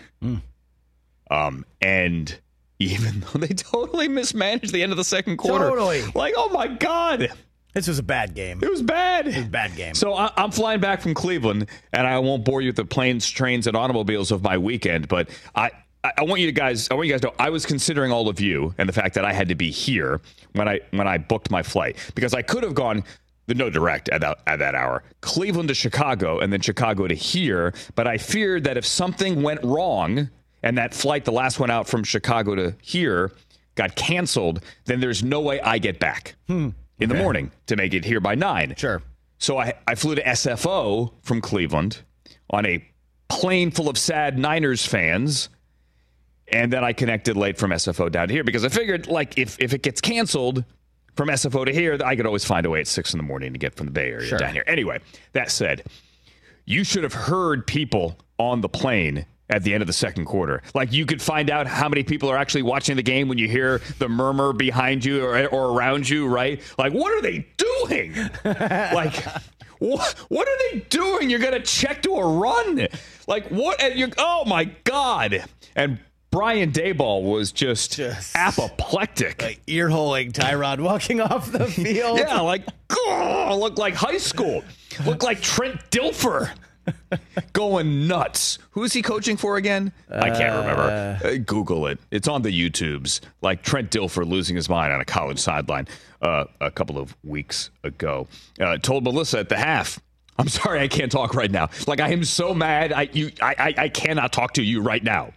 Um, 1.31 1.65
and 1.81 2.39
even 2.79 3.19
though 3.33 3.39
they 3.39 3.53
totally 3.53 4.07
mismanaged 4.07 4.71
the 4.73 4.83
end 4.83 4.91
of 4.91 4.97
the 4.97 5.03
second 5.03 5.37
quarter, 5.37 5.69
Totally. 5.69 6.03
like, 6.13 6.33
oh 6.37 6.49
my 6.49 6.67
god, 6.67 7.29
This 7.73 7.87
was 7.87 7.99
a 7.99 8.03
bad 8.03 8.35
game. 8.35 8.59
it 8.63 8.69
was 8.69 8.81
bad. 8.81 9.27
It 9.27 9.35
was 9.35 9.45
a 9.45 9.49
bad 9.49 9.75
game. 9.75 9.95
So 9.95 10.13
I, 10.13 10.31
I'm 10.37 10.51
flying 10.51 10.79
back 10.79 11.01
from 11.01 11.13
Cleveland, 11.13 11.67
and 11.91 12.07
I 12.07 12.19
won't 12.19 12.45
bore 12.45 12.61
you 12.61 12.69
with 12.69 12.75
the 12.77 12.85
planes, 12.85 13.29
trains, 13.29 13.67
and 13.67 13.75
automobiles 13.75 14.31
of 14.31 14.43
my 14.43 14.57
weekend. 14.57 15.07
But 15.07 15.29
I, 15.55 15.71
I, 16.03 16.23
want 16.23 16.41
you 16.41 16.51
guys. 16.51 16.87
I 16.89 16.93
want 16.93 17.07
you 17.07 17.13
guys 17.13 17.21
to 17.21 17.27
know. 17.27 17.33
I 17.39 17.49
was 17.49 17.65
considering 17.65 18.11
all 18.11 18.29
of 18.29 18.39
you 18.39 18.73
and 18.77 18.87
the 18.87 18.93
fact 18.93 19.15
that 19.15 19.25
I 19.25 19.33
had 19.33 19.49
to 19.49 19.55
be 19.55 19.71
here 19.71 20.21
when 20.53 20.67
I 20.69 20.79
when 20.91 21.07
I 21.07 21.17
booked 21.17 21.49
my 21.49 21.63
flight 21.63 21.97
because 22.13 22.33
I 22.33 22.43
could 22.43 22.63
have 22.63 22.75
gone 22.75 23.03
no 23.47 23.69
direct 23.69 24.09
at 24.09 24.21
that 24.21 24.39
at 24.47 24.59
that 24.59 24.75
hour, 24.75 25.03
Cleveland 25.21 25.69
to 25.69 25.75
Chicago, 25.75 26.39
and 26.39 26.51
then 26.51 26.61
Chicago 26.61 27.07
to 27.07 27.15
here. 27.15 27.73
But 27.95 28.07
I 28.07 28.17
feared 28.17 28.63
that 28.63 28.77
if 28.77 28.85
something 28.85 29.43
went 29.43 29.63
wrong 29.63 30.29
and 30.63 30.77
that 30.77 30.93
flight, 30.93 31.25
the 31.25 31.31
last 31.31 31.59
one 31.59 31.69
out 31.69 31.87
from 31.87 32.03
Chicago 32.03 32.55
to 32.55 32.75
here, 32.81 33.31
got 33.75 33.95
canceled, 33.95 34.61
then 34.85 34.99
there's 34.99 35.23
no 35.23 35.41
way 35.41 35.61
I 35.61 35.77
get 35.77 35.99
back 35.99 36.35
hmm. 36.47 36.69
in 36.99 37.09
the 37.09 37.15
morning 37.15 37.51
to 37.67 37.75
make 37.75 37.93
it 37.93 38.03
here 38.03 38.19
by 38.19 38.35
nine. 38.35 38.73
Sure. 38.77 39.01
So 39.37 39.57
I, 39.57 39.73
I 39.87 39.95
flew 39.95 40.15
to 40.15 40.23
SFO 40.23 41.13
from 41.21 41.41
Cleveland 41.41 42.01
on 42.49 42.65
a 42.65 42.83
plane 43.27 43.71
full 43.71 43.89
of 43.89 43.97
sad 43.97 44.39
Niners 44.39 44.85
fans. 44.85 45.49
And 46.47 46.71
then 46.71 46.83
I 46.83 46.93
connected 46.93 47.35
late 47.35 47.57
from 47.57 47.71
SFO 47.71 48.11
down 48.11 48.29
here 48.29 48.43
because 48.43 48.63
I 48.63 48.69
figured, 48.69 49.07
like, 49.07 49.37
if, 49.37 49.59
if 49.59 49.73
it 49.73 49.81
gets 49.81 49.99
canceled 49.99 50.63
from 51.15 51.29
SFO 51.29 51.65
to 51.65 51.73
here, 51.73 51.97
I 52.03 52.15
could 52.15 52.25
always 52.25 52.45
find 52.45 52.65
a 52.65 52.69
way 52.69 52.79
at 52.81 52.87
six 52.87 53.13
in 53.13 53.17
the 53.17 53.23
morning 53.23 53.53
to 53.53 53.59
get 53.59 53.75
from 53.75 53.85
the 53.85 53.91
Bay 53.91 54.11
Area 54.11 54.27
Sure. 54.27 54.37
down 54.37 54.53
here. 54.53 54.63
Anyway, 54.67 54.99
that 55.33 55.51
said, 55.51 55.83
you 56.65 56.83
should 56.83 57.03
have 57.03 57.13
heard 57.13 57.65
people 57.67 58.17
on 58.37 58.61
the 58.61 58.69
plane 58.69 59.25
at 59.49 59.63
the 59.63 59.73
end 59.73 59.81
of 59.81 59.87
the 59.87 59.93
second 59.93 60.25
quarter. 60.25 60.61
Like 60.73 60.91
you 60.91 61.05
could 61.05 61.21
find 61.21 61.49
out 61.51 61.67
how 61.67 61.87
many 61.87 62.03
people 62.03 62.29
are 62.31 62.37
actually 62.37 62.63
watching 62.63 62.95
the 62.95 63.03
game 63.03 63.27
when 63.27 63.37
you 63.37 63.47
hear 63.47 63.79
the 63.99 64.09
murmur 64.09 64.53
behind 64.53 65.05
you 65.05 65.23
or, 65.23 65.45
or 65.47 65.77
around 65.77 66.09
you, 66.09 66.27
right? 66.27 66.59
Like, 66.79 66.93
what 66.93 67.13
are 67.13 67.21
they 67.21 67.47
doing? 67.57 68.15
like, 68.43 69.13
what, 69.79 70.15
what 70.29 70.47
are 70.47 70.57
they 70.71 70.79
doing? 70.89 71.29
You're 71.29 71.39
going 71.39 71.53
to 71.53 71.61
check 71.61 72.01
to 72.03 72.15
a 72.15 72.27
run. 72.39 72.87
Like, 73.27 73.47
what? 73.49 73.79
And 73.81 73.93
you're, 73.99 74.09
oh 74.17 74.45
my 74.45 74.65
God. 74.65 75.43
And 75.75 75.99
Brian 76.35 76.73
Daboll 76.73 77.23
was 77.23 77.53
just, 77.53 77.97
apoplectic. 78.35 79.41
Like 79.41 79.61
ear 79.67 79.87
holing 79.87 80.33
Tyrod 80.33 80.81
walking 80.81 81.21
off 81.21 81.49
the 81.49 81.65
field. 81.65 82.19
Yeah, 82.19 82.41
like 82.41 82.63
look 83.07 83.77
like 83.77 83.93
high 83.93 84.17
school. 84.17 84.61
Look 85.05 85.23
like 85.23 85.41
Trent 85.41 85.79
Dilfer. 85.91 86.51
Going 87.53 88.09
nuts. 88.09 88.59
Who's 88.71 88.91
he 88.91 89.01
coaching 89.01 89.37
for 89.37 89.55
again? 89.55 89.93
I 90.11 90.29
can't 90.29 90.57
remember. 90.57 91.19
Uh, 91.23 91.37
Google 91.45 91.87
it. 91.87 91.99
It's 92.11 92.27
on 92.27 92.41
the 92.41 92.49
YouTubes. 92.49 93.21
Like 93.41 93.63
Trent 93.63 93.89
Dilfer 93.89 94.27
losing 94.27 94.57
his 94.57 94.67
mind 94.67 94.91
on 94.91 94.99
a 94.99 95.05
college 95.05 95.39
sideline 95.39 95.87
uh, 96.21 96.43
a 96.59 96.69
couple 96.69 96.97
of 96.97 97.15
weeks 97.23 97.69
ago. 97.85 98.27
Uh, 98.59 98.77
told 98.77 99.05
Melissa 99.05 99.39
at 99.39 99.47
the 99.47 99.57
half, 99.57 100.01
"I'm 100.37 100.49
sorry, 100.49 100.81
I 100.81 100.89
can't 100.89 101.11
talk 101.11 101.33
right 101.33 101.49
now. 101.49 101.69
Like 101.87 102.01
I 102.01 102.09
am 102.11 102.25
so 102.25 102.53
mad. 102.53 102.91
I 102.91 103.03
you 103.13 103.31
I 103.41 103.55
I, 103.57 103.83
I 103.83 103.89
cannot 103.89 104.33
talk 104.33 104.55
to 104.55 104.61
you 104.61 104.81
right 104.81 105.03
now." 105.03 105.31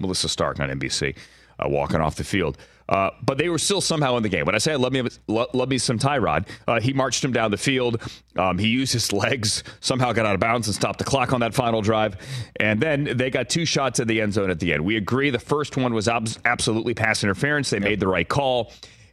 Melissa 0.00 0.28
Stark 0.28 0.60
on 0.60 0.68
NBC, 0.68 1.16
uh, 1.58 1.68
walking 1.68 2.00
off 2.00 2.16
the 2.16 2.24
field. 2.24 2.58
Uh, 2.88 3.10
but 3.22 3.38
they 3.38 3.48
were 3.48 3.58
still 3.58 3.80
somehow 3.80 4.16
in 4.16 4.22
the 4.24 4.28
game. 4.28 4.44
When 4.44 4.56
I 4.56 4.58
say 4.58 4.72
I 4.72 4.76
love 4.76 4.92
me, 4.92 5.08
lo- 5.28 5.46
love 5.52 5.68
me 5.68 5.78
some 5.78 5.96
Tyrod, 5.96 6.48
uh, 6.66 6.80
he 6.80 6.92
marched 6.92 7.24
him 7.24 7.32
down 7.32 7.52
the 7.52 7.56
field. 7.56 8.02
Um, 8.34 8.58
he 8.58 8.66
used 8.66 8.92
his 8.92 9.12
legs, 9.12 9.62
somehow 9.78 10.12
got 10.12 10.26
out 10.26 10.34
of 10.34 10.40
bounds 10.40 10.66
and 10.66 10.74
stopped 10.74 10.98
the 10.98 11.04
clock 11.04 11.32
on 11.32 11.38
that 11.40 11.54
final 11.54 11.82
drive. 11.82 12.16
And 12.58 12.80
then 12.80 13.16
they 13.16 13.30
got 13.30 13.48
two 13.48 13.64
shots 13.64 14.00
at 14.00 14.08
the 14.08 14.20
end 14.20 14.32
zone 14.32 14.50
at 14.50 14.58
the 14.58 14.72
end. 14.72 14.84
We 14.84 14.96
agree 14.96 15.30
the 15.30 15.38
first 15.38 15.76
one 15.76 15.94
was 15.94 16.08
abs- 16.08 16.40
absolutely 16.44 16.94
pass 16.94 17.22
interference. 17.22 17.70
They 17.70 17.78
made 17.78 18.00
the 18.00 18.08
right 18.08 18.28
call, 18.28 18.72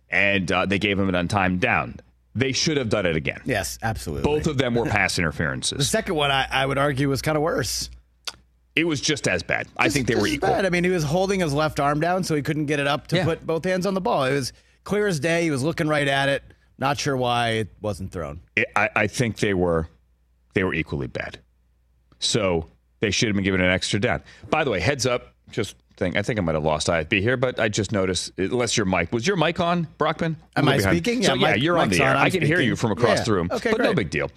and 0.10 0.52
uh, 0.52 0.66
they 0.66 0.80
gave 0.80 0.98
him 0.98 1.14
an 1.14 1.28
untimed 1.28 1.60
down. 1.60 2.00
They 2.34 2.54
should 2.54 2.78
have 2.78 2.90
done 2.90 3.06
it 3.06 3.16
again. 3.16 3.42
Yes, 3.46 3.78
absolutely. 3.84 4.24
Both 4.24 4.48
of 4.48 4.58
them 4.58 4.74
were 4.74 4.86
pass 4.86 5.20
interferences. 5.20 5.78
The 5.78 5.84
second 5.84 6.16
one, 6.16 6.32
I, 6.32 6.48
I 6.50 6.66
would 6.66 6.78
argue, 6.80 7.10
was 7.10 7.22
kind 7.22 7.36
of 7.36 7.44
worse. 7.44 7.92
It 8.78 8.86
was 8.86 9.02
just 9.02 9.28
as 9.28 9.42
bad. 9.44 9.68
I 9.78 9.90
think 9.90 10.08
they 10.08 10.16
were 10.16 10.28
equal. 10.28 10.50
Bad. 10.50 10.66
I 10.66 10.70
mean, 10.70 10.84
he 10.84 10.90
was 10.90 11.04
holding 11.04 11.40
his 11.40 11.54
left 11.54 11.80
arm 11.80 12.00
down, 12.00 12.24
so 12.24 12.36
he 12.36 12.42
couldn't 12.42 12.68
get 12.68 12.80
it 12.80 12.88
up 12.88 13.08
to 13.08 13.16
Yeah. 13.18 13.26
put 13.26 13.46
both 13.46 13.66
hands 13.66 13.86
on 13.86 13.94
the 13.96 14.02
ball. 14.02 14.24
It 14.26 14.34
was 14.34 14.54
clear 14.84 15.08
as 15.08 15.20
day. 15.20 15.44
He 15.44 15.52
was 15.52 15.64
looking 15.64 15.88
right 15.88 16.08
at 16.08 16.30
it. 16.30 16.44
Not 16.78 17.00
sure 17.00 17.18
why 17.18 17.50
it 17.52 17.70
wasn't 17.82 18.12
thrown. 18.12 18.42
it- 18.56 18.68
I, 18.76 18.90
I 18.96 19.08
think 19.08 19.38
they 19.38 19.54
were 19.56 19.88
they 20.54 20.64
were 20.64 20.74
equally 20.74 21.08
bad. 21.08 21.40
So 22.20 22.68
they 23.00 23.12
should 23.12 23.28
have 23.30 23.36
been 23.36 23.44
given 23.44 23.62
an 23.62 23.70
extra 23.72 24.00
down. 24.00 24.22
By 24.50 24.64
the 24.64 24.72
way, 24.72 24.80
heads 24.80 25.06
up, 25.06 25.34
just 25.52 25.76
think 25.98 26.16
I 26.16 26.22
think 26.22 26.38
I 26.40 26.42
might 26.44 26.56
have 26.56 26.64
lost 26.64 26.88
IFB 26.88 27.22
here, 27.22 27.38
but 27.38 27.60
I 27.60 27.70
just 27.70 27.92
noticed 27.92 28.32
unless 28.38 28.78
your 28.78 28.86
mic 28.86 29.12
was 29.12 29.26
your 29.26 29.38
mic 29.38 29.60
on, 29.60 29.88
Brockman? 29.98 30.38
Am 30.56 30.68
I 30.68 30.78
behind. 30.78 30.96
speaking? 30.98 31.24
So, 31.24 31.34
Yeah, 31.34 31.50
yeah, 31.50 31.56
you're 31.56 31.78
on 31.80 31.90
the 31.90 32.02
air. 32.02 32.10
on, 32.12 32.18
I'm 32.18 32.26
I 32.28 32.30
can 32.30 32.42
hear 32.44 32.60
you 32.62 32.76
from 32.76 32.92
across 32.92 33.20
Yeah. 33.20 33.24
the 33.24 33.34
room. 33.34 33.50
Okay, 33.52 33.72
but 33.72 33.82
no 33.82 33.94
big 33.94 34.10
deal. 34.12 34.30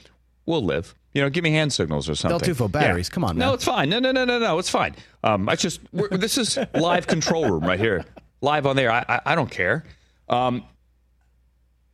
We'll 0.50 0.64
live. 0.64 0.96
You 1.14 1.22
know, 1.22 1.30
give 1.30 1.44
me 1.44 1.52
hand 1.52 1.72
signals 1.72 2.08
or 2.08 2.16
something. 2.16 2.40
Tufo 2.52 2.68
batteries. 2.68 3.08
Come 3.08 3.22
on, 3.22 3.38
No, 3.38 3.54
it's 3.54 3.64
fine. 3.64 3.88
No, 3.88 4.00
no, 4.00 4.10
no, 4.10 4.24
no, 4.24 4.40
no. 4.40 4.58
It's 4.58 4.68
fine. 4.68 4.96
Um, 5.22 5.48
I 5.48 5.54
just 5.54 5.80
we're, 5.92 6.08
this 6.08 6.36
is 6.36 6.58
live 6.74 7.06
control 7.06 7.48
room 7.48 7.62
right 7.62 7.78
here, 7.78 8.04
live 8.40 8.66
on 8.66 8.74
there. 8.74 8.90
I 8.90 9.04
I, 9.08 9.20
I 9.26 9.34
don't 9.36 9.48
care. 9.48 9.84
Um, 10.28 10.64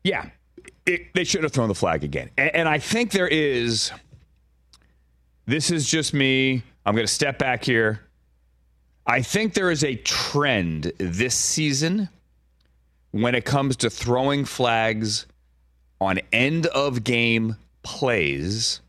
yeah, 0.05 0.31
it, 0.87 1.13
they 1.13 1.25
should 1.25 1.43
have 1.43 1.53
thrown 1.53 1.69
the 1.69 1.75
flag 1.75 2.03
again. 2.03 2.31
And, 2.39 2.55
and 2.55 2.69
I 2.69 2.79
think 2.79 3.11
there 3.11 3.29
is. 3.29 3.93
This 5.45 5.71
is 5.71 5.87
just 5.87 6.15
me. 6.15 6.63
I'm 6.87 6.95
going 6.95 7.07
to 7.07 7.13
step 7.13 7.39
back 7.39 7.63
here. 7.63 8.01
I 9.07 9.21
think 9.21 9.53
there 9.53 9.71
is 9.71 9.85
a 9.85 9.97
trend 9.97 10.93
this 10.97 11.35
season 11.35 12.09
when 13.11 13.35
it 13.35 13.45
comes 13.45 13.77
to 13.77 13.91
throwing 13.91 14.47
flags 14.47 15.27
on 16.01 16.21
end 16.33 16.67
of 16.69 17.05
game 17.05 17.57
plays 17.87 18.81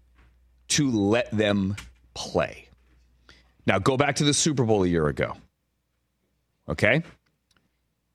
to 0.69 0.89
let 0.89 1.29
them 1.29 1.75
play. 2.15 2.67
Now, 3.67 3.77
go 3.77 3.95
back 3.95 4.15
to 4.15 4.23
the 4.23 4.33
Super 4.33 4.63
Bowl 4.65 4.83
a 4.83 4.87
year 4.87 5.07
ago. 5.07 5.35
Okay? 6.67 7.03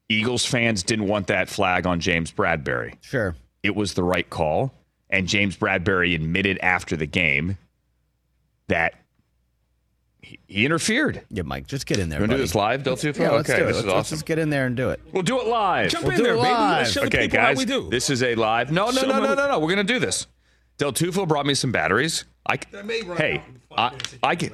Eagles 0.08 0.44
fans 0.44 0.82
didn't 0.82 1.06
want 1.06 1.28
that 1.28 1.48
flag 1.48 1.86
on 1.86 2.00
James 2.00 2.32
Bradberry. 2.32 2.96
Sure. 3.00 3.36
It 3.62 3.76
was 3.76 3.94
the 3.94 4.02
right 4.02 4.28
call. 4.28 4.74
And 5.08 5.28
James 5.28 5.56
Bradberry 5.56 6.16
admitted 6.16 6.58
after 6.58 6.96
the 6.96 7.06
game 7.06 7.58
that 8.68 8.94
he, 10.20 10.38
he 10.48 10.64
interfered. 10.66 11.22
Yeah, 11.30 11.42
Mike, 11.42 11.68
just 11.68 11.86
get 11.86 11.98
in 11.98 12.08
there. 12.08 12.18
You 12.18 12.22
want 12.22 12.32
to 12.32 12.36
do 12.38 12.42
this 12.42 12.54
live, 12.56 12.82
Del 12.82 12.96
Tufo? 12.96 13.18
Yeah, 13.20 13.30
let's 13.30 13.48
okay, 13.48 13.60
do 13.60 13.64
it. 13.64 13.66
this 13.68 13.76
Let's, 13.76 13.86
is 13.86 13.92
let's 13.94 14.10
just 14.10 14.26
get 14.26 14.38
in 14.40 14.50
there 14.50 14.66
and 14.66 14.76
do 14.76 14.90
it. 14.90 15.00
We'll 15.12 15.22
do 15.22 15.38
it 15.40 15.46
live. 15.46 15.90
Jump 15.90 16.04
We'll 16.04 16.12
in 16.12 16.18
do 16.18 16.24
there, 16.24 16.34
it 16.34 16.42
baby. 16.42 16.48
Let's 16.48 16.90
show 16.90 17.00
the 17.00 17.06
Okay, 17.06 17.28
people 17.28 17.38
how 17.40 17.46
guys, 17.48 17.58
we 17.58 17.64
do. 17.66 17.88
this 17.88 18.10
is 18.10 18.22
a 18.24 18.34
live. 18.34 18.72
No, 18.72 18.86
no, 18.86 18.92
Show 18.92 19.06
no, 19.06 19.14
them 19.14 19.22
no, 19.24 19.34
no, 19.34 19.48
no. 19.48 19.58
We're 19.60 19.68
gonna 19.70 19.84
do 19.84 19.98
this. 20.00 20.26
Del 20.78 20.92
Tufo 20.92 21.26
brought 21.26 21.46
me 21.46 21.54
some 21.54 21.72
batteries. 21.72 22.24
I 22.46 22.56
c- 22.56 22.82
may 22.82 23.02
run 23.02 23.16
hey, 23.16 23.42
out 23.76 23.78
I, 23.78 23.90
minutes. 23.90 24.14
I 24.22 24.36
can 24.36 24.52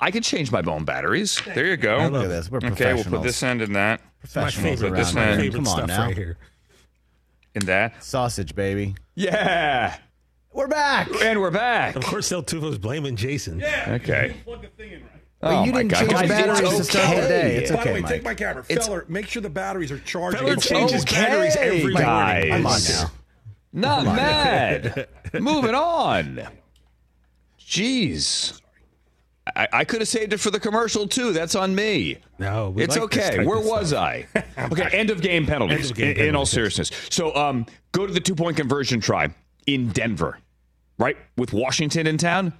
I 0.00 0.10
can 0.10 0.22
change 0.22 0.50
my 0.50 0.62
bone 0.62 0.84
batteries. 0.84 1.40
There 1.54 1.66
you 1.66 1.76
go. 1.76 2.08
Look 2.08 2.24
at 2.24 2.28
this. 2.28 2.50
We're 2.50 2.58
Okay, 2.64 2.94
we'll 2.94 3.04
put 3.04 3.22
this 3.22 3.42
end 3.42 3.62
in 3.62 3.72
that, 3.74 4.00
my 4.00 4.06
Professionals 4.20 4.80
favorite, 4.80 4.90
Put 4.90 4.96
this 4.96 5.14
around 5.14 5.28
in. 5.34 5.34
here. 5.40 5.52
favorite 5.52 5.64
Come 5.64 5.80
on 5.80 5.86
now. 5.86 6.06
right 6.06 6.16
here. 6.16 6.38
in 7.54 7.66
that. 7.66 8.02
Sausage, 8.02 8.54
baby. 8.54 8.94
Yeah, 9.14 9.96
We're 10.52 10.66
back. 10.66 11.08
and 11.22 11.40
we're 11.40 11.50
back. 11.52 11.94
Of 11.96 12.04
course, 12.04 12.28
Del 12.28 12.42
Tufo's 12.42 12.78
blaming 12.78 13.16
Jason. 13.16 13.62
Okay. 13.62 14.36
Plug 14.44 14.62
the 14.62 14.68
thing 14.68 14.92
in 14.92 15.02
right. 15.02 15.10
Oh 15.42 15.62
you 15.64 15.72
my 15.72 15.78
didn't 15.82 15.90
God. 15.90 15.98
change 16.00 16.12
Guys, 16.12 16.28
batteries 16.28 16.60
it's 16.60 16.76
to 16.78 16.84
start 16.84 17.16
the 17.16 17.22
okay. 17.24 17.28
day. 17.28 17.56
It's 17.56 17.70
By 17.70 17.76
the 17.76 17.80
okay, 17.82 17.92
way, 17.92 18.00
Mike. 18.00 18.10
take 18.10 18.22
my 18.24 18.34
camera. 18.34 18.64
It's- 18.68 18.86
Feller, 18.86 19.04
make 19.08 19.26
sure 19.28 19.42
the 19.42 19.50
batteries 19.50 19.92
are 19.92 19.98
charged. 20.00 20.38
Feller 20.38 20.54
It's 20.54 20.66
changes 20.66 21.02
okay. 21.02 21.16
batteries 21.22 21.56
every 21.56 21.92
Mike, 21.92 22.02
Guys. 22.02 22.48
Come 22.50 22.66
on 22.66 22.80
now. 23.74 24.04
Not 24.04 24.04
mad. 24.16 25.08
Moving 25.40 25.74
on. 25.74 26.42
Jeez. 27.60 28.60
I, 29.56 29.68
I 29.72 29.84
could 29.84 30.00
have 30.00 30.08
saved 30.08 30.32
it 30.32 30.38
for 30.40 30.50
the 30.50 30.58
commercial 30.60 31.06
too. 31.06 31.32
That's 31.32 31.54
on 31.54 31.74
me. 31.74 32.16
No, 32.38 32.74
it's 32.78 32.96
like 32.96 33.04
okay. 33.04 33.44
Where 33.44 33.60
was. 33.60 33.92
I? 33.92 34.26
Okay, 34.56 34.88
end 34.92 35.10
of 35.10 35.20
game 35.20 35.46
penalties. 35.46 35.90
Of 35.90 35.96
game 35.96 36.16
in, 36.16 36.26
in 36.28 36.36
all 36.36 36.46
seriousness, 36.46 36.90
so 37.10 37.34
um, 37.36 37.66
go 37.92 38.06
to 38.06 38.12
the 38.12 38.20
two 38.20 38.34
point 38.34 38.56
conversion 38.56 39.00
try 39.00 39.28
in 39.66 39.88
Denver, 39.88 40.38
right 40.96 41.16
with 41.36 41.52
Washington 41.52 42.06
in 42.06 42.16
town. 42.18 42.52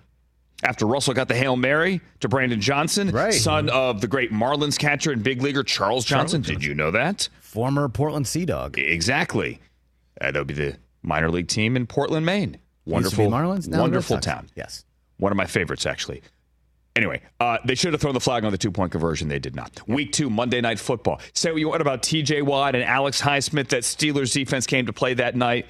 After 0.65 0.87
Russell 0.87 1.15
got 1.15 1.29
the 1.29 1.35
hail 1.35 1.57
mary 1.57 2.01
to 2.21 2.29
Brandon 2.29 2.61
Johnson, 2.61 3.11
Right. 3.11 3.33
son 3.33 3.69
of 3.71 4.01
the 4.01 4.07
great 4.09 4.33
Marlins 4.33 4.79
catcher 4.79 5.13
and 5.13 5.23
big 5.23 5.41
leaguer 5.41 5.63
Charles 5.63 6.05
Johnson. 6.05 6.43
Did 6.43 6.65
you 6.65 6.75
know 6.75 6.91
that? 6.91 7.29
Former 7.41 7.89
Portland 7.89 8.27
Sea 8.27 8.45
Dog. 8.45 8.79
Exactly. 8.79 9.61
Uh, 10.21 10.27
that'll 10.27 10.45
be 10.45 10.55
the 10.55 10.77
minor 11.03 11.31
league 11.31 11.49
team 11.49 11.77
in 11.77 11.87
Portland, 11.87 12.27
Maine. 12.27 12.59
Wonderful, 12.87 13.25
Used 13.25 13.33
to 13.33 13.39
be 13.39 13.45
Marlins. 13.45 13.69
Now 13.69 13.81
wonderful 13.81 14.19
town. 14.19 14.49
Yes. 14.55 14.85
One 15.19 15.33
of 15.33 15.37
my 15.37 15.47
favorites, 15.47 15.87
actually. 15.87 16.23
Anyway, 16.97 17.21
uh, 17.41 17.59
they 17.65 17.75
should 17.75 17.93
have 17.93 18.01
thrown 18.01 18.15
the 18.15 18.21
flag 18.21 18.45
on 18.45 18.53
the 18.53 18.59
two 18.59 18.71
point 18.71 18.93
conversion. 18.93 19.29
They 19.29 19.41
did 19.41 19.57
not. 19.57 19.81
Week 19.89 20.13
two, 20.13 20.31
Monday 20.31 20.61
Night 20.61 20.79
Football. 20.79 21.21
Say 21.33 21.51
what 21.51 21.59
you 21.59 21.69
want 21.69 21.81
about 21.81 22.03
TJ 22.03 22.43
Watt 22.43 22.77
and 22.77 22.85
Alex 22.85 23.21
Highsmith. 23.21 23.69
That 23.69 23.83
Steelers 23.83 24.33
defense 24.33 24.67
came 24.67 24.87
to 24.87 24.93
play 24.93 25.15
that 25.15 25.35
night. 25.35 25.67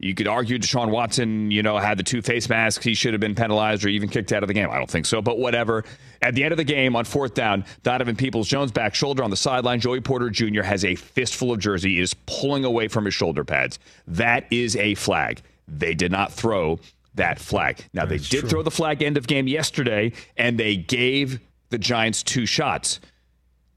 You 0.00 0.14
could 0.14 0.26
argue 0.26 0.58
Deshaun 0.58 0.90
Watson, 0.90 1.52
you 1.52 1.62
know, 1.62 1.78
had 1.78 1.96
the 1.96 2.02
two 2.02 2.20
face 2.20 2.48
masks. 2.48 2.84
He 2.84 2.94
should 2.94 3.14
have 3.14 3.20
been 3.20 3.36
penalized 3.36 3.84
or 3.84 3.88
even 3.88 4.08
kicked 4.08 4.32
out 4.32 4.42
of 4.42 4.48
the 4.48 4.54
game. 4.54 4.68
I 4.68 4.76
don't 4.76 4.90
think 4.90 5.06
so, 5.06 5.22
but 5.22 5.38
whatever. 5.38 5.84
At 6.20 6.34
the 6.34 6.42
end 6.42 6.52
of 6.52 6.58
the 6.58 6.64
game, 6.64 6.96
on 6.96 7.04
fourth 7.04 7.34
down, 7.34 7.64
Donovan 7.84 8.16
Peoples 8.16 8.48
Jones 8.48 8.72
back 8.72 8.96
shoulder 8.96 9.22
on 9.22 9.30
the 9.30 9.36
sideline. 9.36 9.78
Joey 9.78 10.00
Porter 10.00 10.28
Jr. 10.30 10.62
has 10.62 10.84
a 10.84 10.96
fistful 10.96 11.52
of 11.52 11.60
jersey. 11.60 11.90
He 11.90 12.00
is 12.00 12.14
pulling 12.26 12.64
away 12.64 12.88
from 12.88 13.04
his 13.04 13.14
shoulder 13.14 13.44
pads. 13.44 13.78
That 14.08 14.52
is 14.52 14.74
a 14.76 14.94
flag. 14.96 15.40
They 15.66 15.94
did 15.94 16.12
not 16.12 16.32
throw 16.32 16.78
that 17.14 17.38
flag. 17.38 17.84
Now, 17.92 18.04
they 18.04 18.18
did 18.18 18.48
throw 18.48 18.62
the 18.62 18.70
flag 18.70 19.02
end 19.02 19.16
of 19.16 19.26
game 19.26 19.46
yesterday, 19.46 20.12
and 20.36 20.58
they 20.58 20.76
gave 20.76 21.40
the 21.70 21.78
Giants 21.78 22.22
two 22.22 22.46
shots. 22.46 23.00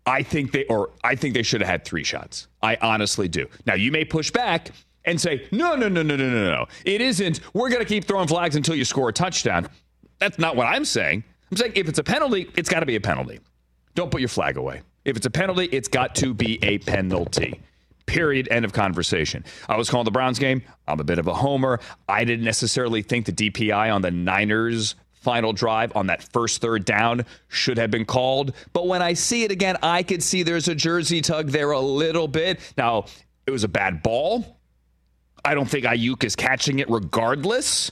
I 0.05 0.23
think 0.23 0.53
they 0.53 0.65
or 0.65 0.91
I 1.03 1.15
think 1.15 1.33
they 1.33 1.43
should 1.43 1.59
have 1.61 1.69
had 1.69 1.83
three 1.83 2.03
shots. 2.03 2.47
I 2.61 2.77
honestly 2.81 3.27
do. 3.27 3.47
Now 3.65 3.73
you 3.73 3.91
may 3.91 4.05
push 4.05 4.31
back 4.31 4.71
and 5.03 5.19
say, 5.19 5.47
no, 5.51 5.75
no, 5.75 5.89
no, 5.89 6.01
no, 6.01 6.15
no, 6.15 6.29
no, 6.29 6.45
no. 6.45 6.65
It 6.85 7.01
isn't. 7.01 7.41
We're 7.53 7.69
going 7.69 7.81
to 7.81 7.87
keep 7.87 8.05
throwing 8.05 8.27
flags 8.27 8.55
until 8.55 8.75
you 8.75 8.85
score 8.85 9.09
a 9.09 9.13
touchdown. 9.13 9.67
That's 10.19 10.39
not 10.39 10.55
what 10.55 10.67
I'm 10.67 10.85
saying. 10.85 11.23
I'm 11.51 11.57
saying 11.57 11.73
if 11.75 11.89
it's 11.89 11.99
a 11.99 12.03
penalty, 12.03 12.49
it's 12.55 12.69
got 12.69 12.79
to 12.79 12.85
be 12.85 12.95
a 12.95 13.01
penalty. 13.01 13.39
Don't 13.95 14.11
put 14.11 14.21
your 14.21 14.29
flag 14.29 14.57
away. 14.57 14.81
If 15.05 15.17
it's 15.17 15.25
a 15.25 15.29
penalty, 15.29 15.65
it's 15.71 15.87
got 15.87 16.15
to 16.15 16.33
be 16.33 16.63
a 16.63 16.77
penalty. 16.79 17.59
Period. 18.07 18.47
End 18.49 18.65
of 18.65 18.73
conversation. 18.73 19.45
I 19.69 19.77
was 19.77 19.89
calling 19.89 20.05
the 20.05 20.11
Browns 20.11 20.39
game. 20.39 20.63
I'm 20.87 20.99
a 20.99 21.03
bit 21.03 21.19
of 21.19 21.27
a 21.27 21.33
homer. 21.33 21.79
I 22.09 22.23
didn't 22.23 22.45
necessarily 22.45 23.03
think 23.03 23.25
the 23.27 23.31
DPI 23.31 23.93
on 23.93 24.01
the 24.01 24.11
Niners 24.11 24.95
final 25.11 25.51
drive 25.51 25.93
on 25.95 26.07
that 26.07 26.23
first 26.23 26.61
third 26.61 26.85
down 26.85 27.25
should 27.49 27.77
have 27.77 27.91
been 27.91 28.05
called. 28.05 28.53
But 28.71 28.87
when 28.87 29.01
I 29.01 29.13
see 29.13 29.43
it 29.43 29.51
again, 29.51 29.75
I 29.83 30.03
could 30.03 30.23
see 30.23 30.41
there's 30.41 30.69
a 30.69 30.75
jersey 30.75 31.21
tug 31.21 31.49
there 31.49 31.71
a 31.71 31.79
little 31.79 32.29
bit. 32.29 32.61
Now, 32.77 33.05
it 33.45 33.51
was 33.51 33.65
a 33.65 33.67
bad 33.67 34.01
ball. 34.01 34.57
I 35.43 35.53
don't 35.53 35.69
think 35.69 35.85
Aiyuk 35.85 36.23
is 36.23 36.35
catching 36.35 36.79
it 36.79 36.89
regardless, 36.89 37.91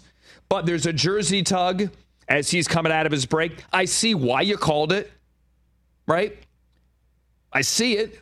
but 0.49 0.66
there's 0.66 0.86
a 0.86 0.93
jersey 0.93 1.43
tug 1.43 1.89
as 2.28 2.49
he's 2.49 2.68
coming 2.68 2.91
out 2.91 3.05
of 3.05 3.11
his 3.11 3.26
break. 3.26 3.63
I 3.72 3.86
see 3.86 4.16
why 4.16 4.41
you 4.41 4.57
called 4.57 4.91
it, 4.91 5.11
right? 6.07 6.38
I 7.51 7.61
see 7.61 7.97
it. 7.97 8.20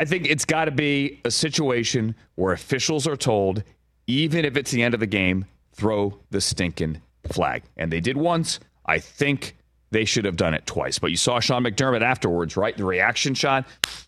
I 0.00 0.06
think 0.06 0.30
it's 0.30 0.46
got 0.46 0.64
to 0.64 0.70
be 0.70 1.20
a 1.26 1.30
situation 1.30 2.14
where 2.36 2.54
officials 2.54 3.06
are 3.06 3.18
told, 3.18 3.62
even 4.06 4.46
if 4.46 4.56
it's 4.56 4.70
the 4.70 4.82
end 4.82 4.94
of 4.94 5.00
the 5.00 5.06
game, 5.06 5.44
throw 5.74 6.18
the 6.30 6.40
stinking 6.40 7.02
flag. 7.26 7.64
And 7.76 7.92
they 7.92 8.00
did 8.00 8.16
once. 8.16 8.60
I 8.86 8.98
think 8.98 9.58
they 9.90 10.06
should 10.06 10.24
have 10.24 10.38
done 10.38 10.54
it 10.54 10.64
twice. 10.64 10.98
But 10.98 11.10
you 11.10 11.18
saw 11.18 11.38
Sean 11.38 11.64
McDermott 11.64 12.00
afterwards, 12.00 12.56
right? 12.56 12.74
The 12.74 12.86
reaction 12.86 13.34
shot, 13.34 13.66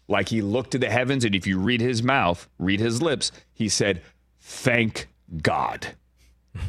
like 0.09 0.31
he 0.31 0.41
looked 0.41 0.71
to 0.71 0.79
the 0.79 0.89
heavens, 0.89 1.27
and 1.27 1.35
if 1.35 1.47
you 1.47 1.59
read 1.59 1.83
his 1.83 2.03
mouth, 2.03 2.49
read 2.59 2.81
his 2.81 3.03
lips, 3.03 3.31
he 3.53 3.69
said, 3.69 4.01
Thank 4.41 5.09
God. 5.43 5.89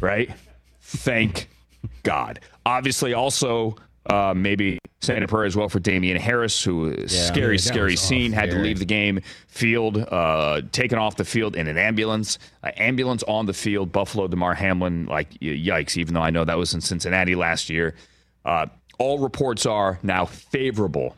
Right? 0.02 0.30
Thank 0.82 1.48
God. 2.04 2.42
Obviously, 2.66 3.14
also 3.14 3.78
uh, 4.08 4.34
maybe 4.36 4.80
saying 5.02 5.24
a 5.24 5.28
prayer 5.28 5.46
as 5.46 5.56
well 5.56 5.70
for 5.70 5.80
Damien 5.80 6.18
Harris, 6.18 6.64
who 6.64 6.92
Yeah, 6.92 7.08
scary, 7.08 7.58
scary 7.58 7.96
scene, 7.96 8.32
had 8.32 8.50
to 8.52 8.58
leave 8.58 8.80
the 8.80 8.86
game 8.86 9.22
field, 9.48 9.98
uh, 9.98 10.62
taken 10.72 10.98
off 10.98 11.16
the 11.16 11.26
field 11.26 11.56
in 11.56 11.68
an 11.68 11.78
ambulance. 11.78 12.38
Uh, 12.64 12.72
ambulance 12.78 13.24
on 13.24 13.46
the 13.46 13.54
field. 13.54 13.92
Buffalo, 13.92 14.28
Damar 14.28 14.56
Hamlin, 14.56 15.06
like 15.06 15.32
yikes. 15.40 15.98
Even 15.98 16.14
though 16.14 16.22
I 16.22 16.30
know 16.30 16.44
that 16.44 16.58
was 16.58 16.74
in 16.74 16.82
Cincinnati 16.82 17.36
last 17.36 17.70
year. 17.70 17.96
Uh, 18.46 18.68
all 19.00 19.20
reports 19.20 19.66
are 19.66 20.00
now 20.04 20.26
favorable 20.26 21.16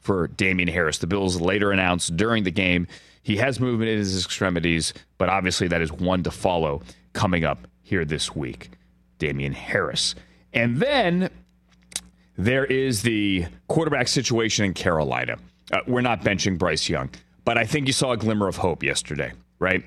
for 0.00 0.28
Damien 0.28 0.68
Harris. 0.68 0.98
The 0.98 1.06
Bills 1.06 1.40
later 1.40 1.70
announced 1.72 2.16
during 2.16 2.44
the 2.44 2.50
game 2.50 2.86
he 3.22 3.36
has 3.36 3.60
movement 3.60 3.90
in 3.90 3.98
his 3.98 4.24
extremities, 4.24 4.94
but 5.18 5.28
obviously 5.28 5.68
that 5.68 5.82
is 5.82 5.92
one 5.92 6.22
to 6.22 6.30
follow 6.30 6.82
coming 7.12 7.44
up 7.44 7.68
here 7.82 8.04
this 8.04 8.34
week. 8.34 8.70
Damien 9.18 9.52
Harris. 9.52 10.14
And 10.54 10.78
then 10.78 11.28
there 12.38 12.64
is 12.64 13.02
the 13.02 13.44
quarterback 13.66 14.08
situation 14.08 14.64
in 14.64 14.72
Carolina. 14.72 15.36
Uh, 15.70 15.80
we're 15.86 16.00
not 16.00 16.22
benching 16.22 16.56
Bryce 16.56 16.88
Young, 16.88 17.10
but 17.44 17.58
I 17.58 17.64
think 17.64 17.86
you 17.88 17.92
saw 17.92 18.12
a 18.12 18.16
glimmer 18.16 18.48
of 18.48 18.56
hope 18.56 18.82
yesterday, 18.82 19.32
right? 19.58 19.84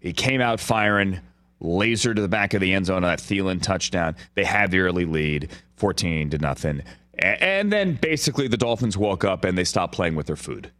He 0.00 0.12
came 0.14 0.40
out 0.40 0.60
firing, 0.60 1.18
laser 1.60 2.14
to 2.14 2.22
the 2.22 2.28
back 2.28 2.54
of 2.54 2.60
the 2.62 2.72
end 2.72 2.86
zone 2.86 2.98
on 3.04 3.10
that 3.10 3.18
Thielen 3.18 3.60
touchdown. 3.60 4.16
They 4.36 4.44
had 4.44 4.70
the 4.70 4.78
early 4.78 5.04
lead, 5.04 5.50
14 5.76 6.30
to 6.30 6.38
nothing. 6.38 6.82
And 7.18 7.72
then 7.72 7.94
basically 8.00 8.46
the 8.46 8.56
Dolphins 8.56 8.96
woke 8.96 9.24
up 9.24 9.44
and 9.44 9.58
they 9.58 9.64
stopped 9.64 9.92
playing 9.92 10.14
with 10.14 10.26
their 10.28 10.36
food. 10.36 10.70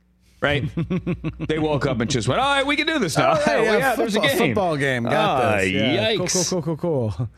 Right? 0.41 0.65
they 1.49 1.59
woke 1.59 1.85
up 1.85 1.99
and 2.01 2.09
just 2.09 2.29
went, 2.29 2.41
all 2.41 2.55
right, 2.55 2.65
we 2.65 2.77
can 2.77 2.87
do 2.87 3.01
this 3.01 3.19
now. 3.19 3.33
Oh, 3.33 3.35
hey, 3.45 3.57
Oh, 3.57 3.63
yeah, 3.79 3.97
there's 3.97 4.15
a 4.15 4.21
game. 4.21 4.39
Football 4.39 4.77
game. 4.77 5.03
Got 5.03 5.15
Ah, 5.15 5.57
this. 5.57 5.71
Yeah. 5.73 6.13
Yikes. 6.13 6.51
Cool, 6.51 6.63
cool, 6.63 6.77
cool, 6.77 6.77
cool, 6.77 7.11
cool. 7.19 7.29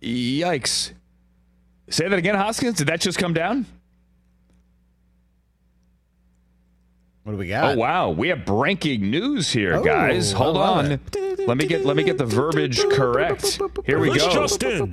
Yikes. 0.00 0.92
Say 1.90 2.08
that 2.08 2.18
again, 2.18 2.34
Hoskins. 2.34 2.76
Did 2.76 2.88
that 2.88 3.00
just 3.00 3.18
come 3.18 3.32
down? 3.34 3.66
What 7.24 7.32
do 7.32 7.38
we 7.38 7.48
got? 7.48 7.74
Oh 7.76 7.78
wow, 7.78 8.10
we 8.10 8.28
have 8.28 8.46
breaking 8.46 9.10
news 9.10 9.50
here, 9.50 9.76
Oh, 9.76 9.84
guys. 9.84 10.32
Hold 10.32 10.56
on. 10.56 10.92
it. 10.92 11.00
Let 11.46 11.58
me 11.58 11.66
get 11.66 11.84
let 11.84 11.94
me 11.96 12.02
get 12.02 12.16
the 12.18 12.24
verbiage 12.24 12.82
correct. 12.90 13.60
Here 13.84 13.98
we 13.98 14.08
go. 14.08 14.30
Justin. 14.30 14.90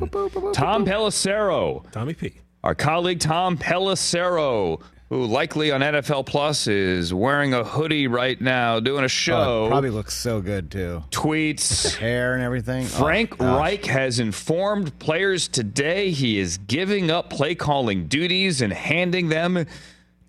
Tom 0.54 0.86
Pelissero, 0.86 1.90
Tommy 1.92 2.14
P. 2.14 2.34
our 2.64 2.76
colleague 2.76 3.20
Tom 3.22 3.58
Pelissero, 3.58 4.82
who 5.16 5.26
likely 5.26 5.72
on 5.72 5.80
NFL 5.80 6.26
Plus 6.26 6.68
is 6.68 7.14
wearing 7.14 7.54
a 7.54 7.64
hoodie 7.64 8.06
right 8.08 8.40
now, 8.42 8.82
doing 8.82 9.02
a 9.02 9.06
Oh, 9.06 9.08
show. 9.08 9.66
it 9.66 9.70
probably 9.70 9.90
looks 9.90 10.14
so 10.14 10.42
good 10.42 10.70
too. 10.70 11.04
tweets. 11.12 11.96
Hair 11.96 12.34
and 12.34 12.44
everything. 12.44 12.84
Oh, 12.84 12.88
Frank 13.00 13.38
gosh. 13.38 13.58
Reich 13.58 13.86
has 13.86 14.20
informed 14.20 14.98
players 15.00 15.48
today 15.48 16.12
he 16.12 16.38
is 16.38 16.58
giving 16.58 17.10
up 17.10 17.30
play 17.30 17.56
calling 17.56 18.08
duties 18.08 18.62
and 18.62 18.74
handing 18.74 19.30
them 19.30 19.66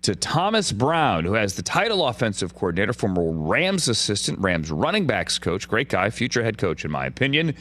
to 0.03 0.15
Thomas 0.15 0.71
Brown, 0.71 1.25
who 1.25 1.33
has 1.33 1.55
the 1.55 1.63
title 1.63 2.07
offensive 2.07 2.53
coordinator, 2.55 2.93
former 2.93 3.29
Rams 3.29 3.89
assistant, 3.89 4.39
Rams 4.39 4.71
running 4.71 5.05
backs 5.05 5.37
coach, 5.37 5.67
great 5.67 5.89
guy, 5.89 6.09
future 6.11 6.43
head 6.45 6.57
coach, 6.57 6.85
in 6.85 6.91
my 6.91 7.05
opinion. 7.07 7.55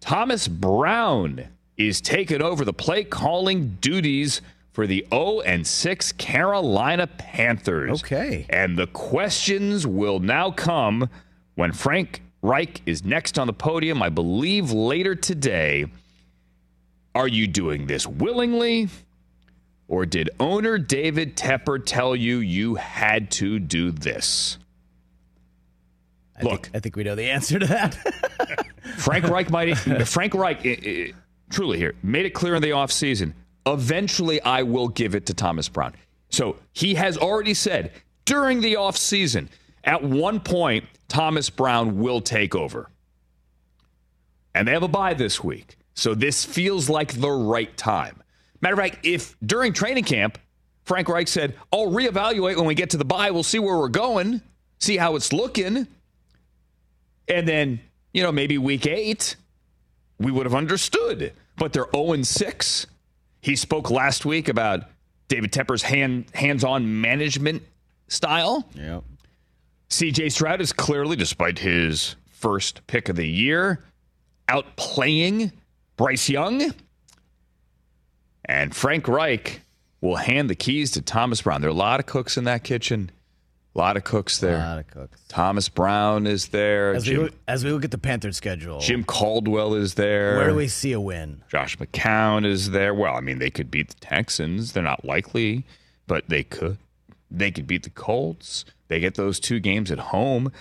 Thomas 0.00 0.48
Brown 0.48 1.48
is 1.76 2.00
taking 2.00 2.40
over 2.40 2.64
the 2.64 2.72
play 2.72 3.04
calling 3.04 3.76
duties 3.82 4.40
for 4.76 4.86
the 4.86 5.06
0 5.10 5.40
and 5.40 5.66
6 5.66 6.12
Carolina 6.12 7.06
Panthers. 7.06 8.02
Okay. 8.02 8.44
And 8.50 8.76
the 8.76 8.86
questions 8.86 9.86
will 9.86 10.20
now 10.20 10.50
come 10.50 11.08
when 11.54 11.72
Frank 11.72 12.20
Reich 12.42 12.82
is 12.84 13.02
next 13.02 13.38
on 13.38 13.46
the 13.46 13.54
podium, 13.54 14.02
I 14.02 14.10
believe 14.10 14.72
later 14.72 15.14
today. 15.14 15.86
Are 17.14 17.26
you 17.26 17.46
doing 17.46 17.86
this 17.86 18.06
willingly? 18.06 18.90
Or 19.88 20.04
did 20.04 20.28
owner 20.38 20.76
David 20.76 21.38
Tepper 21.38 21.82
tell 21.82 22.14
you 22.14 22.40
you 22.40 22.74
had 22.74 23.30
to 23.30 23.58
do 23.58 23.90
this? 23.90 24.58
I 26.38 26.42
Look. 26.42 26.66
think, 26.66 26.76
I 26.76 26.80
think 26.80 26.96
we 26.96 27.04
know 27.04 27.14
the 27.14 27.30
answer 27.30 27.58
to 27.58 27.66
that. 27.66 27.94
Frank 28.98 29.24
Reich 29.30 29.48
might 29.48 29.74
Frank 30.06 30.34
Reich 30.34 30.66
eh, 30.66 30.76
eh, 30.84 31.12
truly 31.48 31.78
here 31.78 31.94
made 32.02 32.26
it 32.26 32.34
clear 32.34 32.56
in 32.56 32.60
the 32.60 32.70
offseason. 32.72 33.32
Eventually 33.66 34.40
I 34.42 34.62
will 34.62 34.88
give 34.88 35.14
it 35.14 35.26
to 35.26 35.34
Thomas 35.34 35.68
Brown. 35.68 35.94
So 36.30 36.56
he 36.72 36.94
has 36.94 37.18
already 37.18 37.54
said 37.54 37.92
during 38.24 38.60
the 38.60 38.74
offseason, 38.74 39.48
at 39.84 40.02
one 40.02 40.40
point, 40.40 40.84
Thomas 41.08 41.50
Brown 41.50 41.98
will 41.98 42.20
take 42.20 42.54
over. 42.54 42.90
And 44.54 44.66
they 44.66 44.72
have 44.72 44.82
a 44.82 44.88
bye 44.88 45.14
this 45.14 45.42
week. 45.42 45.76
So 45.94 46.14
this 46.14 46.44
feels 46.44 46.88
like 46.88 47.20
the 47.20 47.30
right 47.30 47.74
time. 47.76 48.22
Matter 48.60 48.74
of 48.74 48.80
fact, 48.80 49.06
if 49.06 49.36
during 49.44 49.72
training 49.72 50.04
camp, 50.04 50.38
Frank 50.84 51.08
Reich 51.08 51.28
said, 51.28 51.54
I'll 51.72 51.88
reevaluate 51.88 52.56
when 52.56 52.66
we 52.66 52.74
get 52.74 52.90
to 52.90 52.96
the 52.96 53.04
bye, 53.04 53.30
we'll 53.30 53.42
see 53.42 53.58
where 53.58 53.76
we're 53.76 53.88
going, 53.88 54.40
see 54.78 54.96
how 54.96 55.16
it's 55.16 55.32
looking. 55.32 55.86
And 57.28 57.48
then, 57.48 57.80
you 58.12 58.22
know, 58.22 58.32
maybe 58.32 58.56
week 58.58 58.86
eight, 58.86 59.36
we 60.18 60.30
would 60.30 60.46
have 60.46 60.54
understood. 60.54 61.32
But 61.56 61.72
they're 61.72 61.88
0 61.94 62.22
6. 62.22 62.86
He 63.46 63.54
spoke 63.54 63.92
last 63.92 64.26
week 64.26 64.48
about 64.48 64.90
David 65.28 65.52
Tepper's 65.52 65.82
hand 65.82 66.26
hands 66.34 66.64
on 66.64 67.00
management 67.00 67.62
style. 68.08 68.68
yep. 68.74 69.04
CJ 69.88 70.32
Stroud 70.32 70.60
is 70.60 70.72
clearly, 70.72 71.14
despite 71.14 71.60
his 71.60 72.16
first 72.28 72.84
pick 72.88 73.08
of 73.08 73.14
the 73.14 73.28
year, 73.28 73.84
outplaying 74.48 75.52
Bryce 75.96 76.28
Young. 76.28 76.74
And 78.46 78.74
Frank 78.74 79.06
Reich 79.06 79.60
will 80.00 80.16
hand 80.16 80.50
the 80.50 80.56
keys 80.56 80.90
to 80.92 81.00
Thomas 81.00 81.42
Brown. 81.42 81.60
There 81.60 81.70
are 81.70 81.72
a 81.72 81.76
lot 81.76 82.00
of 82.00 82.06
cooks 82.06 82.36
in 82.36 82.42
that 82.44 82.64
kitchen. 82.64 83.12
A 83.76 83.78
lot 83.78 83.98
of 83.98 84.04
cooks 84.04 84.38
there. 84.38 84.56
A 84.56 84.58
lot 84.58 84.78
of 84.78 84.86
cooks. 84.88 85.20
Thomas 85.28 85.68
Brown 85.68 86.26
is 86.26 86.48
there. 86.48 86.94
As 86.94 87.06
we, 87.06 87.12
Jim, 87.14 87.22
look, 87.24 87.32
as 87.46 87.62
we 87.62 87.70
look 87.72 87.84
at 87.84 87.90
the 87.90 87.98
Panthers 87.98 88.38
schedule, 88.38 88.80
Jim 88.80 89.04
Caldwell 89.04 89.74
is 89.74 89.94
there. 89.94 90.38
where 90.38 90.48
do 90.48 90.54
we 90.54 90.66
see 90.66 90.92
a 90.92 91.00
win? 91.00 91.42
Josh 91.50 91.76
McCown 91.76 92.46
is 92.46 92.70
there. 92.70 92.94
Well, 92.94 93.14
I 93.14 93.20
mean, 93.20 93.38
they 93.38 93.50
could 93.50 93.70
beat 93.70 93.88
the 93.90 94.00
Texans. 94.00 94.72
They're 94.72 94.82
not 94.82 95.04
likely, 95.04 95.66
but 96.06 96.28
they 96.30 96.42
could. 96.42 96.78
They 97.30 97.50
could 97.50 97.66
beat 97.66 97.82
the 97.82 97.90
Colts. 97.90 98.64
They 98.88 98.98
get 98.98 99.16
those 99.16 99.38
two 99.38 99.60
games 99.60 99.90
at 99.90 99.98
home. 99.98 100.52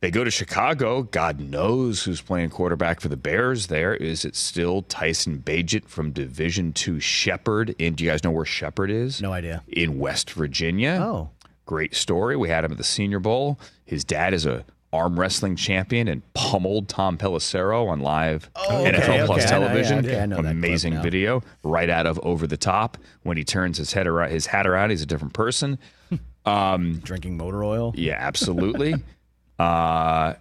They 0.00 0.10
go 0.10 0.22
to 0.22 0.30
Chicago. 0.30 1.02
God 1.02 1.40
knows 1.40 2.04
who's 2.04 2.20
playing 2.20 2.50
quarterback 2.50 3.00
for 3.00 3.08
the 3.08 3.16
Bears 3.16 3.66
there. 3.66 3.94
Is 3.94 4.24
it 4.24 4.36
still 4.36 4.82
Tyson 4.82 5.42
Bagent 5.44 5.86
from 5.88 6.12
Division 6.12 6.72
Two 6.72 7.00
Shepherd? 7.00 7.74
And 7.80 7.96
do 7.96 8.04
you 8.04 8.10
guys 8.10 8.22
know 8.22 8.30
where 8.30 8.44
Shepherd 8.44 8.90
is? 8.90 9.20
No 9.22 9.32
idea. 9.32 9.64
In 9.66 9.98
West 9.98 10.30
Virginia. 10.32 10.98
Oh. 11.02 11.30
Great 11.68 11.94
story. 11.94 12.34
We 12.34 12.48
had 12.48 12.64
him 12.64 12.72
at 12.72 12.78
the 12.78 12.82
Senior 12.82 13.18
Bowl. 13.18 13.60
His 13.84 14.02
dad 14.02 14.32
is 14.32 14.46
a 14.46 14.64
arm 14.90 15.20
wrestling 15.20 15.54
champion 15.54 16.08
and 16.08 16.22
pummeled 16.32 16.88
Tom 16.88 17.18
Pelissero 17.18 17.88
on 17.88 18.00
live 18.00 18.48
Oh, 18.56 18.84
NFL 18.86 18.98
okay, 19.00 19.26
Plus 19.26 19.44
okay. 19.44 19.54
I 19.54 19.58
know, 19.58 19.66
yeah, 19.66 19.68
television. 19.74 19.98
okay, 19.98 20.20
I 20.20 20.24
know 20.24 20.36
that 20.36 20.42
clip 20.44 20.52
Amazing 20.52 21.02
video 21.02 21.42
right 21.62 21.90
out 21.90 22.06
of 22.06 22.18
Over 22.22 22.46
the 22.46 22.56
Top. 22.56 22.96
When 23.22 23.36
he 23.36 23.44
turns 23.44 23.76
his 23.76 23.92
head 23.92 24.06
around, 24.06 24.30
his 24.30 24.46
hat 24.46 24.66
around, 24.66 24.88
he's 24.88 25.02
a 25.02 25.06
different 25.06 25.34
person. 25.34 25.78
Um, 26.46 27.00
Drinking 27.00 27.36
motor 27.36 27.62
oil. 27.62 27.92
yeah, 27.94 28.16
absolutely. 28.18 28.94
uh, 29.58 30.32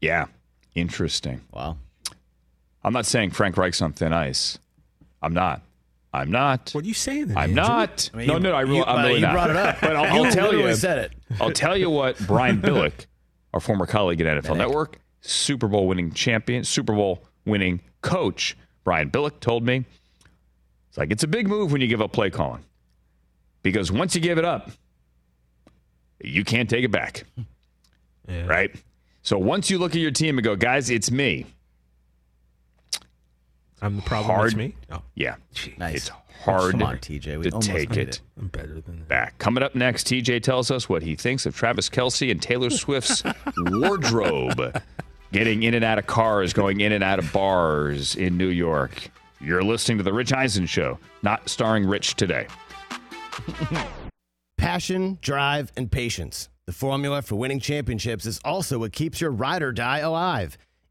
yeah, 0.00 0.26
interesting. 0.74 1.42
Wow. 1.52 1.76
I'm 2.82 2.92
not 2.92 3.06
saying 3.06 3.30
Frank 3.30 3.56
Reich's 3.56 3.80
on 3.80 3.92
thin 3.92 4.12
ice. 4.12 4.58
I'm 5.22 5.32
not. 5.34 5.62
I'm 6.14 6.30
not. 6.30 6.70
What 6.72 6.84
are 6.84 6.86
you 6.88 6.94
saying? 6.94 7.26
Then, 7.28 7.36
I'm 7.36 7.50
Andrew? 7.50 7.62
not. 7.64 8.10
I 8.14 8.16
mean, 8.16 8.26
no, 8.28 8.34
you- 8.34 8.40
no, 8.40 8.52
I 8.52 8.60
really, 8.62 8.76
you- 8.76 8.84
I'm 8.84 8.94
well, 8.96 9.04
really 9.06 9.14
you 9.16 9.20
not. 9.26 9.32
brought 9.32 9.50
it 9.50 9.56
up. 9.56 9.76
But 9.80 9.96
I'll, 9.96 10.16
You 10.16 10.24
I'll 10.24 10.32
tell 10.32 10.54
you. 10.54 10.74
said 10.74 10.98
it. 10.98 11.12
I'll 11.40 11.50
tell 11.52 11.76
you 11.76 11.90
what. 11.90 12.18
Brian 12.26 12.60
Billick, 12.62 13.06
our 13.52 13.60
former 13.60 13.86
colleague 13.86 14.20
at 14.20 14.42
NFL 14.44 14.56
Network, 14.56 14.98
Super 15.20 15.68
Bowl 15.68 15.86
winning 15.88 16.12
champion, 16.12 16.64
Super 16.64 16.92
Bowl 16.94 17.24
winning 17.44 17.80
coach, 18.02 18.56
Brian 18.84 19.10
Billick 19.10 19.40
told 19.40 19.64
me, 19.64 19.84
it's 20.88 20.98
like 20.98 21.10
it's 21.10 21.24
a 21.24 21.28
big 21.28 21.48
move 21.48 21.72
when 21.72 21.80
you 21.80 21.86
give 21.88 22.00
up 22.00 22.12
play 22.12 22.30
calling, 22.30 22.62
because 23.62 23.90
once 23.90 24.14
you 24.14 24.20
give 24.20 24.38
it 24.38 24.44
up, 24.44 24.70
you 26.22 26.44
can't 26.44 26.70
take 26.70 26.84
it 26.84 26.90
back. 26.90 27.24
Yeah. 28.28 28.46
Right. 28.46 28.74
So 29.22 29.38
once 29.38 29.70
you 29.70 29.78
look 29.78 29.92
at 29.94 30.00
your 30.00 30.10
team 30.10 30.38
and 30.38 30.44
go, 30.44 30.54
guys, 30.56 30.90
it's 30.90 31.10
me. 31.10 31.46
I'm 33.84 33.96
the 33.96 34.02
problem. 34.02 34.34
Hard. 34.34 34.46
It's 34.46 34.56
me. 34.56 34.74
Oh, 34.90 35.02
Yeah. 35.14 35.36
Nice. 35.76 35.94
It's 35.96 36.08
hard 36.42 36.72
Come 36.72 36.82
on, 36.82 36.96
TJ. 36.96 37.38
We 37.38 37.50
to 37.50 37.58
take 37.60 37.90
made 37.90 37.98
it. 37.98 38.20
Better 38.36 38.80
than 38.80 39.00
that. 39.00 39.08
back. 39.08 39.38
Coming 39.38 39.62
up 39.62 39.74
next, 39.74 40.06
TJ 40.06 40.42
tells 40.42 40.70
us 40.70 40.88
what 40.88 41.02
he 41.02 41.14
thinks 41.14 41.44
of 41.44 41.54
Travis 41.54 41.90
Kelce 41.90 42.30
and 42.30 42.40
Taylor 42.40 42.70
Swift's 42.70 43.22
wardrobe. 43.58 44.80
Getting 45.32 45.64
in 45.64 45.74
and 45.74 45.84
out 45.84 45.98
of 45.98 46.06
cars, 46.06 46.54
going 46.54 46.80
in 46.80 46.92
and 46.92 47.04
out 47.04 47.18
of 47.18 47.30
bars 47.30 48.14
in 48.16 48.38
New 48.38 48.48
York. 48.48 49.10
You're 49.38 49.62
listening 49.62 49.98
to 49.98 50.04
The 50.04 50.12
Rich 50.14 50.32
Eisen 50.32 50.64
Show, 50.64 50.98
not 51.22 51.46
starring 51.50 51.84
Rich 51.84 52.14
today. 52.14 52.46
Passion, 54.56 55.18
drive, 55.20 55.72
and 55.76 55.92
patience. 55.92 56.48
The 56.66 56.72
formula 56.72 57.20
for 57.20 57.36
winning 57.36 57.60
championships 57.60 58.24
is 58.24 58.40
also 58.44 58.78
what 58.78 58.92
keeps 58.92 59.20
your 59.20 59.30
ride 59.30 59.62
or 59.62 59.72
die 59.72 59.98
alive. 59.98 60.56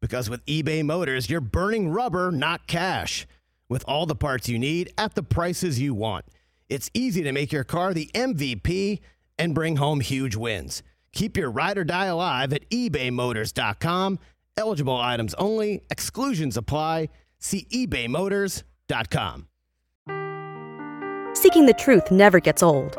Because 0.00 0.28
with 0.30 0.44
eBay 0.46 0.84
Motors, 0.84 1.30
you're 1.30 1.40
burning 1.40 1.90
rubber, 1.90 2.30
not 2.30 2.66
cash. 2.66 3.26
With 3.68 3.84
all 3.88 4.06
the 4.06 4.14
parts 4.14 4.48
you 4.48 4.58
need 4.58 4.92
at 4.96 5.14
the 5.14 5.22
prices 5.22 5.80
you 5.80 5.94
want, 5.94 6.24
it's 6.68 6.90
easy 6.94 7.22
to 7.22 7.32
make 7.32 7.52
your 7.52 7.64
car 7.64 7.94
the 7.94 8.10
MVP 8.14 9.00
and 9.38 9.54
bring 9.54 9.76
home 9.76 10.00
huge 10.00 10.36
wins. 10.36 10.82
Keep 11.12 11.36
your 11.36 11.50
ride 11.50 11.78
or 11.78 11.84
die 11.84 12.06
alive 12.06 12.52
at 12.52 12.68
ebaymotors.com. 12.70 14.18
Eligible 14.56 14.96
items 14.96 15.34
only, 15.34 15.82
exclusions 15.90 16.56
apply. 16.56 17.08
See 17.38 17.66
ebaymotors.com. 17.72 19.48
Seeking 21.34 21.66
the 21.66 21.74
truth 21.78 22.10
never 22.10 22.40
gets 22.40 22.62
old. 22.62 22.98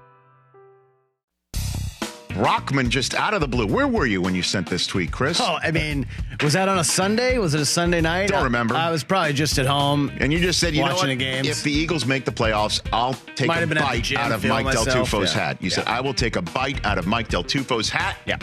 Brockman 2.33 2.89
just 2.89 3.13
out 3.15 3.33
of 3.33 3.41
the 3.41 3.47
blue. 3.47 3.67
Where 3.67 3.87
were 3.87 4.05
you 4.05 4.21
when 4.21 4.33
you 4.35 4.43
sent 4.43 4.69
this 4.69 4.87
tweet, 4.87 5.11
Chris? 5.11 5.39
Oh, 5.41 5.57
I 5.61 5.71
mean, 5.71 6.05
was 6.41 6.53
that 6.53 6.67
on 6.69 6.79
a 6.79 6.83
Sunday? 6.83 7.37
Was 7.37 7.53
it 7.53 7.61
a 7.61 7.65
Sunday 7.65 8.01
night? 8.01 8.29
Don't 8.29 8.39
I- 8.41 8.43
remember. 8.43 8.75
I, 8.75 8.89
was 8.91 9.03
probably 9.03 9.33
just 9.33 9.57
at 9.57 9.65
home. 9.65 10.11
And 10.19 10.31
you 10.31 10.39
just 10.39 10.59
said, 10.59 10.73
you 10.73 10.81
know 10.81 10.87
Watching 10.93 11.09
what? 11.09 11.09
the 11.09 11.15
games. 11.17 11.47
If 11.47 11.63
the 11.63 11.71
Eagles 11.71 12.05
make 12.05 12.25
the 12.25 12.31
playoffs, 12.31 12.81
I'll 12.93 13.13
take 13.35 13.47
Might 13.47 13.63
a 13.63 13.67
bite 13.67 14.13
out 14.15 14.31
of 14.31 14.43
Mike 14.45 14.71
Del 14.71 14.85
myself. 14.85 15.09
Tufo's 15.09 15.33
Yeah. 15.35 15.39
hat. 15.47 15.57
You 15.61 15.69
said, 15.69 15.85
I 15.87 16.01
will 16.01 16.13
take 16.13 16.35
a 16.35 16.41
bite 16.41 16.83
out 16.85 16.97
of 16.97 17.05
Mike 17.07 17.27
Del 17.29 17.43
Tufo's 17.43 17.89
hat. 17.89 18.17
Yeah. 18.25 18.37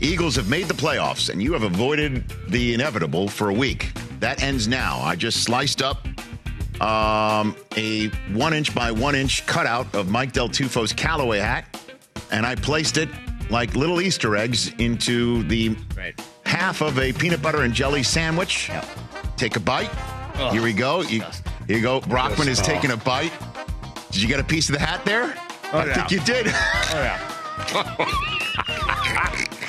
Eagles 0.00 0.36
have 0.36 0.48
made 0.48 0.66
the 0.66 0.74
playoffs, 0.74 1.30
and 1.30 1.42
you 1.42 1.52
have 1.52 1.62
avoided 1.62 2.24
the 2.48 2.74
inevitable 2.74 3.28
for 3.28 3.48
a 3.50 3.54
week. 3.54 3.92
That 4.20 4.42
ends 4.42 4.66
now. 4.68 4.98
I 5.00 5.16
just 5.16 5.42
sliced 5.44 5.82
up 5.82 6.06
um, 6.80 7.54
a 7.76 8.08
one 8.32 8.52
inch 8.52 8.74
by 8.74 8.90
one 8.90 9.14
inch 9.14 9.46
cutout 9.46 9.94
of 9.94 10.10
Mike 10.10 10.32
Del 10.32 10.48
Tufo's 10.48 10.92
Callaway 10.92 11.38
hat, 11.38 11.64
and 12.34 12.44
I 12.44 12.56
placed 12.56 12.96
it 12.96 13.08
like 13.48 13.76
little 13.76 14.00
Easter 14.00 14.34
eggs 14.36 14.72
into 14.78 15.44
the 15.44 15.76
Right. 15.96 16.20
half 16.44 16.80
of 16.80 16.98
a 16.98 17.12
peanut 17.12 17.40
butter 17.40 17.62
and 17.62 17.72
jelly 17.72 18.02
sandwich. 18.02 18.70
Take 19.36 19.54
a 19.54 19.60
bite. 19.60 19.90
Here 20.50 20.62
we 20.62 20.72
go. 20.72 21.02
You, 21.02 21.20
here 21.68 21.76
you 21.76 21.80
go. 21.80 22.00
Brockman 22.00 22.48
is 22.48 22.60
taking 22.60 22.90
a 22.90 22.96
bite. 22.96 23.32
Did 24.10 24.20
you 24.20 24.26
get 24.28 24.40
a 24.40 24.44
piece 24.44 24.68
of 24.68 24.72
the 24.74 24.80
hat 24.80 25.04
there? 25.04 25.32
Oh, 25.72 25.78
I 25.78 25.86
yeah. 25.86 25.94
think 25.94 26.10
you 26.10 26.20
did. 26.20 26.48
Oh, 26.48 26.52
yeah. 26.94 27.20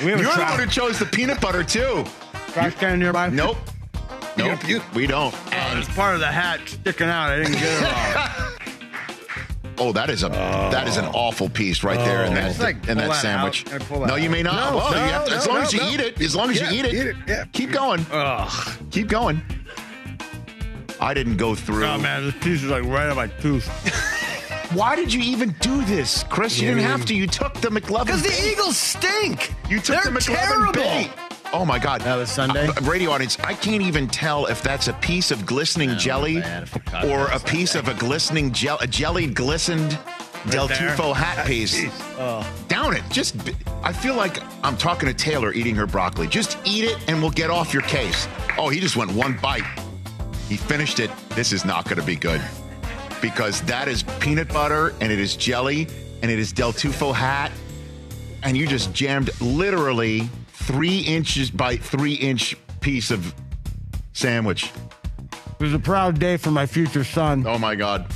You're 0.02 0.18
the 0.18 0.24
one 0.28 0.58
who 0.58 0.66
chose 0.66 0.98
the 0.98 1.06
peanut 1.06 1.40
butter 1.40 1.62
too. 1.62 2.04
trash 2.52 2.74
can 2.74 2.98
nearby? 2.98 3.28
Nope. 3.28 3.58
Nope. 4.36 4.58
we 4.94 5.06
don't. 5.06 5.34
And 5.52 5.78
it's 5.78 5.88
part 5.94 6.14
of 6.14 6.20
the 6.20 6.26
hat 6.26 6.60
sticking 6.66 7.06
out. 7.08 7.30
I 7.30 7.36
didn't 7.38 7.52
get 7.52 7.62
it 7.62 7.84
all. 7.84 8.50
Oh, 9.78 9.92
that 9.92 10.08
is 10.10 10.22
a 10.22 10.28
that 10.28 10.88
is 10.88 10.96
an 10.96 11.04
awful 11.06 11.48
piece 11.48 11.84
right 11.84 11.98
there 11.98 12.24
in 12.24 12.32
oh. 12.32 12.34
that 12.34 12.58
like, 12.58 12.88
in 12.88 12.96
that 12.98 13.08
that 13.08 13.20
sandwich. 13.20 13.66
out 13.72 13.80
that 13.80 14.06
No, 14.06 14.16
you 14.16 14.30
may 14.30 14.42
not. 14.42 14.70
No, 14.72 14.76
well, 14.78 14.90
no, 14.92 14.98
have 14.98 15.26
to, 15.26 15.34
as 15.34 15.46
long 15.46 15.56
no, 15.56 15.62
as 15.62 15.72
you 15.72 15.80
no. 15.80 15.90
eat 15.90 16.00
it, 16.00 16.20
as 16.20 16.34
long 16.34 16.50
as 16.50 16.60
Yeah, 16.60 16.70
you 16.70 16.78
eat 16.80 16.84
it, 16.86 16.94
eat 16.94 17.06
it, 17.06 17.16
yeah. 17.26 17.44
keep 17.52 17.72
going. 17.72 18.04
Ugh. 18.10 18.78
Keep 18.90 19.08
going. 19.08 19.42
I 21.00 21.12
didn't 21.12 21.36
go 21.36 21.54
through. 21.54 21.84
Oh, 21.84 21.98
man, 21.98 22.24
this 22.24 22.34
piece 22.36 22.62
is 22.62 22.70
like 22.70 22.84
right 22.84 23.08
on 23.08 23.16
my 23.16 23.26
tooth. 23.26 23.68
Why 24.72 24.96
did 24.96 25.12
you 25.12 25.20
even 25.22 25.54
do 25.60 25.84
this, 25.84 26.24
Chris? 26.24 26.58
You 26.58 26.68
didn't 26.68 26.82
have 26.84 27.04
to. 27.06 27.14
You 27.14 27.26
took 27.26 27.54
the 27.54 27.68
McLovin. 27.68 28.06
Because 28.06 28.22
the. 28.22 28.50
Eagles 28.50 28.76
stink. 28.76 29.52
You 29.68 29.78
took 29.78 30.02
They're 30.02 30.12
the 30.12 30.18
McLovin 30.18 30.72
terrible. 30.72 30.72
bait. 30.72 31.10
Oh 31.56 31.64
my 31.64 31.78
God! 31.78 32.02
That 32.02 32.16
was 32.16 32.30
Sunday? 32.30 32.66
Uh, 32.66 32.74
radio 32.82 33.10
audience, 33.10 33.38
I 33.40 33.54
can't 33.54 33.80
even 33.80 34.08
tell 34.08 34.44
if 34.44 34.62
that's 34.62 34.88
a 34.88 34.92
piece 34.92 35.30
of 35.30 35.46
glistening 35.46 35.96
jelly 35.96 36.34
man, 36.34 36.64
it 36.64 36.84
cut 36.84 37.06
or 37.06 37.28
a 37.28 37.40
piece 37.40 37.74
of 37.74 37.88
a 37.88 37.94
glistening 37.94 38.52
gel, 38.52 38.76
a 38.82 38.86
jellied 38.86 39.34
glistened 39.34 39.98
Del 40.50 40.68
there. 40.68 40.76
Tufo 40.76 41.14
hat 41.14 41.46
piece. 41.46 41.80
Down 42.68 42.94
it. 42.94 43.02
Just, 43.10 43.36
I 43.82 43.90
feel 43.90 44.14
like 44.14 44.42
I'm 44.62 44.76
talking 44.76 45.08
to 45.08 45.14
Taylor 45.14 45.54
eating 45.54 45.74
her 45.76 45.86
broccoli. 45.86 46.26
Just 46.26 46.58
eat 46.66 46.84
it, 46.84 46.98
and 47.08 47.22
we'll 47.22 47.30
get 47.30 47.48
off 47.48 47.72
your 47.72 47.84
case. 47.84 48.28
Oh, 48.58 48.68
he 48.68 48.78
just 48.78 48.96
went 48.96 49.10
one 49.12 49.38
bite. 49.38 49.64
He 50.50 50.58
finished 50.58 51.00
it. 51.00 51.10
This 51.30 51.52
is 51.52 51.64
not 51.64 51.86
going 51.86 51.98
to 51.98 52.06
be 52.06 52.16
good 52.16 52.42
because 53.22 53.62
that 53.62 53.88
is 53.88 54.02
peanut 54.20 54.48
butter 54.48 54.92
and 55.00 55.10
it 55.10 55.18
is 55.18 55.34
jelly 55.34 55.88
and 56.20 56.30
it 56.30 56.38
is 56.38 56.52
Del 56.52 56.74
Tufo 56.74 57.14
hat, 57.14 57.50
and 58.42 58.58
you 58.58 58.66
just 58.66 58.92
jammed 58.92 59.30
literally 59.40 60.28
three 60.66 60.98
inches 61.00 61.50
by 61.50 61.76
three 61.76 62.14
inch 62.14 62.56
piece 62.80 63.10
of 63.10 63.34
sandwich. 64.12 64.72
It 65.58 65.62
was 65.62 65.72
a 65.74 65.78
proud 65.78 66.18
day 66.18 66.36
for 66.36 66.50
my 66.50 66.66
future 66.66 67.04
son. 67.04 67.46
Oh 67.46 67.58
my 67.58 67.74
God. 67.76 68.06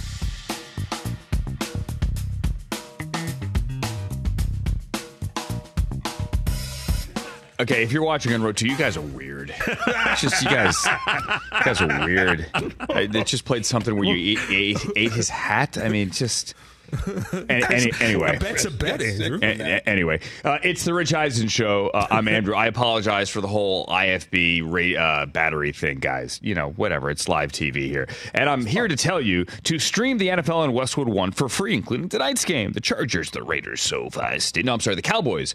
Okay, 7.61 7.83
if 7.83 7.93
you're 7.93 8.03
watching 8.03 8.33
on 8.33 8.43
Road 8.43 8.57
2, 8.57 8.67
you 8.69 8.77
guys 8.77 8.97
are 8.97 9.03
weird. 9.03 9.55
It's 9.67 10.21
just 10.23 10.43
you 10.43 10.49
guys, 10.49 10.75
you 10.87 11.61
guys 11.63 11.83
are 11.83 12.07
weird. 12.07 12.47
I- 12.89 13.07
They 13.07 13.23
just 13.23 13.45
played 13.45 13.67
something 13.67 13.95
where 13.97 14.05
you 14.05 14.39
ate, 14.51 14.51
ate, 14.51 14.91
ate 14.97 15.13
his 15.13 15.29
hat. 15.29 15.77
I 15.77 15.91
mean, 15.91 16.11
just 16.11 16.55
Any, 17.49 17.65
any, 17.75 17.93
anyway, 18.01 18.37
A 18.37 18.41
bet's 18.41 18.65
a 18.65 18.71
bet, 18.71 19.01
Andrew. 19.01 19.39
A- 19.43 19.61
a- 19.61 19.89
anyway, 19.89 20.21
uh, 20.45 20.59
it's 20.63 20.85
the 20.85 20.93
Rich 20.95 21.15
Eisen 21.15 21.49
show. 21.49 21.89
Uh, 21.89 22.07
I'm 22.11 22.27
Andrew. 22.29 22.55
I 22.55 22.67
apologize 22.67 23.31
for 23.31 23.41
the 23.41 23.49
whole 23.49 23.87
IFB 23.87 24.63
ra- 24.65 25.01
uh, 25.03 25.27
battery 25.27 25.73
thing, 25.73 25.99
guys. 25.99 26.41
You 26.43 26.55
know, 26.55 26.71
whatever. 26.73 27.11
It's 27.11 27.29
live 27.29 27.53
TV 27.53 27.89
here, 27.89 28.09
and 28.35 28.49
I'm 28.49 28.67
here 28.67 28.89
to 28.89 28.97
tell 28.97 29.21
you 29.21 29.45
to 29.65 29.79
stream 29.79 30.19
the 30.19 30.29
NFL 30.29 30.57
on 30.57 30.73
Westwood 30.73 31.09
One 31.09 31.31
for 31.33 31.49
free, 31.49 31.75
including 31.75 32.09
tonight's 32.09 32.45
game: 32.45 32.73
the 32.73 32.81
Chargers, 32.81 33.31
the 33.31 33.43
Raiders, 33.43 33.81
SoFi 33.81 34.39
Stadium. 34.41 34.67
No, 34.67 34.75
I'm 34.75 34.81
sorry, 34.81 34.97
the 34.97 35.03
Cowboys. 35.03 35.55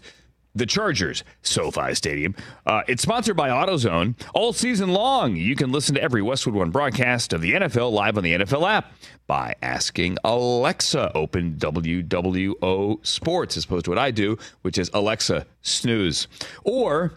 The 0.56 0.64
Chargers, 0.64 1.22
SoFi 1.42 1.94
Stadium. 1.94 2.34
Uh, 2.64 2.82
it's 2.88 3.02
sponsored 3.02 3.36
by 3.36 3.50
AutoZone. 3.50 4.14
All 4.32 4.54
season 4.54 4.88
long, 4.88 5.36
you 5.36 5.54
can 5.54 5.70
listen 5.70 5.94
to 5.96 6.02
every 6.02 6.22
Westwood 6.22 6.54
One 6.54 6.70
broadcast 6.70 7.34
of 7.34 7.42
the 7.42 7.52
NFL 7.52 7.92
live 7.92 8.16
on 8.16 8.24
the 8.24 8.32
NFL 8.32 8.66
app 8.66 8.90
by 9.26 9.54
asking 9.60 10.16
Alexa, 10.24 11.12
open 11.14 11.56
WWO 11.56 13.06
Sports, 13.06 13.58
as 13.58 13.64
opposed 13.64 13.84
to 13.84 13.90
what 13.90 13.98
I 13.98 14.10
do, 14.10 14.38
which 14.62 14.78
is 14.78 14.90
Alexa, 14.94 15.46
snooze. 15.60 16.26
Or 16.64 17.12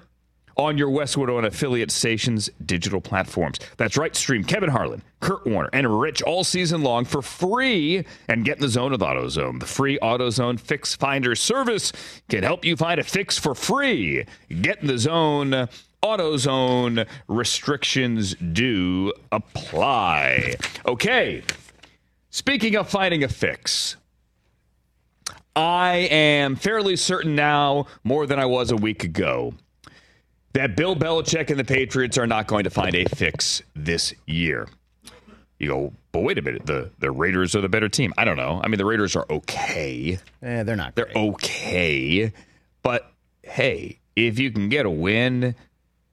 on 0.58 0.78
your 0.78 0.90
Westwood 0.90 1.30
One 1.30 1.46
affiliate 1.46 1.92
stations' 1.92 2.50
digital 2.66 3.00
platforms. 3.00 3.58
That's 3.78 3.96
right, 3.96 4.14
stream 4.14 4.44
Kevin 4.44 4.70
Harlan, 4.70 5.02
Kurt 5.20 5.46
Warner, 5.46 5.70
and 5.74 6.00
Rich 6.00 6.22
all 6.22 6.44
season 6.44 6.82
long 6.82 7.06
for 7.06 7.22
free 7.22 8.06
and 8.28 8.46
get 8.46 8.58
in 8.58 8.62
the 8.62 8.70
zone 8.70 8.92
with 8.92 9.02
AutoZone. 9.02 9.60
The 9.60 9.66
free 9.66 10.00
AutoZone 10.02 10.60
Fix 10.60 10.96
Finder 10.96 11.36
service 11.36 11.92
can 12.30 12.44
help 12.44 12.64
you 12.64 12.76
find 12.76 13.00
a 13.00 13.04
fix 13.04 13.38
for 13.38 13.54
free. 13.54 14.26
Get 14.62 14.82
in 14.82 14.88
the 14.88 14.98
zone. 14.98 15.68
AutoZone 16.02 17.06
restrictions 17.28 18.36
do 18.36 19.12
apply. 19.32 20.56
Okay. 20.86 21.44
Speaking 22.30 22.76
of 22.78 22.90
finding 22.90 23.24
a 23.24 23.28
fix, 23.28 23.98
I 25.56 26.08
am 26.12 26.56
fairly 26.56 26.96
certain 26.96 27.36
now, 27.36 27.88
more 28.04 28.26
than 28.26 28.40
I 28.40 28.46
was 28.46 28.72
a 28.72 28.78
week 28.78 29.04
ago, 29.04 29.56
that 30.54 30.78
Bill 30.78 30.96
Belichick 30.96 31.50
and 31.50 31.60
the 31.60 31.66
Patriots 31.66 32.18
are 32.18 32.28
not 32.28 32.48
going 32.48 32.64
to 32.64 32.70
find 32.70 32.96
a 32.96 33.04
fix 33.06 33.62
this 33.76 34.14
year. 34.26 34.70
You 35.60 35.68
go, 35.68 35.94
but 36.14 36.22
wait 36.22 36.38
a 36.38 36.42
minute, 36.42 36.66
the, 36.66 36.90
the 37.00 37.12
Raiders 37.12 37.54
are 37.54 37.62
the 37.62 37.70
better 37.70 37.90
team. 37.90 38.14
I 38.18 38.24
don't 38.24 38.38
know. 38.38 38.62
I 38.64 38.70
mean, 38.70 38.78
the 38.78 38.86
Raiders 38.86 39.16
are 39.16 39.26
okay. 39.30 40.18
Eh, 40.42 40.64
they're 40.64 40.78
not. 40.78 40.96
They're 40.96 41.12
okay. 41.14 42.32
But 42.82 43.12
hey, 43.44 44.00
if 44.16 44.40
you 44.40 44.52
can 44.52 44.70
get 44.70 44.86
a 44.86 44.90
win, 44.90 45.56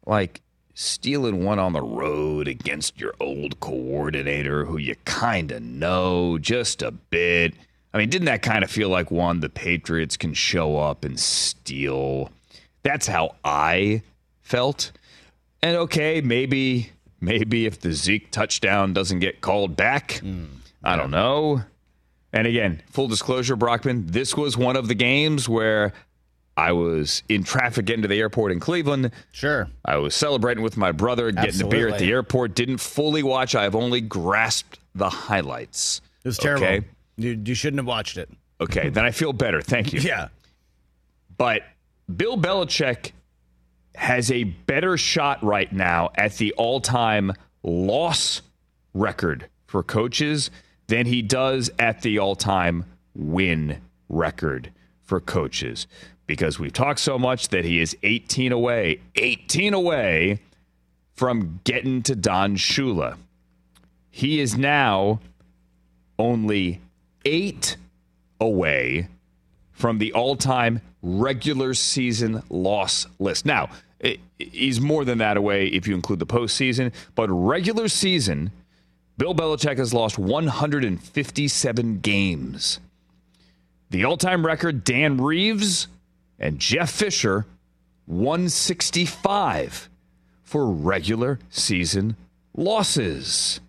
like 0.05 0.41
stealing 0.75 1.45
one 1.45 1.59
on 1.59 1.73
the 1.73 1.83
road 1.83 2.49
against 2.49 3.01
your 3.01 3.15
old 3.21 3.59
coordinator 3.61 4.65
who 4.65 4.79
you 4.79 4.95
kind 5.05 5.51
of 5.53 5.63
know 5.63 6.39
just 6.39 6.83
a 6.83 6.91
bit. 6.91 7.55
I 7.95 7.99
mean, 7.99 8.11
didn't 8.11 8.27
that 8.27 8.43
kind 8.43 8.63
of 8.63 8.71
feel 8.71 8.89
like 8.89 9.11
one 9.11 9.41
the 9.41 9.49
Patriots 9.49 10.17
can 10.17 10.35
show 10.35 10.77
up 10.77 11.05
and 11.05 11.19
steal? 11.19 12.31
That's 12.83 13.07
how 13.07 13.37
I 13.45 14.03
felt. 14.43 14.93
And 15.63 15.77
okay, 15.77 16.21
maybe 16.21 16.91
maybe 17.21 17.67
if 17.67 17.81
the 17.81 17.93
Zeke 17.93 18.31
touchdown 18.31 18.93
doesn't 18.93 19.21
get 19.21 19.41
called 19.41 19.77
back, 19.77 20.19
hmm, 20.19 20.45
I 20.83 20.97
don't 20.97 21.11
know. 21.11 21.63
And 22.33 22.47
again, 22.47 22.83
full 22.91 23.09
disclosure, 23.09 23.57
Brockman, 23.57 24.07
this 24.09 24.37
was 24.37 24.57
one 24.57 24.77
of 24.77 24.89
the 24.89 24.95
games 24.95 25.49
where 25.49 25.93
I 26.57 26.73
was 26.73 27.23
in 27.29 27.45
traffic 27.45 27.87
getting 27.87 28.03
to 28.03 28.09
the 28.09 28.19
airport 28.19 28.53
in 28.53 28.61
Cleveland. 28.61 29.11
Sure. 29.33 29.69
I 29.85 29.97
was 29.97 30.15
celebrating 30.15 30.63
with 30.63 30.77
my 30.77 30.93
brother, 30.93 31.31
getting 31.31 31.63
a 31.63 31.67
beer 31.67 31.89
at 31.89 31.99
the 31.99 32.11
airport. 32.11 32.55
Didn't 32.55 32.79
fully 32.79 33.23
watch. 33.23 33.55
I've 33.55 33.75
only 33.75 34.01
grasped 34.01 34.79
the 34.95 35.09
highlights. 35.09 36.01
It 36.25 36.29
was 36.29 36.39
terrible. 36.39 36.67
Okay. 36.67 36.87
You, 37.17 37.41
you 37.45 37.55
shouldn't 37.55 37.79
have 37.79 37.87
watched 37.87 38.17
it. 38.17 38.31
Okay, 38.61 38.89
then 38.89 39.05
I 39.05 39.11
feel 39.11 39.33
better. 39.33 39.61
Thank 39.61 39.93
you. 39.93 40.01
Yeah. 40.07 40.29
But 41.37 41.63
Bill 42.15 42.39
Belichick 42.39 43.13
has 43.97 44.31
a 44.31 44.45
better 44.45 44.97
shot 44.97 45.43
right 45.43 45.73
now 45.73 46.11
at 46.17 46.35
the 46.35 46.53
all 46.53 46.81
time 46.81 47.33
loss 47.63 48.43
record 48.95 49.49
for 49.67 49.83
coaches 49.83 50.51
than 50.87 51.07
he 51.07 51.23
does 51.23 51.71
at 51.79 52.03
the 52.03 52.19
all 52.19 52.37
time 52.37 52.85
win 53.15 53.81
record 54.09 54.71
for 55.03 55.21
coaches. 55.21 55.87
Because 56.27 56.59
we've 56.59 56.73
talked 56.73 57.01
so 57.01 57.19
much 57.19 57.49
that 57.49 57.65
he 57.65 57.81
is 57.81 57.97
18 58.03 58.53
away, 58.53 59.01
18 59.15 59.75
away 59.75 60.41
from 61.15 61.61
getting 61.65 62.03
to 62.03 62.15
Don 62.15 62.57
Shula. 62.57 63.17
He 64.11 64.41
is 64.41 64.57
now 64.57 65.21
only 66.19 66.81
eight 67.25 67.77
away 68.41 69.09
from 69.73 69.99
the 69.99 70.13
all-time 70.13 70.81
regular 71.03 71.75
season 71.75 72.43
loss 72.49 73.07
list. 73.19 73.45
Now, 73.45 73.69
he's 74.39 74.81
more 74.81 75.05
than 75.05 75.19
that 75.19 75.37
away 75.37 75.67
if 75.69 75.87
you 75.87 75.95
include 75.95 76.19
the 76.19 76.27
postseason, 76.27 76.93
but 77.15 77.29
regular 77.29 77.89
season, 77.89 78.51
Bill 79.19 79.35
Belichick 79.35 79.79
has 79.79 79.95
lost 79.95 80.19
157 80.19 82.01
games. 82.01 82.81
The 83.91 84.05
all-time 84.05 84.45
record, 84.45 84.85
Dan 84.85 85.19
Reeves 85.19 85.89
and 86.39 86.59
Jeff 86.59 86.91
Fisher, 86.91 87.47
165 88.07 89.89
for 90.43 90.71
regular 90.71 91.39
season 91.51 92.17
losses. 92.55 93.61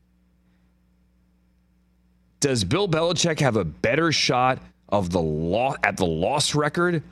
Does 2.39 2.63
Bill 2.63 2.88
Belichick 2.88 3.39
have 3.39 3.55
a 3.55 3.65
better 3.65 4.11
shot 4.11 4.59
of 4.89 5.09
the 5.09 5.21
law 5.21 5.75
at 5.84 5.97
the 5.97 6.05
loss 6.05 6.53
record 6.53 7.03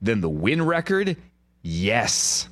than 0.00 0.20
the 0.20 0.30
win 0.30 0.62
record? 0.62 1.16
Yes. 1.62 2.48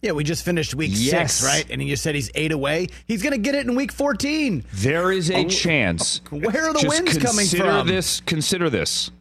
Yeah, 0.00 0.12
we 0.12 0.24
just 0.24 0.44
finished 0.44 0.74
week 0.74 0.90
Yes. 0.92 1.34
six, 1.34 1.44
right? 1.44 1.64
And 1.70 1.82
you 1.82 1.94
said 1.94 2.14
he's 2.16 2.30
eight 2.34 2.50
away. 2.50 2.88
He's 3.06 3.22
going 3.22 3.32
to 3.34 3.38
get 3.38 3.54
it 3.54 3.66
in 3.66 3.76
week 3.76 3.92
14. 3.92 4.64
There 4.72 5.12
is 5.12 5.30
a 5.30 5.44
Oh, 5.44 5.48
chance. 5.48 6.20
Where 6.30 6.68
are 6.68 6.72
the 6.72 6.80
Just 6.80 6.88
wins 7.02 7.18
coming 7.18 7.36
consider 7.46 7.62
from? 7.64 7.86
this. 7.86 8.20
Consider 8.22 8.68
this. 8.68 9.12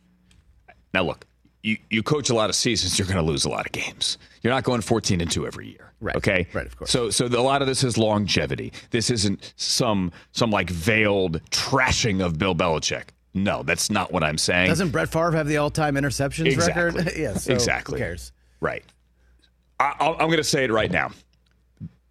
Now, 0.93 1.03
look, 1.03 1.25
you, 1.61 1.77
you 1.91 2.01
coach 2.01 2.31
a 2.31 2.33
lot 2.33 2.49
of 2.49 2.55
seasons, 2.55 2.97
you're 2.97 3.05
going 3.07 3.17
to 3.23 3.23
lose 3.23 3.45
a 3.45 3.49
lot 3.49 3.67
of 3.67 3.71
games. 3.71 4.17
You're 4.41 4.53
not 4.53 4.63
going 4.63 4.81
14 4.81 5.21
and 5.21 5.29
2 5.29 5.45
every 5.45 5.67
year. 5.69 5.93
Right. 6.01 6.15
Okay. 6.15 6.47
Right, 6.51 6.65
of 6.65 6.75
course. 6.75 6.89
So, 6.89 7.11
so 7.11 7.27
a 7.27 7.43
lot 7.43 7.61
of 7.61 7.67
this 7.67 7.83
is 7.83 7.95
longevity. 7.99 8.73
This 8.89 9.11
isn't 9.11 9.53
some 9.55 10.11
some 10.31 10.49
like 10.49 10.71
veiled 10.71 11.39
trashing 11.51 12.25
of 12.25 12.39
Bill 12.39 12.55
Belichick. 12.55 13.09
No, 13.35 13.61
that's 13.61 13.91
not 13.91 14.11
what 14.11 14.23
I'm 14.23 14.39
saying. 14.39 14.69
Doesn't 14.69 14.89
Brett 14.89 15.09
Favre 15.09 15.31
have 15.33 15.47
the 15.47 15.57
all-time 15.57 15.93
interceptions 15.93 16.47
Exactly. 16.47 17.03
record? 17.03 17.13
yeah, 17.17 17.33
so 17.35 17.53
exactly. 17.53 17.99
Who 17.99 18.03
cares? 18.05 18.31
Right. 18.59 18.83
I, 19.81 20.15
I'm 20.19 20.27
going 20.27 20.37
to 20.37 20.43
say 20.43 20.63
it 20.63 20.71
right 20.71 20.91
now. 20.91 21.11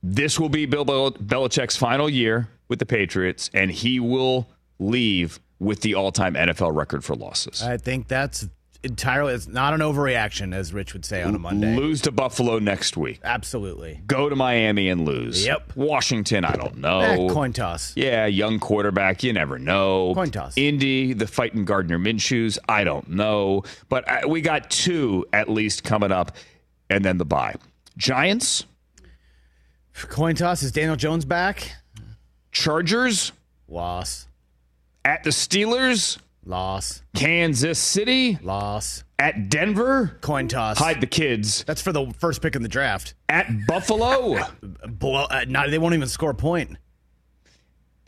This 0.02 0.40
will 0.40 0.48
be 0.48 0.66
Bill 0.66 0.84
Bel- 0.84 1.12
Belichick's 1.12 1.76
final 1.76 2.08
year 2.08 2.48
with 2.68 2.78
the 2.78 2.86
Patriots, 2.86 3.50
and 3.52 3.70
he 3.70 4.00
will 4.00 4.48
leave 4.78 5.38
with 5.58 5.82
the 5.82 5.94
all-time 5.94 6.34
NFL 6.34 6.74
record 6.74 7.04
for 7.04 7.14
losses. 7.14 7.62
I 7.62 7.76
think 7.76 8.08
that's 8.08 8.48
entirely. 8.82 9.34
It's 9.34 9.46
not 9.46 9.74
an 9.74 9.80
overreaction, 9.80 10.54
as 10.54 10.72
Rich 10.72 10.94
would 10.94 11.04
say 11.04 11.22
on 11.22 11.34
a 11.34 11.38
Monday. 11.38 11.76
Lose 11.76 12.00
to 12.02 12.12
Buffalo 12.12 12.58
next 12.58 12.96
week. 12.96 13.20
Absolutely. 13.22 14.00
Go 14.06 14.30
to 14.30 14.36
Miami 14.36 14.88
and 14.88 15.04
lose. 15.04 15.44
Yep. 15.44 15.76
Washington, 15.76 16.46
I 16.46 16.56
don't 16.56 16.78
know. 16.78 17.00
Eh, 17.00 17.28
coin 17.28 17.52
toss. 17.52 17.92
Yeah, 17.94 18.24
young 18.24 18.58
quarterback. 18.58 19.22
You 19.22 19.34
never 19.34 19.58
know. 19.58 20.14
Coin 20.14 20.30
toss. 20.30 20.54
Indy, 20.56 21.12
the 21.12 21.26
fighting 21.26 21.66
Gardner 21.66 21.98
Minshews. 21.98 22.58
I 22.70 22.84
don't 22.84 23.10
know, 23.10 23.64
but 23.90 24.08
uh, 24.08 24.28
we 24.28 24.40
got 24.40 24.70
two 24.70 25.26
at 25.34 25.50
least 25.50 25.84
coming 25.84 26.10
up, 26.10 26.32
and 26.90 27.02
then 27.04 27.16
the 27.16 27.24
bye. 27.24 27.54
Giants, 27.96 28.64
Coin 30.08 30.34
toss. 30.34 30.62
Is 30.62 30.72
Daniel 30.72 30.96
Jones 30.96 31.24
back? 31.24 31.72
Chargers 32.52 33.32
Loss. 33.68 34.26
at 35.04 35.22
the 35.24 35.30
Steelers, 35.30 36.18
Loss. 36.44 37.02
Kansas 37.14 37.78
City 37.78 38.38
Loss. 38.42 39.04
at 39.18 39.48
Denver. 39.50 40.16
Coin 40.20 40.48
toss. 40.48 40.78
Hide 40.78 41.00
the 41.00 41.06
kids 41.06 41.64
That's 41.64 41.82
for 41.82 41.92
the 41.92 42.12
first 42.18 42.40
pick 42.42 42.56
in 42.56 42.62
the 42.62 42.68
draft. 42.68 43.14
at 43.28 43.46
Buffalo. 43.66 44.38
Blow, 44.88 45.24
uh, 45.24 45.44
not, 45.48 45.70
they 45.70 45.78
won't 45.78 45.94
even 45.94 46.08
score 46.08 46.30
a 46.30 46.34
point. 46.34 46.76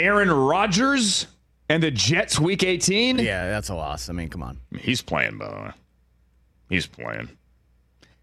Aaron 0.01 0.31
Rodgers 0.31 1.27
and 1.69 1.83
the 1.83 1.91
Jets 1.91 2.41
week 2.41 2.63
18. 2.65 3.19
Yeah, 3.19 3.49
that's 3.49 3.69
a 3.69 3.75
loss. 3.75 4.09
I 4.09 4.13
mean, 4.13 4.29
come 4.29 4.43
on. 4.43 4.59
He's 4.79 5.03
playing, 5.03 5.39
by 5.39 5.49
the 5.49 5.55
way. 5.57 5.71
He's 6.71 6.87
playing. 6.87 7.29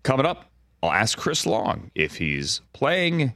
Coming 0.04 0.26
up, 0.26 0.49
I'll 0.82 0.92
ask 0.92 1.18
Chris 1.18 1.46
Long 1.46 1.92
if 1.96 2.16
he's 2.18 2.62
playing. 2.74 3.34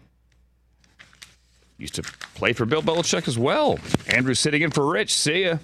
Used 1.77 1.95
to 1.95 2.03
play 2.35 2.53
for 2.53 2.65
Bill 2.65 2.81
Belichick 2.81 3.27
as 3.27 3.37
well. 3.37 3.79
Andrew's 4.07 4.39
sitting 4.39 4.61
in 4.61 4.71
for 4.71 4.89
Rich. 4.89 5.13
See 5.13 5.45
ya. 5.45 5.57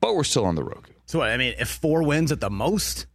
But 0.00 0.14
we're 0.14 0.24
still 0.24 0.44
on 0.44 0.56
the 0.56 0.64
Roku. 0.64 0.92
So 1.06 1.20
what? 1.20 1.30
I 1.30 1.36
mean, 1.36 1.54
if 1.58 1.68
four 1.68 2.02
wins 2.02 2.32
at 2.32 2.40
the 2.40 2.50
most, 2.50 3.06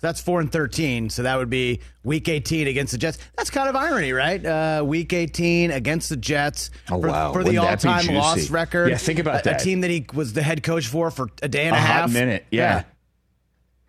That's 0.00 0.20
four 0.20 0.40
and 0.40 0.52
thirteen. 0.52 1.08
So 1.08 1.22
that 1.22 1.36
would 1.38 1.48
be 1.48 1.80
week 2.04 2.28
eighteen 2.28 2.66
against 2.66 2.92
the 2.92 2.98
Jets. 2.98 3.18
That's 3.36 3.50
kind 3.50 3.68
of 3.68 3.76
irony, 3.76 4.12
right? 4.12 4.44
Uh, 4.44 4.82
week 4.84 5.12
eighteen 5.12 5.70
against 5.70 6.10
the 6.10 6.16
Jets 6.16 6.70
Oh, 6.90 7.00
for, 7.00 7.08
wow. 7.08 7.32
for 7.32 7.42
the 7.42 7.50
Wouldn't 7.52 7.64
that 7.64 7.82
be 7.82 7.88
all-time 7.88 8.14
loss 8.14 8.50
record. 8.50 8.90
Yeah, 8.90 8.98
think 8.98 9.18
about 9.18 9.40
a, 9.40 9.44
that. 9.44 9.60
A 9.62 9.64
team 9.64 9.80
that 9.80 9.90
he 9.90 10.04
was 10.12 10.32
the 10.34 10.42
head 10.42 10.62
coach 10.62 10.86
for 10.86 11.10
for 11.10 11.28
a 11.42 11.48
day 11.48 11.66
and 11.66 11.74
a, 11.74 11.78
a 11.78 11.80
half. 11.80 12.12
minute. 12.12 12.44
Yeah. 12.50 12.84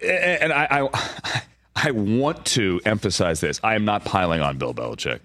And 0.01 0.53
I, 0.53 0.67
I, 0.69 1.41
I 1.75 1.91
want 1.91 2.45
to 2.47 2.81
emphasize 2.85 3.39
this. 3.39 3.59
I 3.63 3.75
am 3.75 3.85
not 3.85 4.05
piling 4.05 4.41
on 4.41 4.57
Bill 4.57 4.73
Belichick. 4.73 5.19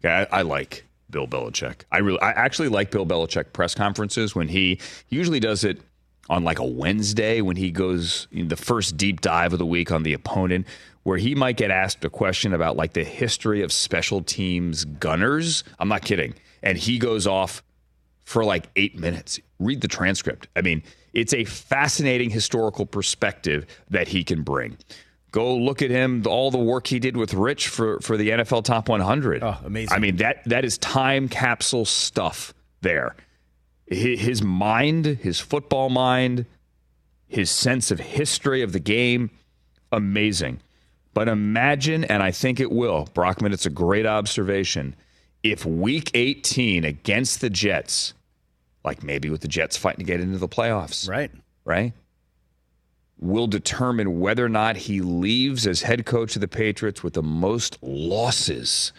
Okay, 0.00 0.26
I, 0.30 0.38
I 0.38 0.42
like 0.42 0.84
Bill 1.10 1.26
Belichick. 1.26 1.82
I 1.90 1.98
really, 1.98 2.20
I 2.20 2.30
actually 2.30 2.68
like 2.68 2.90
Bill 2.90 3.06
Belichick 3.06 3.52
press 3.52 3.74
conferences 3.74 4.34
when 4.34 4.48
he, 4.48 4.78
he 5.06 5.16
usually 5.16 5.40
does 5.40 5.64
it 5.64 5.80
on 6.28 6.44
like 6.44 6.58
a 6.58 6.64
Wednesday 6.64 7.40
when 7.40 7.56
he 7.56 7.70
goes 7.70 8.26
the 8.32 8.56
first 8.56 8.96
deep 8.96 9.20
dive 9.20 9.52
of 9.52 9.58
the 9.58 9.66
week 9.66 9.90
on 9.92 10.02
the 10.02 10.12
opponent, 10.12 10.66
where 11.02 11.18
he 11.18 11.34
might 11.34 11.56
get 11.56 11.70
asked 11.70 12.04
a 12.04 12.10
question 12.10 12.52
about 12.52 12.76
like 12.76 12.94
the 12.94 13.04
history 13.04 13.62
of 13.62 13.72
special 13.72 14.22
teams 14.22 14.84
gunners. 14.84 15.64
I'm 15.78 15.88
not 15.88 16.02
kidding, 16.02 16.34
and 16.62 16.78
he 16.78 16.98
goes 16.98 17.26
off 17.26 17.62
for 18.24 18.44
like 18.44 18.68
eight 18.76 18.98
minutes. 18.98 19.38
Read 19.58 19.82
the 19.82 19.88
transcript. 19.88 20.48
I 20.56 20.62
mean, 20.62 20.82
it's 21.14 21.32
a 21.32 21.44
fascinating 21.44 22.28
historical 22.30 22.84
perspective 22.84 23.66
that 23.88 24.08
he 24.08 24.24
can 24.24 24.42
bring. 24.42 24.76
Go 25.30 25.56
look 25.56 25.82
at 25.82 25.90
him, 25.90 26.22
all 26.26 26.50
the 26.50 26.58
work 26.58 26.86
he 26.86 26.98
did 26.98 27.16
with 27.16 27.34
Rich 27.34 27.68
for, 27.68 28.00
for 28.00 28.16
the 28.16 28.30
NFL 28.30 28.64
Top 28.64 28.88
100. 28.88 29.42
Oh, 29.42 29.56
amazing. 29.64 29.96
I 29.96 29.98
mean, 29.98 30.16
that 30.16 30.44
that 30.46 30.64
is 30.64 30.78
time 30.78 31.28
capsule 31.28 31.84
stuff 31.84 32.52
there. 32.82 33.16
His 33.86 34.42
mind, 34.42 35.06
his 35.06 35.40
football 35.40 35.90
mind, 35.90 36.46
his 37.26 37.50
sense 37.50 37.90
of 37.90 38.00
history 38.00 38.62
of 38.62 38.72
the 38.72 38.80
game, 38.80 39.30
amazing. 39.92 40.60
But 41.14 41.28
imagine, 41.28 42.04
and 42.04 42.22
I 42.22 42.30
think 42.30 42.60
it 42.60 42.72
will, 42.72 43.08
Brockman, 43.14 43.52
it's 43.52 43.66
a 43.66 43.70
great 43.70 44.06
observation. 44.06 44.96
If 45.42 45.66
week 45.66 46.10
18 46.14 46.84
against 46.84 47.40
the 47.40 47.50
Jets, 47.50 48.14
like 48.84 49.02
maybe 49.02 49.30
with 49.30 49.40
the 49.40 49.48
Jets 49.48 49.76
fighting 49.76 50.04
to 50.04 50.04
get 50.04 50.20
into 50.20 50.38
the 50.38 50.48
playoffs, 50.48 51.08
Right. 51.08 51.30
right? 51.64 51.92
Will 53.18 53.46
determine 53.46 54.20
whether 54.20 54.44
or 54.44 54.48
not 54.50 54.76
he 54.76 55.00
leaves 55.00 55.66
as 55.66 55.82
head 55.82 56.04
coach 56.04 56.34
of 56.36 56.40
the 56.40 56.48
Patriots 56.48 57.02
with 57.02 57.14
the 57.14 57.22
most 57.22 57.78
losses 57.80 58.92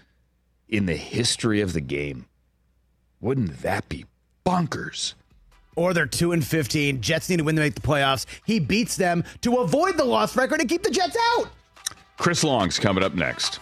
in 0.68 0.86
the 0.86 0.96
history 0.96 1.62
of 1.62 1.74
the 1.74 1.82
game. 1.82 2.26
Wouldn't 3.22 3.62
that 3.62 3.88
be 3.90 4.06
bonkers? 4.46 5.14
Or 5.76 5.94
they're 5.94 6.06
two 6.06 6.32
and 6.32 6.46
fifteen. 6.46 7.02
Jets 7.02 7.30
need 7.30 7.38
to 7.38 7.44
win 7.44 7.56
to 7.58 7.62
make 7.62 7.76
the 7.76 7.82
playoffs. 7.82 8.26
He 8.46 8.60
beats 8.60 8.96
them 8.96 9.24
to 9.42 9.58
avoid 9.58 9.98
the 9.98 10.06
loss 10.06 10.36
record 10.36 10.62
and 10.62 10.70
keep 10.70 10.84
the 10.84 10.90
Jets 10.90 11.18
out. 11.36 11.50
Chris 12.18 12.44
Long's 12.46 12.80
coming 12.80 13.04
up 13.04 13.14
next. 13.14 13.60